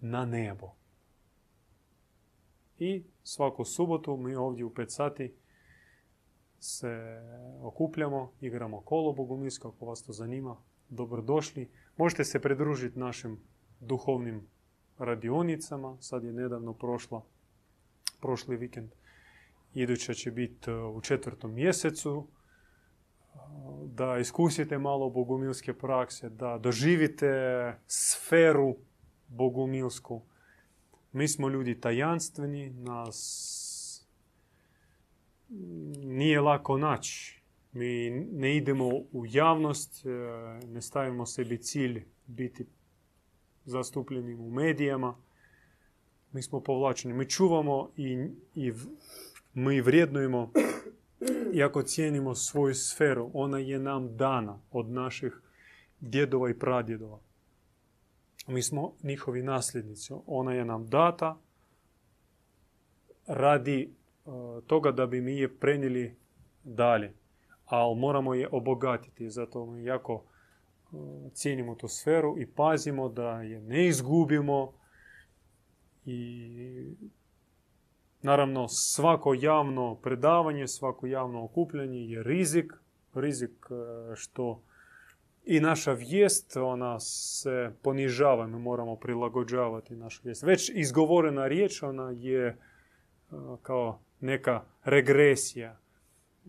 na 0.00 0.26
nebo. 0.26 0.70
I 2.78 3.04
svaku 3.22 3.64
subotu 3.64 4.16
mi 4.16 4.34
ovdje 4.34 4.64
u 4.64 4.70
5 4.70 4.88
sati 4.88 5.34
se 6.58 7.20
okupljamo, 7.62 8.32
igramo 8.40 8.80
kolo 8.80 9.12
bogumilsko, 9.12 9.68
ako 9.68 9.86
vas 9.86 10.02
to 10.02 10.12
zanima, 10.12 10.56
dobrodošli. 10.88 11.70
Možete 11.96 12.24
se 12.24 12.40
pridružiti 12.40 12.98
našim 12.98 13.40
duhovnim 13.80 14.46
radionicama, 15.04 15.96
sad 16.00 16.24
je 16.24 16.32
nedavno 16.32 16.72
prošla, 16.72 17.22
prošli 18.20 18.56
vikend. 18.56 18.90
Iduća 19.74 20.14
će 20.14 20.30
biti 20.30 20.70
e, 20.70 20.74
u 20.74 21.00
četvrtom 21.00 21.54
mjesecu, 21.54 22.26
e, 22.26 23.38
da 23.86 24.18
iskusite 24.18 24.78
malo 24.78 25.10
bogumilske 25.10 25.74
prakse, 25.74 26.30
da 26.30 26.58
doživite 26.58 27.28
sferu 27.86 28.76
bogumilsku. 29.28 30.22
Mi 31.12 31.28
smo 31.28 31.48
ljudi 31.48 31.80
tajanstveni, 31.80 32.70
nas 32.70 34.08
nije 35.98 36.40
lako 36.40 36.78
naći. 36.78 37.42
Mi 37.72 38.10
ne 38.10 38.56
idemo 38.56 38.88
u 38.88 39.24
javnost, 39.28 40.06
e, 40.06 40.08
ne 40.66 40.82
stavimo 40.82 41.26
sebi 41.26 41.58
cilj 41.58 42.04
biti 42.26 42.66
zastupljenim 43.64 44.40
u 44.40 44.50
medijama. 44.50 45.16
Mi 46.32 46.42
smo 46.42 46.60
povlačeni. 46.60 47.14
Mi 47.14 47.28
čuvamo 47.28 47.90
i, 47.96 48.28
i 48.54 48.72
mi 49.54 49.80
vrijednujemo 49.80 50.52
iako 51.52 51.82
cijenimo 51.82 52.34
svoju 52.34 52.74
sferu. 52.74 53.30
Ona 53.34 53.58
je 53.58 53.78
nam 53.78 54.16
dana 54.16 54.58
od 54.70 54.88
naših 54.88 55.40
djedova 56.00 56.50
i 56.50 56.58
pradjedova. 56.58 57.18
Mi 58.46 58.62
smo 58.62 58.92
njihovi 59.02 59.42
nasljednici. 59.42 60.14
Ona 60.26 60.54
je 60.54 60.64
nam 60.64 60.86
data 60.86 61.38
radi 63.26 63.94
uh, 64.24 64.64
toga 64.66 64.92
da 64.92 65.06
bi 65.06 65.20
mi 65.20 65.36
je 65.36 65.56
prenijeli 65.58 66.16
dalje. 66.64 67.14
Ali 67.66 67.96
moramo 67.96 68.34
je 68.34 68.48
obogatiti. 68.52 69.30
Zato 69.30 69.66
mi 69.66 69.84
jako 69.84 70.24
cijenimo 71.32 71.74
tu 71.74 71.88
sferu 71.88 72.38
i 72.38 72.46
pazimo 72.46 73.08
da 73.08 73.42
je 73.42 73.60
ne 73.60 73.86
izgubimo 73.86 74.72
i 76.04 76.96
naravno 78.22 78.68
svako 78.68 79.34
javno 79.34 79.94
predavanje, 79.94 80.68
svako 80.68 81.06
javno 81.06 81.44
okupljanje 81.44 81.98
je 81.98 82.22
rizik, 82.22 82.72
rizik 83.14 83.66
e, 83.70 83.74
što 84.16 84.62
i 85.44 85.60
naša 85.60 85.92
vijest, 85.92 86.56
ona 86.56 87.00
se 87.00 87.72
ponižava, 87.82 88.46
mi 88.46 88.58
moramo 88.58 88.96
prilagođavati 88.96 89.96
našu 89.96 90.20
vijest. 90.24 90.42
Već 90.42 90.70
izgovorena 90.74 91.46
riječ, 91.46 91.82
ona 91.82 92.10
je 92.10 92.46
e, 92.46 92.56
kao 93.62 94.00
neka 94.20 94.64
regresija, 94.84 95.78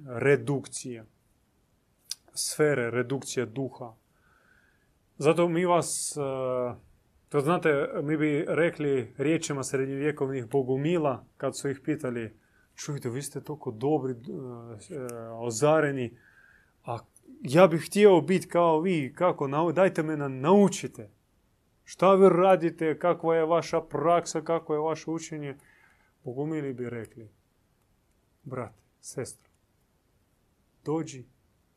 redukcija 0.06 1.06
sfere, 2.34 2.92
redukcija 2.92 3.46
duha. 3.46 3.94
Zato 5.18 5.48
mi 5.48 5.66
vas, 5.66 6.18
e, 6.18 6.20
to 7.30 7.42
znate, 7.42 7.90
mi 8.04 8.18
bi 8.18 8.46
rekli 8.48 9.14
riječima 9.18 9.64
srednjovjekovnih 9.64 10.46
bogumila, 10.46 11.26
kad 11.38 11.58
su 11.58 11.70
ih 11.70 11.80
pitali, 11.84 12.38
čujte, 12.76 13.10
vi 13.10 13.22
ste 13.22 13.42
toliko 13.42 13.72
dobri, 13.72 14.14
e, 14.14 14.18
ozareni, 15.32 16.18
a 16.86 16.98
ja 17.42 17.68
bih 17.68 17.86
htio 17.86 18.22
biti 18.22 18.48
kao 18.48 18.80
vi, 18.80 19.14
kako, 19.16 19.72
dajte 19.72 20.04
me 20.04 20.18
na, 20.18 20.28
naučite. 20.28 21.10
Šta 21.84 22.14
vi 22.16 22.30
radite, 22.30 23.00
kakva 23.00 23.36
je 23.36 23.46
vaša 23.46 23.82
praksa, 23.82 24.42
kako 24.42 24.74
je 24.74 24.80
vaše 24.80 25.12
učenje. 25.12 25.58
Bogumili 26.24 26.74
bi 26.74 26.90
rekli, 26.90 27.30
brat, 28.44 28.74
sestra, 29.02 29.50
dođi 30.86 31.26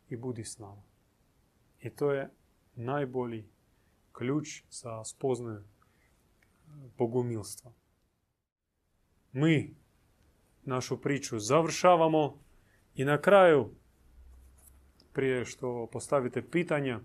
i 0.09 0.17
budi 0.17 0.45
s 0.45 0.59
nama. 0.59 0.83
I 1.81 1.91
to 1.91 2.13
je 2.13 2.31
najbolji 2.77 3.49
ključ 4.13 4.63
za 4.71 5.05
spoznaju 5.05 5.65
bogumilstva. 6.99 7.73
Mi 9.33 9.75
našu 10.65 11.01
priču 11.01 11.39
završavamo 11.39 12.39
i 12.95 13.05
na 13.05 13.21
kraju, 13.21 13.71
prije 15.13 15.45
što 15.45 15.89
postavite 15.93 16.51
pitanja, 16.51 17.01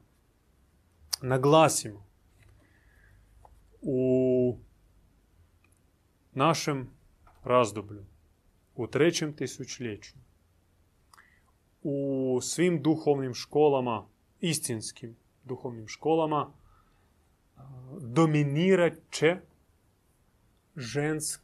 naglasimo 1.21 2.05
u 3.81 4.57
našem 6.33 6.89
razdoblju, 7.43 8.05
u 8.75 8.87
trećem 8.87 9.35
tisućljeću, 9.35 10.17
u 11.83 12.39
svim 12.41 12.81
duhovnim 12.81 13.33
školama, 13.33 14.07
istinskim, 14.39 15.15
duhovnim 15.43 15.87
školama 15.87 16.51
dominirat 17.99 18.93
će 19.09 19.37
žensk, 20.75 21.41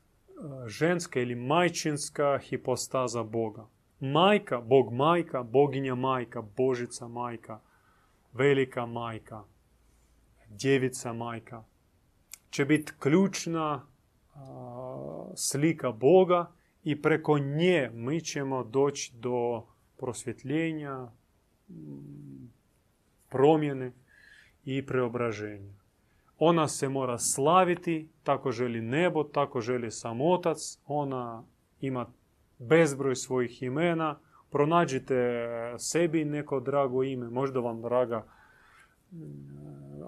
ženska 0.66 1.20
ili 1.20 1.36
majčinska 1.36 2.40
hipostaza 2.50 3.24
Boga. 3.24 3.68
Majka, 4.00 4.62
Bog 4.62 4.94
majka, 4.94 5.44
boginja 5.44 5.96
majka, 5.96 6.42
Božica 6.42 7.08
majka, 7.08 7.60
velika 8.34 8.86
majka, 8.86 9.44
djevica 10.50 11.14
majka. 11.14 11.64
Će 12.50 12.66
biti 12.66 12.92
ključna 13.00 13.86
slika 15.36 15.92
Boga 15.92 16.52
i 16.84 17.02
preko 17.02 17.38
nje 17.38 17.90
mi 17.94 18.22
ćemo 18.22 18.64
doći 18.64 19.14
do 19.16 19.66
prosvjetljenja, 19.98 21.12
promjene 23.38 23.92
i 24.66 24.86
preobraženja. 24.86 25.74
Ona 26.40 26.68
se 26.68 26.90
mora 26.90 27.18
slaviti, 27.18 28.10
tako 28.24 28.52
želi 28.52 28.82
nebo, 28.82 29.24
tako 29.24 29.62
želi 29.62 29.92
sam 29.92 30.22
otac, 30.22 30.58
ona 30.86 31.44
ima 31.82 32.06
bezbroj 32.58 33.16
svojih 33.16 33.64
imena, 33.64 34.20
pronađite 34.50 35.16
sebi 35.78 36.26
neko 36.26 36.60
drago 36.60 37.04
ime, 37.04 37.30
možda 37.30 37.60
vam 37.60 37.82
draga 37.82 38.26
mm, 39.12 39.18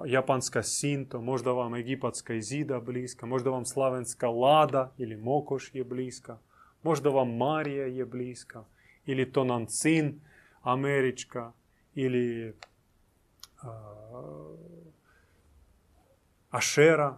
japanska 0.05 0.63
Sinto, 0.63 1.21
možda 1.21 1.51
vam 1.51 1.75
egipatska 1.75 2.33
Izida 2.33 2.79
bliska, 2.79 3.25
možda 3.25 3.49
vam 3.49 3.65
slavenska 3.65 4.29
Lada 4.29 4.91
ili 4.97 5.17
Mokoš 5.17 5.75
je 5.75 5.83
bliska, 5.83 6.37
možda 6.83 7.09
vam 7.09 7.37
Marija 7.37 7.85
je 7.85 8.05
bliska, 8.05 8.63
ili 9.05 9.31
Tonancin 9.31 10.19
američka, 10.61 11.51
ili 11.95 12.53
Ašera 16.49 17.17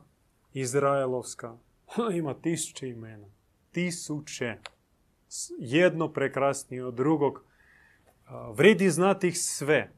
Izraelovska. 0.54 1.58
Ona 1.98 2.16
ima 2.16 2.34
tisuće 2.34 2.90
imena. 2.90 3.28
Tisuće. 3.72 4.58
Jedno 5.60 6.14
prekrasnije 6.14 6.86
od 6.86 6.94
drugog. 6.94 7.44
Vredi 8.54 8.90
znati 8.90 9.28
ih 9.28 9.40
sve. 9.40 9.92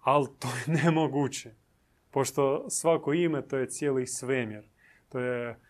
Ali 0.00 0.28
to 0.38 0.48
je 0.48 0.74
nemoguće. 0.82 1.54
Pošto 2.10 2.70
svako 2.70 3.12
ime 3.12 3.42
to 3.48 3.56
je 3.56 3.68
cijeli 3.68 4.06
svemir. 4.06 4.64
To 5.08 5.18
je 5.18 5.60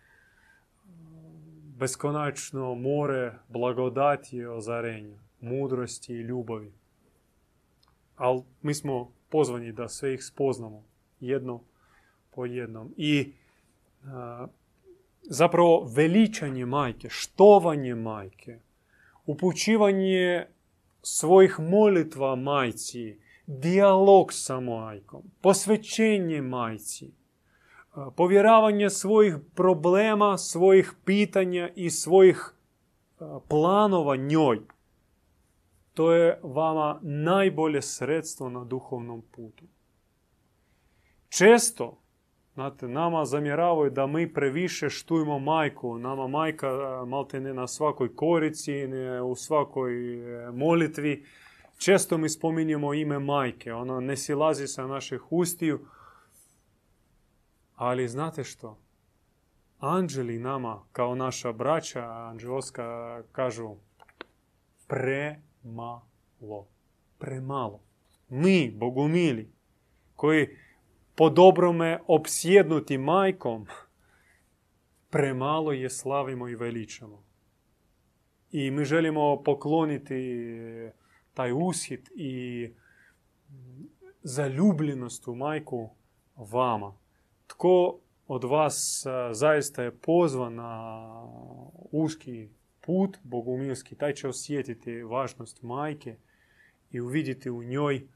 beskonačno 1.77 2.75
more 2.75 3.33
blagodati 3.47 4.37
i 4.37 4.45
ozarenja, 4.45 5.17
mudrosti 5.41 6.13
i 6.13 6.21
ljubavi. 6.21 6.73
Ali 8.15 8.43
mi 8.61 8.73
smo 8.73 9.16
pozvani 9.29 9.71
da 9.71 9.89
sve 9.89 10.13
ih 10.13 10.23
spoznamo 10.23 10.83
jedno 11.19 11.61
po 12.31 12.45
jednom. 12.45 12.93
I 12.97 13.33
zapravo 15.21 15.83
veličanje 15.95 16.65
majke, 16.65 17.09
štovanje 17.09 17.95
majke, 17.95 18.59
upućivanje 19.25 20.45
svojih 21.01 21.59
molitva 21.59 22.35
majci, 22.35 23.19
dijalog 23.45 24.33
sa 24.33 24.59
majkom, 24.59 25.23
posvećenje 25.41 26.41
majci, 26.41 27.11
povjeravanje 28.15 28.89
svojih 28.89 29.35
problema, 29.55 30.37
svojih 30.37 30.93
pitanja 31.05 31.69
i 31.75 31.89
svojih 31.89 32.53
planova 33.47 34.15
njoj. 34.15 34.59
To 35.97 36.11
je 36.11 36.39
vama 36.43 36.99
najbolje 37.01 37.81
sredstvo 37.81 38.49
na 38.49 38.63
duhovnom 38.63 39.21
putu. 39.31 39.65
Često, 41.29 42.01
znate, 42.53 42.87
nama 42.87 43.25
zamjeravaju 43.25 43.91
da 43.91 44.07
mi 44.07 44.33
previše 44.33 44.89
štujemo 44.89 45.39
majku. 45.39 45.97
Nama 45.97 46.27
majka 46.27 46.69
malte 47.07 47.39
ne 47.39 47.53
na 47.53 47.67
svakoj 47.67 48.15
korici, 48.15 48.87
ne 48.87 49.21
u 49.21 49.35
svakoj 49.35 49.93
e, 49.93 50.51
molitvi. 50.51 51.25
Često 51.77 52.17
mi 52.17 52.29
spominjemo 52.29 52.93
ime 52.93 53.19
majke. 53.19 53.73
Ona 53.73 53.99
ne 53.99 54.17
silazi 54.17 54.67
sa 54.67 54.87
naših 54.87 55.31
ustiju. 55.31 55.79
Ali 57.75 58.07
znate 58.07 58.43
što? 58.43 58.77
Anđeli 59.79 60.39
nama, 60.39 60.83
kao 60.91 61.15
naša 61.15 61.51
braća 61.51 62.03
anđeloska, 62.03 63.23
kažu 63.31 63.75
premalo. 65.67 66.67
Premalo. 67.17 67.79
Mi, 68.29 68.71
bogumili, 68.71 69.51
koji 70.15 70.47
po 71.15 71.29
dobrome 71.29 71.99
opsjednuti 72.07 72.97
majkom, 72.97 73.67
premalo 75.09 75.71
je 75.71 75.89
slavimo 75.89 76.47
i 76.47 76.55
veličamo. 76.55 77.23
I 78.51 78.71
mi 78.71 78.85
želimo 78.85 79.43
pokloniti 79.43 80.49
taj 81.33 81.51
ushit 81.53 82.11
i 82.15 82.69
zaljubljenost 84.23 85.27
u 85.27 85.35
majku 85.35 85.89
vama. 86.35 86.97
Tko 87.47 87.99
od 88.27 88.43
vas 88.43 89.05
zaista 89.31 89.83
je 89.83 89.97
pozvan 89.97 90.55
na 90.55 91.03
uski 91.91 92.49
put 92.87 93.17
bogumilski, 93.23 93.95
taj 93.95 94.13
će 94.13 94.27
osjetiti 94.27 95.03
važnost 95.03 95.61
majke 95.61 96.15
i 96.91 97.01
uvidjeti 97.01 97.49
u 97.49 97.63
njoj 97.63 98.07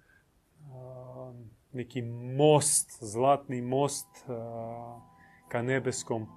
neki 1.71 2.01
most, 2.37 2.97
zlatni 3.01 3.61
most 3.61 4.07
ka 5.49 5.61
nebeskom 5.61 6.27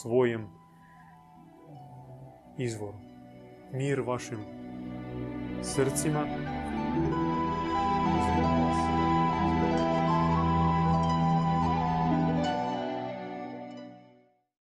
svojem 0.00 0.48
izvoru. 2.58 2.98
Mir 3.72 4.00
vašim 4.00 4.38
srcima. 5.62 6.22
Uzmem 6.22 6.44
vas. 6.44 6.57